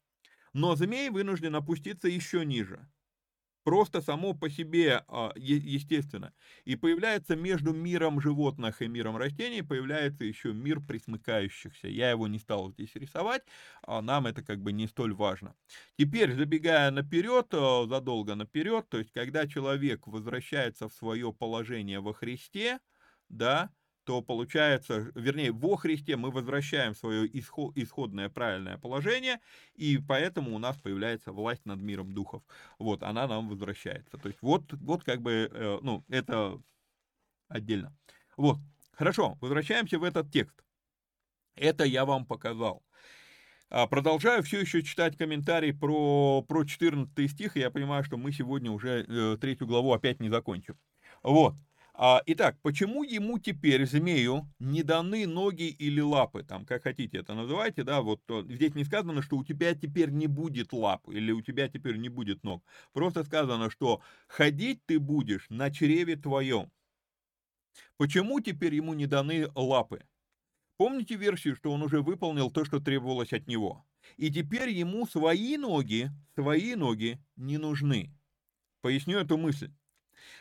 Но 0.52 0.74
змей 0.76 1.10
вынужден 1.10 1.54
опуститься 1.56 2.08
еще 2.08 2.44
ниже. 2.44 2.88
Просто 3.64 4.00
само 4.00 4.32
по 4.32 4.48
себе, 4.48 5.04
а, 5.08 5.32
естественно. 5.36 6.32
И 6.64 6.74
появляется 6.74 7.36
между 7.36 7.74
миром 7.74 8.18
животных 8.18 8.80
и 8.80 8.88
миром 8.88 9.18
растений, 9.18 9.60
появляется 9.62 10.24
еще 10.24 10.54
мир 10.54 10.80
присмыкающихся. 10.80 11.88
Я 11.88 12.10
его 12.10 12.28
не 12.28 12.38
стал 12.38 12.72
здесь 12.72 12.94
рисовать, 12.94 13.42
а 13.82 14.00
нам 14.00 14.26
это 14.26 14.42
как 14.42 14.62
бы 14.62 14.72
не 14.72 14.86
столь 14.86 15.12
важно. 15.14 15.54
Теперь, 15.98 16.32
забегая 16.34 16.90
наперед, 16.90 17.48
а, 17.52 17.86
задолго 17.86 18.34
наперед, 18.36 18.88
то 18.88 18.98
есть 18.98 19.12
когда 19.12 19.46
человек 19.46 20.06
возвращается 20.06 20.88
в 20.88 20.94
свое 20.94 21.32
положение 21.34 22.00
во 22.00 22.14
Христе, 22.14 22.78
да, 23.28 23.70
то 24.08 24.22
получается, 24.22 25.12
вернее, 25.14 25.52
во 25.52 25.76
Христе 25.76 26.16
мы 26.16 26.30
возвращаем 26.30 26.94
свое 26.94 27.28
исходное 27.28 28.30
правильное 28.30 28.78
положение, 28.78 29.38
и 29.74 29.98
поэтому 29.98 30.56
у 30.56 30.58
нас 30.58 30.78
появляется 30.78 31.30
власть 31.30 31.66
над 31.66 31.82
миром 31.82 32.14
духов. 32.14 32.42
Вот, 32.78 33.02
она 33.02 33.28
нам 33.28 33.50
возвращается. 33.50 34.16
То 34.16 34.28
есть 34.28 34.40
вот, 34.40 34.72
вот 34.72 35.04
как 35.04 35.20
бы, 35.20 35.50
э, 35.52 35.78
ну, 35.82 36.06
это 36.08 36.58
отдельно. 37.48 37.94
Вот, 38.38 38.56
хорошо, 38.92 39.36
возвращаемся 39.42 39.98
в 39.98 40.04
этот 40.04 40.32
текст. 40.32 40.56
Это 41.54 41.84
я 41.84 42.06
вам 42.06 42.24
показал. 42.24 42.82
А, 43.68 43.86
продолжаю 43.86 44.42
все 44.42 44.60
еще 44.60 44.82
читать 44.82 45.18
комментарий 45.18 45.74
про, 45.74 46.40
про 46.48 46.64
14 46.64 47.30
стих, 47.30 47.58
и 47.58 47.60
я 47.60 47.70
понимаю, 47.70 48.04
что 48.04 48.16
мы 48.16 48.32
сегодня 48.32 48.70
уже 48.70 49.04
э, 49.06 49.36
третью 49.38 49.66
главу 49.66 49.92
опять 49.92 50.18
не 50.18 50.30
закончим. 50.30 50.78
Вот. 51.22 51.56
А, 52.00 52.22
итак, 52.26 52.56
почему 52.62 53.02
ему 53.02 53.40
теперь, 53.40 53.84
змею, 53.84 54.48
не 54.60 54.84
даны 54.84 55.26
ноги 55.26 55.64
или 55.64 56.00
лапы, 56.00 56.44
там, 56.44 56.64
как 56.64 56.84
хотите 56.84 57.18
это 57.18 57.34
называйте, 57.34 57.82
да, 57.82 58.02
вот 58.02 58.20
здесь 58.48 58.76
не 58.76 58.84
сказано, 58.84 59.20
что 59.20 59.36
у 59.36 59.44
тебя 59.44 59.74
теперь 59.74 60.10
не 60.10 60.28
будет 60.28 60.72
лап, 60.72 61.08
или 61.08 61.32
у 61.32 61.42
тебя 61.42 61.68
теперь 61.68 61.96
не 61.96 62.08
будет 62.08 62.44
ног. 62.44 62.64
Просто 62.92 63.24
сказано, 63.24 63.68
что 63.68 64.00
ходить 64.28 64.80
ты 64.86 65.00
будешь 65.00 65.46
на 65.50 65.72
чреве 65.72 66.14
твоем. 66.14 66.70
Почему 67.96 68.38
теперь 68.38 68.76
ему 68.76 68.94
не 68.94 69.06
даны 69.06 69.48
лапы? 69.56 70.04
Помните 70.76 71.16
версию, 71.16 71.56
что 71.56 71.72
он 71.72 71.82
уже 71.82 72.00
выполнил 72.00 72.52
то, 72.52 72.64
что 72.64 72.78
требовалось 72.78 73.32
от 73.32 73.48
него? 73.48 73.84
И 74.16 74.30
теперь 74.30 74.70
ему 74.70 75.04
свои 75.04 75.56
ноги, 75.56 76.12
свои 76.36 76.76
ноги 76.76 77.18
не 77.34 77.58
нужны. 77.58 78.14
Поясню 78.82 79.18
эту 79.18 79.36
мысль. 79.36 79.72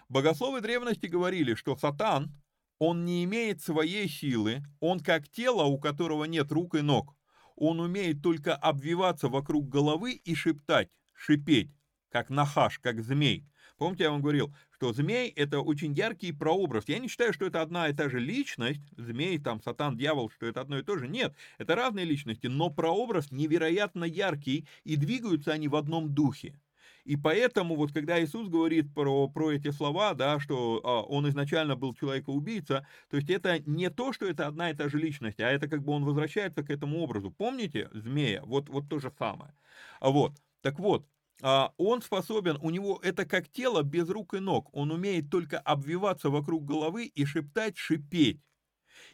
Богословы 0.10 0.62
древности 0.62 1.08
говорили, 1.08 1.54
что 1.56 1.76
сатан, 1.76 2.32
он 2.80 3.06
не 3.06 3.24
имеет 3.24 3.62
своей 3.62 4.08
силы, 4.08 4.64
он 4.80 5.00
как 5.00 5.28
тело, 5.30 5.64
у 5.64 5.80
которого 5.80 6.26
нет 6.26 6.52
рук 6.52 6.76
и 6.76 6.82
ног. 6.82 7.16
Он 7.56 7.80
умеет 7.80 8.22
только 8.22 8.56
обвиваться 8.56 9.30
вокруг 9.30 9.68
головы 9.68 10.14
и 10.14 10.36
шептать, 10.36 10.90
шипеть, 11.14 11.72
как 12.12 12.30
нахаш, 12.30 12.80
как 12.80 13.02
змей. 13.02 13.48
Помните, 13.78 14.06
я 14.06 14.12
вам 14.12 14.22
говорил, 14.22 14.54
что 14.72 14.92
змей– 14.92 15.30
это 15.36 15.60
очень 15.60 15.94
яркий 15.94 16.32
прообраз. 16.32 16.86
Я 16.88 16.98
не 16.98 17.08
считаю, 17.08 17.32
что 17.32 17.46
это 17.46 17.62
одна 17.62 17.90
и 17.90 17.94
та 17.94 18.10
же 18.10 18.20
личность, 18.20 18.82
змей, 18.98 19.38
там, 19.38 19.62
сатан, 19.62 19.98
дьявол, 19.98 20.32
что 20.32 20.48
это 20.48 20.62
одно 20.62 20.80
и 20.80 20.84
то 20.84 20.98
же. 20.98 21.08
Нет, 21.08 21.36
это 21.60 21.76
разные 21.76 22.06
личности, 22.06 22.48
но 22.48 22.72
прообраз 22.72 23.32
невероятно 23.32 24.04
яркий, 24.04 24.68
и 24.84 24.96
двигаются 24.96 25.52
они 25.52 25.68
в 25.68 25.76
одном 25.76 26.14
духе. 26.14 26.60
И 27.08 27.16
поэтому 27.16 27.78
вот 27.78 27.94
когда 27.94 28.22
Иисус 28.22 28.50
говорит 28.50 28.94
про, 28.94 29.30
про 29.30 29.54
эти 29.54 29.72
слова, 29.72 30.14
да, 30.14 30.42
что 30.42 30.82
а, 30.84 31.04
он 31.04 31.30
изначально 31.30 31.78
был 31.78 31.94
человека-убийца, 31.94 32.86
то 33.10 33.16
есть 33.16 33.30
это 33.30 33.60
не 33.60 33.90
то, 33.90 34.12
что 34.12 34.26
это 34.26 34.46
одна 34.46 34.72
и 34.72 34.74
та 34.74 34.90
же 34.90 34.98
личность, 34.98 35.40
а 35.40 35.50
это 35.50 35.70
как 35.70 35.84
бы 35.84 35.94
он 35.94 36.04
возвращается 36.04 36.64
к 36.64 36.70
этому 36.70 37.00
образу. 37.00 37.32
Помните 37.32 37.90
змея? 37.94 38.42
Вот, 38.44 38.68
вот 38.68 38.90
то 38.90 39.00
же 39.00 39.10
самое. 39.18 39.54
Вот. 40.02 40.34
Так 40.62 40.80
вот, 40.80 41.08
а, 41.42 41.72
он 41.78 42.02
способен, 42.02 42.58
у 42.62 42.72
него 42.72 43.00
это 43.02 43.26
как 43.26 43.48
тело 43.48 43.84
без 43.84 44.10
рук 44.10 44.34
и 44.34 44.40
ног, 44.40 44.70
он 44.74 44.92
умеет 44.92 45.30
только 45.30 45.60
обвиваться 45.60 46.30
вокруг 46.30 46.66
головы 46.66 47.06
и 47.06 47.24
шептать, 47.24 47.78
шипеть. 47.78 48.42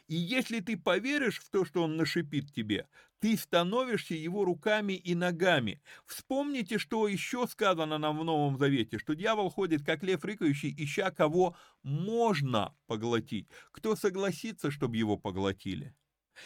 И 0.08 0.16
если 0.16 0.58
ты 0.58 0.76
поверишь 0.76 1.38
в 1.38 1.48
то, 1.48 1.64
что 1.64 1.84
он 1.84 1.96
нашипит 1.96 2.52
тебе, 2.52 2.88
ты 3.24 3.38
становишься 3.38 4.12
его 4.12 4.44
руками 4.44 4.92
и 4.92 5.14
ногами. 5.14 5.80
Вспомните, 6.04 6.76
что 6.76 7.08
еще 7.08 7.46
сказано 7.46 7.96
нам 7.96 8.18
в 8.18 8.24
Новом 8.24 8.58
Завете, 8.58 8.98
что 8.98 9.14
дьявол 9.14 9.48
ходит, 9.48 9.82
как 9.82 10.02
лев 10.02 10.22
рыкающий, 10.26 10.74
ища 10.76 11.10
кого 11.10 11.56
можно 11.82 12.76
поглотить. 12.86 13.48
Кто 13.72 13.96
согласится, 13.96 14.70
чтобы 14.70 14.98
его 14.98 15.16
поглотили? 15.16 15.94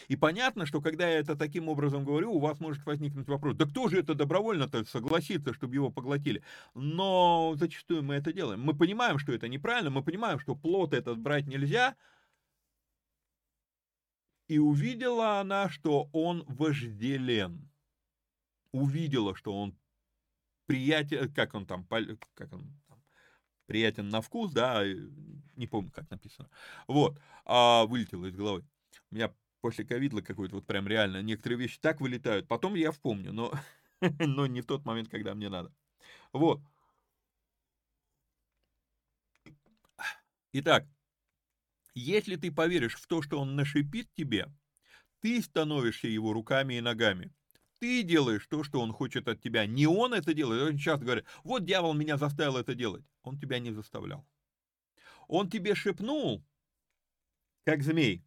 И 0.07 0.15
понятно, 0.15 0.65
что 0.65 0.79
когда 0.79 1.05
я 1.05 1.19
это 1.19 1.35
таким 1.35 1.67
образом 1.67 2.05
говорю, 2.05 2.31
у 2.31 2.39
вас 2.39 2.61
может 2.61 2.85
возникнуть 2.85 3.27
вопрос, 3.27 3.57
да 3.57 3.65
кто 3.65 3.89
же 3.89 3.99
это 3.99 4.13
добровольно-то 4.13 4.85
согласится, 4.85 5.53
чтобы 5.53 5.73
его 5.73 5.89
поглотили? 5.89 6.43
Но 6.75 7.55
зачастую 7.57 8.03
мы 8.03 8.15
это 8.15 8.31
делаем. 8.31 8.61
Мы 8.61 8.73
понимаем, 8.73 9.19
что 9.19 9.33
это 9.33 9.49
неправильно, 9.49 9.89
мы 9.89 10.01
понимаем, 10.01 10.39
что 10.39 10.55
плод 10.55 10.93
этот 10.93 11.19
брать 11.19 11.45
нельзя, 11.45 11.97
И 14.49 14.57
увидела 14.57 15.39
она, 15.39 15.69
что 15.69 16.09
он 16.11 16.43
вожделен. 16.47 17.69
Увидела, 18.71 19.35
что 19.35 19.55
он 19.55 19.77
приятен, 20.65 21.31
как 21.33 21.53
он 21.53 21.67
там, 21.67 21.85
как 22.33 22.51
он 22.51 22.63
там, 22.87 23.03
приятен 23.67 24.09
на 24.09 24.21
вкус, 24.21 24.51
да, 24.51 24.83
не 25.55 25.67
помню, 25.67 25.91
как 25.91 26.09
написано. 26.09 26.49
Вот, 26.87 27.19
а 27.45 27.85
вылетело 27.85 28.25
из 28.25 28.35
головы. 28.35 28.65
У 29.11 29.15
меня 29.15 29.31
после 29.61 29.85
ковидла 29.85 30.21
какой-то 30.21 30.55
вот 30.55 30.65
прям 30.65 30.87
реально 30.87 31.21
некоторые 31.21 31.59
вещи 31.59 31.79
так 31.79 32.01
вылетают. 32.01 32.47
Потом 32.47 32.73
я 32.73 32.91
вспомню, 32.91 33.31
но, 33.31 33.53
но 34.19 34.47
не 34.47 34.61
в 34.61 34.65
тот 34.65 34.83
момент, 34.83 35.09
когда 35.09 35.35
мне 35.35 35.49
надо. 35.49 35.71
Вот. 36.33 36.59
Итак, 40.53 40.87
если 41.99 42.35
ты 42.35 42.51
поверишь 42.51 42.95
в 42.95 43.07
то, 43.07 43.21
что 43.21 43.39
он 43.39 43.55
нашипит 43.55 44.11
тебе, 44.13 44.47
ты 45.19 45.41
становишься 45.41 46.07
его 46.07 46.33
руками 46.33 46.75
и 46.75 46.81
ногами. 46.81 47.33
Ты 47.79 48.03
делаешь 48.03 48.47
то, 48.47 48.63
что 48.63 48.81
он 48.81 48.91
хочет 48.91 49.27
от 49.27 49.41
тебя. 49.41 49.65
Не 49.65 49.87
он 49.87 50.13
это 50.13 50.33
делает. 50.33 50.63
Очень 50.63 50.79
часто 50.79 51.05
говорят, 51.05 51.25
вот 51.43 51.65
дьявол 51.65 51.93
меня 51.93 52.17
заставил 52.17 52.57
это 52.57 52.75
делать. 52.75 53.05
Он 53.23 53.39
тебя 53.39 53.59
не 53.59 53.71
заставлял. 53.71 54.27
Он 55.27 55.49
тебе 55.49 55.75
шепнул, 55.75 56.45
как 57.63 57.83
змей. 57.83 58.25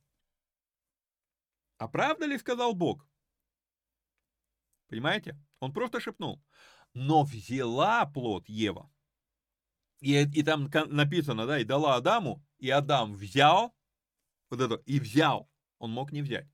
А 1.78 1.88
правда 1.88 2.26
ли 2.26 2.38
сказал 2.38 2.74
Бог? 2.74 3.06
Понимаете? 4.88 5.38
Он 5.60 5.72
просто 5.72 6.00
шепнул. 6.00 6.42
Но 6.94 7.24
взяла 7.24 8.06
плод 8.06 8.48
Ева. 8.48 8.90
И, 10.00 10.20
и 10.20 10.42
там 10.42 10.70
написано, 10.88 11.46
да, 11.46 11.58
и 11.58 11.64
дала 11.64 11.96
Адаму, 11.96 12.44
и 12.62 12.70
Адам 12.70 13.14
взял, 13.14 13.74
вот 14.48 14.60
это, 14.60 14.80
и 14.86 15.00
взял. 15.00 15.50
Он 15.80 15.90
мог 15.90 16.12
не 16.12 16.22
взять, 16.22 16.46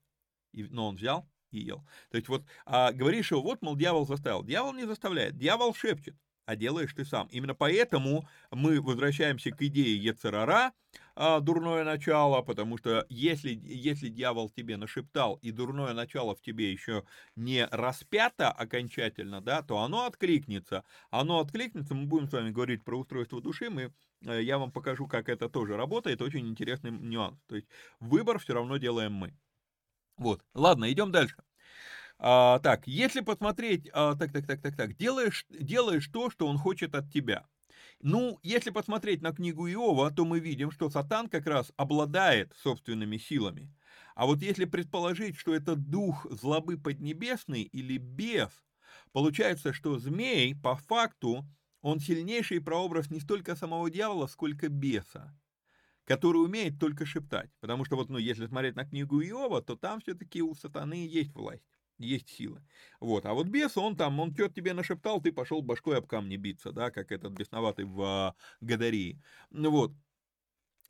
и, 0.53 0.63
но 0.63 0.87
он 0.87 0.95
взял 0.95 1.29
и 1.51 1.59
ел. 1.59 1.85
То 2.09 2.17
есть 2.17 2.27
вот 2.27 2.43
а, 2.65 2.91
говоришь 2.91 3.29
его, 3.29 3.43
вот, 3.43 3.61
мол, 3.61 3.75
дьявол 3.75 4.07
заставил. 4.07 4.43
Дьявол 4.43 4.73
не 4.73 4.85
заставляет, 4.85 5.37
дьявол 5.37 5.75
шепчет 5.75 6.15
а 6.49 6.55
делаешь 6.55 6.95
ты 6.95 7.05
сам. 7.05 7.27
Именно 7.27 7.53
поэтому 7.53 8.27
мы 8.49 8.81
возвращаемся 8.81 9.51
к 9.51 9.61
идее 9.61 10.03
Ецерара, 10.03 10.73
а, 11.15 11.41
дурное 11.41 11.83
начало, 11.83 12.41
потому 12.41 12.79
что 12.79 13.05
если, 13.07 13.51
если 13.53 14.07
дьявол 14.07 14.49
тебе 14.49 14.75
нашептал, 14.75 15.35
и 15.43 15.51
дурное 15.51 15.93
начало 15.93 16.35
в 16.35 16.41
тебе 16.41 16.71
еще 16.71 17.03
не 17.35 17.67
распято 17.67 18.51
окончательно, 18.51 19.41
да, 19.41 19.61
то 19.61 19.77
оно 19.77 20.07
откликнется. 20.07 20.83
Оно 21.11 21.39
откликнется, 21.39 21.93
мы 21.93 22.07
будем 22.07 22.27
с 22.27 22.33
вами 22.33 22.49
говорить 22.49 22.83
про 22.83 22.97
устройство 22.97 23.39
души, 23.39 23.69
мы, 23.69 23.93
я 24.21 24.57
вам 24.57 24.71
покажу, 24.71 25.07
как 25.07 25.29
это 25.29 25.49
тоже 25.49 25.77
работает, 25.77 26.21
очень 26.21 26.47
интересный 26.47 26.91
нюанс. 26.91 27.39
То 27.47 27.55
есть 27.55 27.67
выбор 27.99 28.39
все 28.39 28.53
равно 28.53 28.77
делаем 28.77 29.13
мы. 29.13 29.33
Вот, 30.17 30.41
ладно, 30.53 30.91
идем 30.91 31.11
дальше. 31.11 31.35
А, 32.17 32.59
так, 32.59 32.85
если 32.85 33.21
посмотреть, 33.21 33.89
а, 33.93 34.15
так, 34.15 34.33
так, 34.33 34.45
так, 34.45 34.61
так, 34.61 34.75
так, 34.75 34.97
делаешь, 34.97 35.45
делаешь 35.49 36.07
то, 36.07 36.29
что 36.29 36.47
он 36.47 36.57
хочет 36.57 36.93
от 36.95 37.11
тебя. 37.11 37.45
Ну, 38.01 38.39
если 38.43 38.71
посмотреть 38.71 39.21
на 39.21 39.33
книгу 39.33 39.67
Иова, 39.69 40.11
то 40.11 40.25
мы 40.25 40.39
видим, 40.39 40.71
что 40.71 40.89
Сатан 40.89 41.27
как 41.27 41.47
раз 41.47 41.71
обладает 41.77 42.53
собственными 42.61 43.17
силами. 43.17 43.73
А 44.15 44.25
вот 44.25 44.41
если 44.41 44.65
предположить, 44.65 45.37
что 45.37 45.53
это 45.53 45.75
дух 45.75 46.25
злобы 46.29 46.77
поднебесный 46.77 47.63
или 47.63 47.97
бес, 47.97 48.51
получается, 49.13 49.71
что 49.71 49.97
змей, 49.97 50.55
по 50.55 50.75
факту, 50.75 51.45
он 51.81 51.99
сильнейший 51.99 52.61
прообраз 52.61 53.09
не 53.09 53.19
столько 53.19 53.55
самого 53.55 53.89
дьявола, 53.89 54.27
сколько 54.27 54.69
беса 54.69 55.35
который 56.05 56.43
умеет 56.43 56.79
только 56.79 57.05
шептать. 57.05 57.51
Потому 57.59 57.85
что 57.85 57.95
вот, 57.95 58.09
ну, 58.09 58.17
если 58.17 58.47
смотреть 58.47 58.75
на 58.75 58.83
книгу 58.83 59.21
Иова, 59.21 59.61
то 59.61 59.75
там 59.75 60.01
все-таки 60.01 60.41
у 60.41 60.55
сатаны 60.55 61.07
есть 61.07 61.35
власть 61.35 61.69
есть 61.99 62.29
сила. 62.29 62.61
Вот. 62.99 63.25
А 63.25 63.33
вот 63.33 63.47
бес, 63.47 63.77
он 63.77 63.95
там, 63.95 64.19
он 64.19 64.33
что-то 64.33 64.55
тебе 64.55 64.73
нашептал, 64.73 65.21
ты 65.21 65.31
пошел 65.31 65.61
башкой 65.61 65.97
об 65.97 66.07
камни 66.07 66.37
биться, 66.37 66.71
да, 66.71 66.91
как 66.91 67.11
этот 67.11 67.33
бесноватый 67.33 67.85
в 67.85 68.01
а, 68.01 68.35
Гадарии. 68.61 69.21
Вот. 69.51 69.91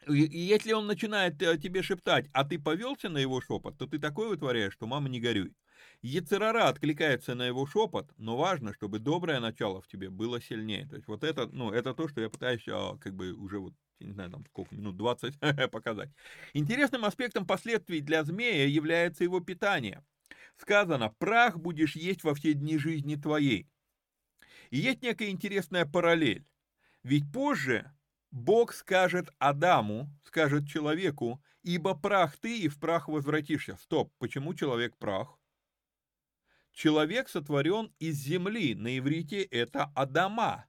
И 0.07 0.39
если 0.39 0.71
он 0.71 0.87
начинает 0.87 1.41
э, 1.41 1.57
тебе 1.57 1.83
шептать, 1.83 2.29
а 2.31 2.45
ты 2.45 2.57
повелся 2.57 3.09
на 3.09 3.17
его 3.17 3.41
шепот, 3.41 3.77
то 3.77 3.85
ты 3.85 3.99
такое 3.99 4.29
вытворяешь, 4.29 4.73
что 4.73 4.87
мама 4.87 5.09
не 5.09 5.19
горюй. 5.19 5.53
Ецерара 6.01 6.69
откликается 6.69 7.35
на 7.35 7.45
его 7.47 7.65
шепот, 7.65 8.11
но 8.17 8.37
важно, 8.37 8.73
чтобы 8.73 8.99
доброе 8.99 9.39
начало 9.39 9.81
в 9.81 9.87
тебе 9.87 10.09
было 10.09 10.41
сильнее. 10.41 10.87
То 10.87 10.95
есть 10.95 11.07
вот 11.07 11.23
это, 11.23 11.47
ну, 11.47 11.71
это 11.71 11.93
то, 11.93 12.07
что 12.07 12.21
я 12.21 12.29
пытаюсь 12.29 12.63
а, 12.67 12.97
как 12.97 13.15
бы 13.15 13.33
уже 13.33 13.59
вот 13.59 13.73
не 13.99 14.13
знаю, 14.13 14.31
там 14.31 14.45
сколько, 14.45 14.75
минут 14.75 14.95
20 14.97 15.35
показать. 15.71 16.09
Интересным 16.53 17.05
аспектом 17.05 17.45
последствий 17.45 18.01
для 18.01 18.23
змея 18.23 18.65
является 18.65 19.23
его 19.23 19.39
питание. 19.39 20.03
Сказано, 20.55 21.13
прах 21.19 21.57
будешь 21.57 21.95
есть 21.95 22.23
во 22.23 22.33
все 22.33 22.53
дни 22.53 22.77
жизни 22.77 23.15
твоей. 23.15 23.69
И 24.69 24.77
есть 24.77 25.01
некая 25.01 25.29
интересная 25.29 25.85
параллель. 25.85 26.45
Ведь 27.03 27.31
позже 27.31 27.91
Бог 28.31 28.73
скажет 28.73 29.29
Адаму, 29.39 30.09
скажет 30.23 30.67
человеку, 30.67 31.41
ибо 31.63 31.95
прах 31.95 32.37
ты 32.37 32.59
и 32.59 32.67
в 32.67 32.79
прах 32.79 33.07
возвратишься. 33.07 33.77
Стоп, 33.77 34.13
почему 34.19 34.53
человек 34.53 34.97
прах? 34.97 35.38
Человек 36.79 37.27
сотворен 37.27 37.93
из 37.99 38.15
земли, 38.15 38.73
на 38.73 38.97
иврите 38.97 39.43
это 39.43 39.91
Адама. 39.95 40.65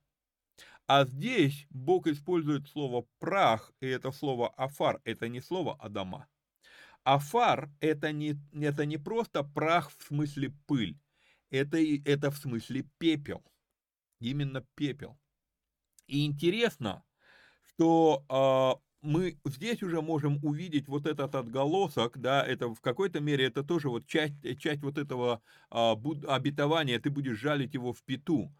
А 0.89 1.05
здесь 1.05 1.69
Бог 1.71 2.09
использует 2.09 2.67
слово 2.67 3.07
прах, 3.21 3.71
и 3.79 3.87
это 3.87 4.11
слово 4.11 4.49
афар, 4.57 5.01
это 5.05 5.29
не 5.29 5.41
слово 5.41 5.77
Адама. 5.77 6.27
Афар 7.05 7.71
это 7.79 8.11
не, 8.11 8.35
это 8.61 8.87
не 8.87 8.99
просто 8.99 9.45
прах 9.45 9.93
в 9.97 10.03
смысле 10.03 10.53
пыль, 10.67 10.99
это, 11.49 11.79
это 11.79 12.33
в 12.33 12.39
смысле 12.39 12.91
пепел. 12.99 13.45
Именно 14.19 14.67
пепел. 14.75 15.17
И 16.09 16.27
интересно, 16.27 17.05
что 17.63 18.25
э, 18.29 18.90
мы 19.03 19.39
здесь 19.45 19.83
уже 19.83 20.03
можем 20.03 20.39
увидеть 20.45 20.89
вот 20.89 21.07
этот 21.07 21.35
отголосок, 21.35 22.19
да, 22.19 22.45
это 22.45 22.75
в 22.75 22.81
какой-то 22.81 23.21
мере 23.21 23.47
это 23.47 23.63
тоже 23.63 23.89
вот 23.89 24.07
часть, 24.07 24.35
часть 24.59 24.83
вот 24.83 24.99
этого 24.99 25.43
э, 25.71 25.95
обетования, 26.29 26.99
ты 27.01 27.11
будешь 27.11 27.39
жалить 27.39 27.75
его 27.75 27.93
в 27.93 28.03
пету. 28.03 28.53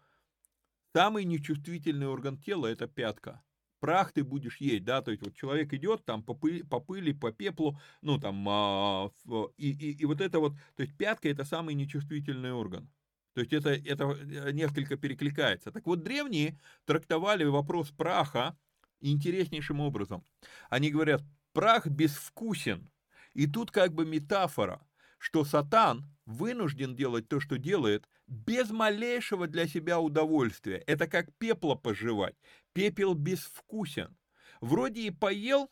Самый 0.93 1.25
нечувствительный 1.25 2.07
орган 2.07 2.37
тела 2.37 2.67
это 2.67 2.87
пятка 2.87 3.43
прах 3.81 4.13
ты 4.13 4.23
будешь 4.23 4.57
есть, 4.57 4.85
да, 4.85 5.01
то 5.01 5.11
есть 5.11 5.23
вот 5.23 5.35
человек 5.35 5.73
идет 5.73 6.05
там 6.05 6.23
по 6.23 6.33
пыли, 6.33 6.61
по, 6.61 6.79
пыли, 6.79 7.13
по 7.13 7.33
пеплу, 7.33 7.77
ну 8.01 8.17
там, 8.19 8.47
а, 8.47 9.11
и, 9.57 9.71
и, 9.71 10.01
и 10.01 10.05
вот 10.05 10.21
это 10.21 10.39
вот, 10.39 10.53
то 10.75 10.83
есть 10.83 10.95
пятка 10.95 11.27
это 11.27 11.43
самый 11.43 11.75
нечувствительный 11.75 12.53
орган. 12.53 12.89
То 13.33 13.41
есть 13.41 13.53
это, 13.53 13.71
это 13.71 14.05
э, 14.05 14.51
несколько 14.51 14.97
перекликается. 14.97 15.71
Так 15.71 15.85
вот, 15.85 16.03
древние 16.03 16.59
трактовали 16.85 17.43
вопрос 17.45 17.89
праха 17.89 18.57
интереснейшим 19.01 19.79
образом. 19.79 20.23
Они 20.69 20.89
говорят, 20.91 21.23
прах 21.53 21.87
безвкусен. 21.87 22.89
И 23.33 23.47
тут 23.47 23.71
как 23.71 23.93
бы 23.93 24.05
метафора, 24.05 24.85
что 25.17 25.43
сатан 25.43 26.05
вынужден 26.25 26.95
делать 26.95 27.27
то, 27.27 27.39
что 27.39 27.57
делает, 27.57 28.07
без 28.27 28.69
малейшего 28.71 29.47
для 29.47 29.67
себя 29.67 29.99
удовольствия. 29.99 30.77
Это 30.87 31.07
как 31.07 31.35
пепла 31.37 31.75
пожевать. 31.75 32.35
Пепел 32.73 33.13
безвкусен. 33.13 34.17
Вроде 34.61 35.01
и 35.01 35.11
поел, 35.11 35.69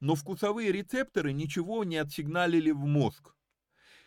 но 0.00 0.14
вкусовые 0.14 0.72
рецепторы 0.72 1.32
ничего 1.32 1.84
не 1.84 1.96
отсигналили 1.96 2.70
в 2.70 2.84
мозг. 2.86 3.34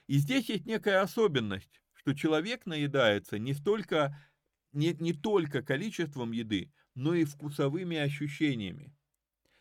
И 0.08 0.18
здесь 0.18 0.50
есть 0.50 0.66
некая 0.66 1.02
особенность, 1.02 1.82
что 1.94 2.14
человек 2.14 2.66
наедается 2.66 3.40
не 3.40 3.54
столько, 3.54 4.20
не, 4.74 4.94
не 4.94 5.14
только 5.14 5.62
количеством 5.62 6.32
еды, 6.32 6.74
но 6.96 7.14
и 7.16 7.26
вкусовыми 7.26 7.98
ощущениями. 7.98 8.94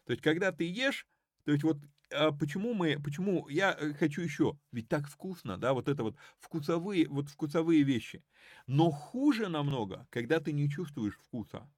То 0.06 0.12
есть, 0.12 0.22
когда 0.22 0.52
ты 0.52 0.64
ешь, 0.70 1.06
то 1.44 1.52
есть 1.52 1.64
вот 1.64 1.78
а 2.14 2.30
почему 2.32 2.74
мы, 2.74 3.00
почему 3.02 3.48
я 3.48 3.72
э, 3.78 3.94
хочу 3.94 4.20
еще, 4.20 4.58
ведь 4.70 4.88
так 4.88 5.08
вкусно, 5.08 5.56
да, 5.58 5.72
вот 5.72 5.88
это 5.88 6.02
вот 6.02 6.16
вкусовые, 6.38 7.08
вот 7.08 7.28
вкусовые 7.30 7.82
вещи. 7.84 8.22
Но 8.66 8.90
хуже 8.90 9.48
намного, 9.48 10.06
когда 10.10 10.38
ты 10.40 10.52
не 10.52 10.68
чувствуешь 10.68 11.16
вкуса. 11.16 11.70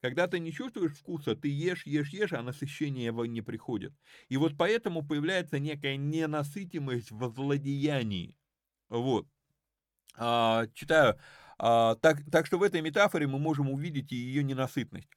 Когда 0.00 0.26
ты 0.26 0.40
не 0.40 0.50
чувствуешь 0.52 0.94
вкуса, 0.94 1.36
ты 1.36 1.48
ешь, 1.48 1.86
ешь, 1.86 2.08
ешь, 2.10 2.32
а 2.32 2.42
насыщение 2.42 3.06
его 3.06 3.24
не 3.26 3.42
приходит. 3.42 3.92
И 4.28 4.36
вот 4.36 4.56
поэтому 4.58 5.06
появляется 5.06 5.58
некая 5.60 5.96
ненасытимость 5.96 7.12
в 7.12 7.32
злодеянии. 7.32 8.36
Вот. 8.88 9.28
А, 10.16 10.66
читаю. 10.74 11.18
А, 11.58 11.94
так, 11.96 12.18
так 12.30 12.46
что 12.46 12.58
в 12.58 12.62
этой 12.62 12.80
метафоре 12.80 13.26
мы 13.26 13.38
можем 13.38 13.70
увидеть 13.70 14.12
и 14.12 14.16
ее 14.16 14.42
ненасытность. 14.42 15.08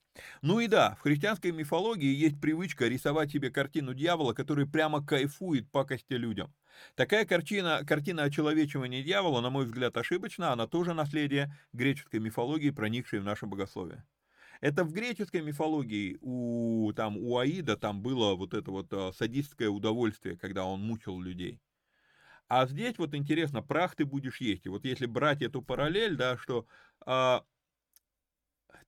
Ну 0.42 0.60
и 0.60 0.68
да, 0.68 0.96
в 0.96 1.02
христианской 1.02 1.52
мифологии 1.52 2.14
есть 2.14 2.40
привычка 2.40 2.88
рисовать 2.88 3.32
себе 3.32 3.50
картину 3.50 3.94
дьявола, 3.94 4.34
который 4.34 4.66
прямо 4.66 5.06
кайфует 5.06 5.70
пакости 5.72 6.14
людям. 6.14 6.54
Такая 6.96 7.26
картина, 7.26 7.82
картина 7.86 8.24
очеловечивания 8.24 9.04
дьявола, 9.04 9.42
на 9.42 9.50
мой 9.50 9.66
взгляд, 9.66 9.98
ошибочна, 9.98 10.52
она 10.52 10.68
тоже 10.68 10.94
наследие 10.94 11.54
греческой 11.74 12.20
мифологии, 12.20 12.70
проникшей 12.70 13.20
в 13.20 13.24
наше 13.24 13.46
богословие. 13.46 14.06
Это 14.62 14.84
в 14.84 14.94
греческой 14.94 15.42
мифологии 15.42 16.18
у, 16.22 16.92
там, 16.96 17.18
у 17.18 17.38
Аида 17.38 17.78
там 17.78 18.02
было 18.02 18.36
вот 18.36 18.54
это 18.54 18.72
вот 18.72 18.88
а, 18.94 19.12
садистское 19.12 19.70
удовольствие, 19.70 20.38
когда 20.38 20.66
он 20.66 20.82
мучил 20.82 21.20
людей. 21.20 21.60
А 22.48 22.68
здесь 22.68 22.98
вот 22.98 23.16
интересно, 23.16 23.62
прах 23.62 23.96
ты 23.96 24.06
будешь 24.06 24.42
есть. 24.42 24.66
И 24.66 24.70
вот 24.70 24.86
если 24.86 25.06
брать 25.06 25.42
эту 25.42 25.62
параллель, 25.62 26.16
да, 26.16 26.38
что 26.38 26.68
а, 27.06 27.44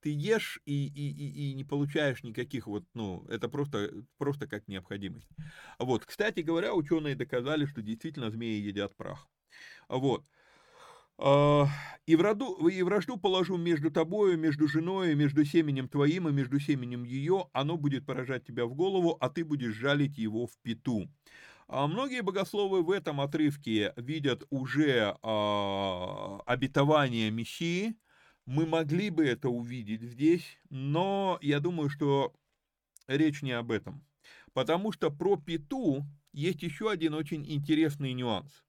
ты 0.02 0.10
ешь 0.10 0.60
и, 0.66 0.88
и, 0.88 1.10
и, 1.10 1.52
и 1.52 1.54
не 1.54 1.64
получаешь 1.64 2.24
никаких 2.24 2.68
вот, 2.68 2.86
ну, 2.94 3.26
это 3.30 3.50
просто, 3.50 3.92
просто 4.18 4.48
как 4.48 4.68
необходимость. 4.68 5.30
Вот, 5.80 6.06
кстати 6.06 6.42
говоря, 6.42 6.74
ученые 6.74 7.16
доказали, 7.16 7.66
что 7.66 7.82
действительно 7.82 8.30
змеи 8.30 8.62
едят 8.62 8.96
прах. 8.96 9.28
Вот. 9.90 10.24
А, 11.18 11.68
и, 12.06 12.16
в 12.16 12.22
роду, 12.22 12.68
и 12.68 12.82
вражду 12.84 13.18
положу 13.18 13.58
между 13.58 13.90
тобою, 13.90 14.38
между 14.38 14.68
женой, 14.68 15.16
между 15.16 15.46
семенем 15.46 15.90
твоим 15.90 16.30
и 16.30 16.32
между 16.32 16.60
семенем 16.60 17.04
ее, 17.04 17.50
оно 17.54 17.76
будет 17.78 18.06
поражать 18.06 18.46
тебя 18.46 18.66
в 18.66 18.76
голову, 18.76 19.18
а 19.20 19.30
ты 19.30 19.44
будешь 19.44 19.74
жалить 19.74 20.18
его 20.18 20.46
в 20.46 20.52
пету. 20.62 21.10
А 21.68 21.88
многие 21.88 22.22
богословы 22.22 22.81
в 22.81 22.91
этом 22.91 23.19
отрывке 23.19 23.94
видят 23.98 24.44
уже 24.49 25.18
а, 25.22 26.39
обетование 26.45 27.30
Мессии. 27.30 27.95
Мы 28.45 28.65
могли 28.65 29.10
бы 29.10 29.26
это 29.26 29.49
увидеть 29.49 30.02
здесь, 30.02 30.57
но 30.69 31.38
я 31.41 31.60
думаю, 31.60 31.89
что 31.89 32.34
речь 33.07 33.41
не 33.41 33.52
об 33.52 33.72
этом. 33.72 34.06
Потому 34.53 34.94
что 34.94 35.11
про 35.11 35.35
пету 35.35 36.06
есть 36.31 36.64
еще 36.64 36.89
один 36.89 37.14
очень 37.14 37.45
интересный 37.45 38.14
нюанс. 38.14 38.64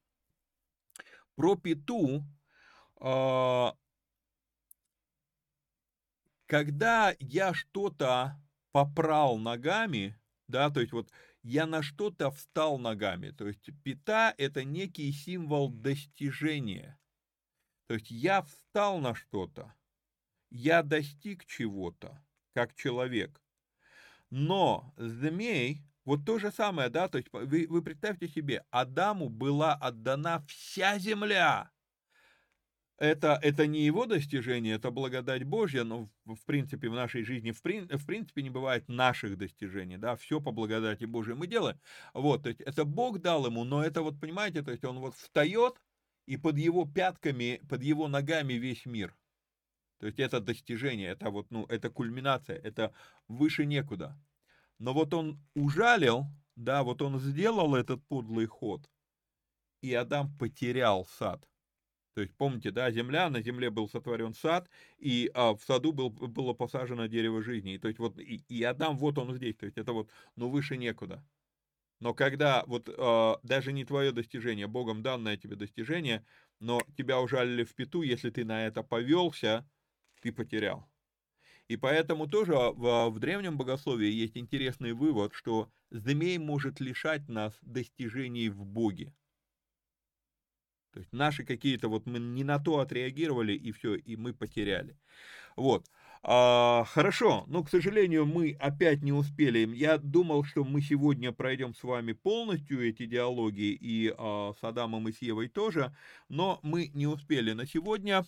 Про 1.36 1.54
пету 1.54 2.24
а, 3.00 3.76
когда 6.46 7.14
я 7.20 7.54
что-то 7.54 8.40
попрал 8.72 9.38
ногами, 9.38 10.18
да, 10.48 10.70
то 10.70 10.80
есть 10.80 10.92
вот 10.92 11.10
я 11.42 11.66
на 11.66 11.82
что-то 11.82 12.30
встал 12.30 12.78
ногами, 12.78 13.30
то 13.30 13.46
есть 13.46 13.70
пята– 13.82 14.34
это 14.38 14.64
некий 14.64 15.12
символ 15.12 15.70
достижения. 15.70 16.98
То 17.86 17.94
есть 17.94 18.10
я 18.10 18.42
встал 18.42 19.00
на 19.00 19.14
что-то, 19.14 19.72
я 20.50 20.82
достиг 20.82 21.46
чего-то, 21.46 22.22
как 22.54 22.74
человек. 22.74 23.42
Но 24.30 24.92
змей, 24.96 25.82
вот 26.04 26.24
то 26.26 26.38
же 26.38 26.50
самое, 26.50 26.90
да, 26.90 27.08
то 27.08 27.18
есть 27.18 27.28
вы, 27.32 27.66
вы 27.68 27.82
представьте 27.82 28.28
себе, 28.28 28.64
Адаму 28.70 29.28
была 29.28 29.74
отдана 29.74 30.44
вся 30.46 30.98
земля, 30.98 31.70
это, 32.98 33.38
это 33.42 33.66
не 33.66 33.84
его 33.84 34.06
достижение, 34.06 34.74
это 34.74 34.90
благодать 34.90 35.44
Божья, 35.44 35.84
но 35.84 36.08
в, 36.24 36.34
в 36.34 36.44
принципе 36.44 36.88
в 36.88 36.94
нашей 36.94 37.22
жизни 37.22 37.52
в, 37.52 37.60
в 37.60 38.06
принципе 38.06 38.42
не 38.42 38.50
бывает 38.50 38.88
наших 38.88 39.38
достижений, 39.38 39.96
да, 39.96 40.16
все 40.16 40.40
по 40.40 40.50
благодати 40.50 41.04
Божьей 41.04 41.34
мы 41.34 41.46
делаем. 41.46 41.80
Вот, 42.12 42.42
то 42.42 42.48
есть 42.48 42.60
это 42.60 42.84
Бог 42.84 43.20
дал 43.20 43.46
ему, 43.46 43.64
но 43.64 43.84
это 43.84 44.02
вот, 44.02 44.20
понимаете, 44.20 44.62
то 44.62 44.72
есть 44.72 44.84
он 44.84 44.98
вот 44.98 45.14
встает, 45.14 45.80
и 46.26 46.36
под 46.36 46.58
его 46.58 46.84
пятками, 46.84 47.62
под 47.68 47.82
его 47.82 48.08
ногами 48.08 48.54
весь 48.54 48.84
мир. 48.84 49.16
То 50.00 50.06
есть 50.06 50.18
это 50.18 50.40
достижение, 50.40 51.10
это 51.10 51.30
вот, 51.30 51.50
ну, 51.50 51.64
это 51.66 51.90
кульминация, 51.90 52.56
это 52.56 52.92
выше 53.28 53.64
некуда. 53.64 54.16
Но 54.78 54.92
вот 54.92 55.14
он 55.14 55.40
ужалил, 55.54 56.26
да, 56.56 56.82
вот 56.82 57.00
он 57.02 57.18
сделал 57.18 57.74
этот 57.74 58.04
подлый 58.06 58.46
ход, 58.46 58.88
и 59.82 59.94
Адам 59.94 60.36
потерял 60.36 61.04
сад. 61.04 61.48
То 62.18 62.22
есть, 62.22 62.34
помните, 62.34 62.72
да, 62.72 62.90
земля, 62.90 63.30
на 63.30 63.40
земле 63.40 63.70
был 63.70 63.88
сотворен 63.88 64.34
сад, 64.34 64.68
и 64.98 65.30
а, 65.34 65.54
в 65.54 65.62
саду 65.62 65.92
был, 65.92 66.10
было 66.10 66.52
посажено 66.52 67.06
дерево 67.06 67.44
жизни. 67.44 67.74
И, 67.74 67.78
то 67.78 67.86
есть, 67.86 68.00
вот, 68.00 68.18
и, 68.18 68.42
и 68.48 68.64
Адам, 68.64 68.98
вот 68.98 69.18
он 69.18 69.32
здесь, 69.36 69.54
то 69.54 69.66
есть, 69.66 69.78
это 69.78 69.92
вот, 69.92 70.10
ну, 70.34 70.48
выше 70.50 70.76
некуда. 70.76 71.24
Но 72.00 72.14
когда 72.14 72.64
вот 72.66 72.88
э, 72.88 73.34
даже 73.44 73.72
не 73.72 73.84
твое 73.84 74.10
достижение, 74.10 74.66
Богом 74.66 75.04
данное 75.04 75.36
тебе 75.36 75.54
достижение, 75.54 76.26
но 76.58 76.80
тебя 76.96 77.20
ужалили 77.20 77.62
в 77.62 77.72
пету, 77.76 78.02
если 78.02 78.30
ты 78.30 78.44
на 78.44 78.66
это 78.66 78.82
повелся, 78.82 79.64
ты 80.20 80.32
потерял. 80.32 80.90
И 81.68 81.76
поэтому 81.76 82.26
тоже 82.26 82.54
в, 82.54 83.10
в 83.10 83.18
древнем 83.20 83.56
богословии 83.56 84.10
есть 84.10 84.36
интересный 84.36 84.92
вывод, 84.92 85.34
что 85.34 85.70
змей 85.92 86.38
может 86.38 86.80
лишать 86.80 87.28
нас 87.28 87.56
достижений 87.62 88.48
в 88.48 88.66
Боге. 88.66 89.14
То 90.98 91.02
есть 91.02 91.12
наши 91.12 91.44
какие-то, 91.44 91.88
вот 91.88 92.06
мы 92.06 92.18
не 92.18 92.42
на 92.42 92.58
то 92.58 92.80
отреагировали, 92.80 93.52
и 93.52 93.70
все, 93.70 93.94
и 93.94 94.16
мы 94.16 94.34
потеряли. 94.34 94.96
Вот. 95.54 95.86
А, 96.24 96.86
хорошо, 96.88 97.44
но, 97.46 97.62
к 97.62 97.70
сожалению, 97.70 98.26
мы 98.26 98.56
опять 98.58 99.04
не 99.04 99.12
успели. 99.12 99.60
Я 99.76 99.98
думал, 99.98 100.42
что 100.42 100.64
мы 100.64 100.80
сегодня 100.80 101.30
пройдем 101.30 101.72
с 101.72 101.84
вами 101.84 102.14
полностью 102.14 102.84
эти 102.84 103.06
диалоги, 103.06 103.78
и 103.80 104.12
а, 104.18 104.54
с 104.60 104.64
Адамом 104.64 105.08
и 105.08 105.12
с 105.12 105.22
Евой 105.22 105.46
тоже, 105.46 105.94
но 106.28 106.58
мы 106.64 106.90
не 106.94 107.06
успели 107.06 107.52
на 107.52 107.64
сегодня. 107.64 108.26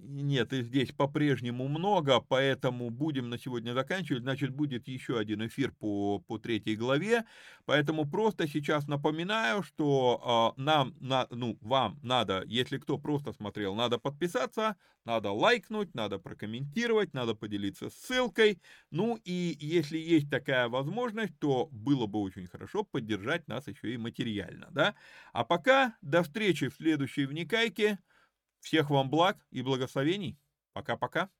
Нет, 0.00 0.52
и 0.52 0.62
здесь 0.62 0.92
по-прежнему 0.92 1.66
много, 1.66 2.20
поэтому 2.20 2.88
будем 2.90 3.28
на 3.30 3.38
сегодня 3.38 3.72
заканчивать. 3.72 4.22
Значит, 4.22 4.50
будет 4.50 4.86
еще 4.86 5.18
один 5.18 5.46
эфир 5.46 5.72
по, 5.72 6.20
по 6.20 6.38
третьей 6.38 6.76
главе. 6.76 7.24
Поэтому 7.66 8.08
просто 8.08 8.46
сейчас 8.46 8.86
напоминаю, 8.86 9.62
что 9.62 10.54
э, 10.56 10.60
нам, 10.62 10.94
на, 11.00 11.26
ну, 11.30 11.58
вам 11.60 11.98
надо, 12.02 12.44
если 12.46 12.78
кто 12.78 12.96
просто 12.96 13.32
смотрел, 13.32 13.74
надо 13.74 13.98
подписаться, 13.98 14.76
надо 15.04 15.32
лайкнуть, 15.32 15.94
надо 15.94 16.18
прокомментировать, 16.18 17.12
надо 17.12 17.34
поделиться 17.34 17.90
ссылкой. 17.90 18.60
Ну 18.90 19.18
и 19.24 19.56
если 19.60 19.98
есть 19.98 20.30
такая 20.30 20.68
возможность, 20.68 21.38
то 21.38 21.68
было 21.72 22.06
бы 22.06 22.20
очень 22.20 22.46
хорошо 22.46 22.84
поддержать 22.84 23.48
нас 23.48 23.66
еще 23.66 23.92
и 23.94 23.96
материально, 23.96 24.68
да? 24.70 24.94
А 25.32 25.44
пока 25.44 25.96
до 26.02 26.22
встречи 26.22 26.68
в 26.68 26.74
следующей 26.74 27.26
вникайке. 27.26 27.98
Всех 28.60 28.90
вам 28.90 29.10
благ 29.10 29.46
и 29.50 29.62
благословений. 29.62 30.38
Пока-пока. 30.72 31.30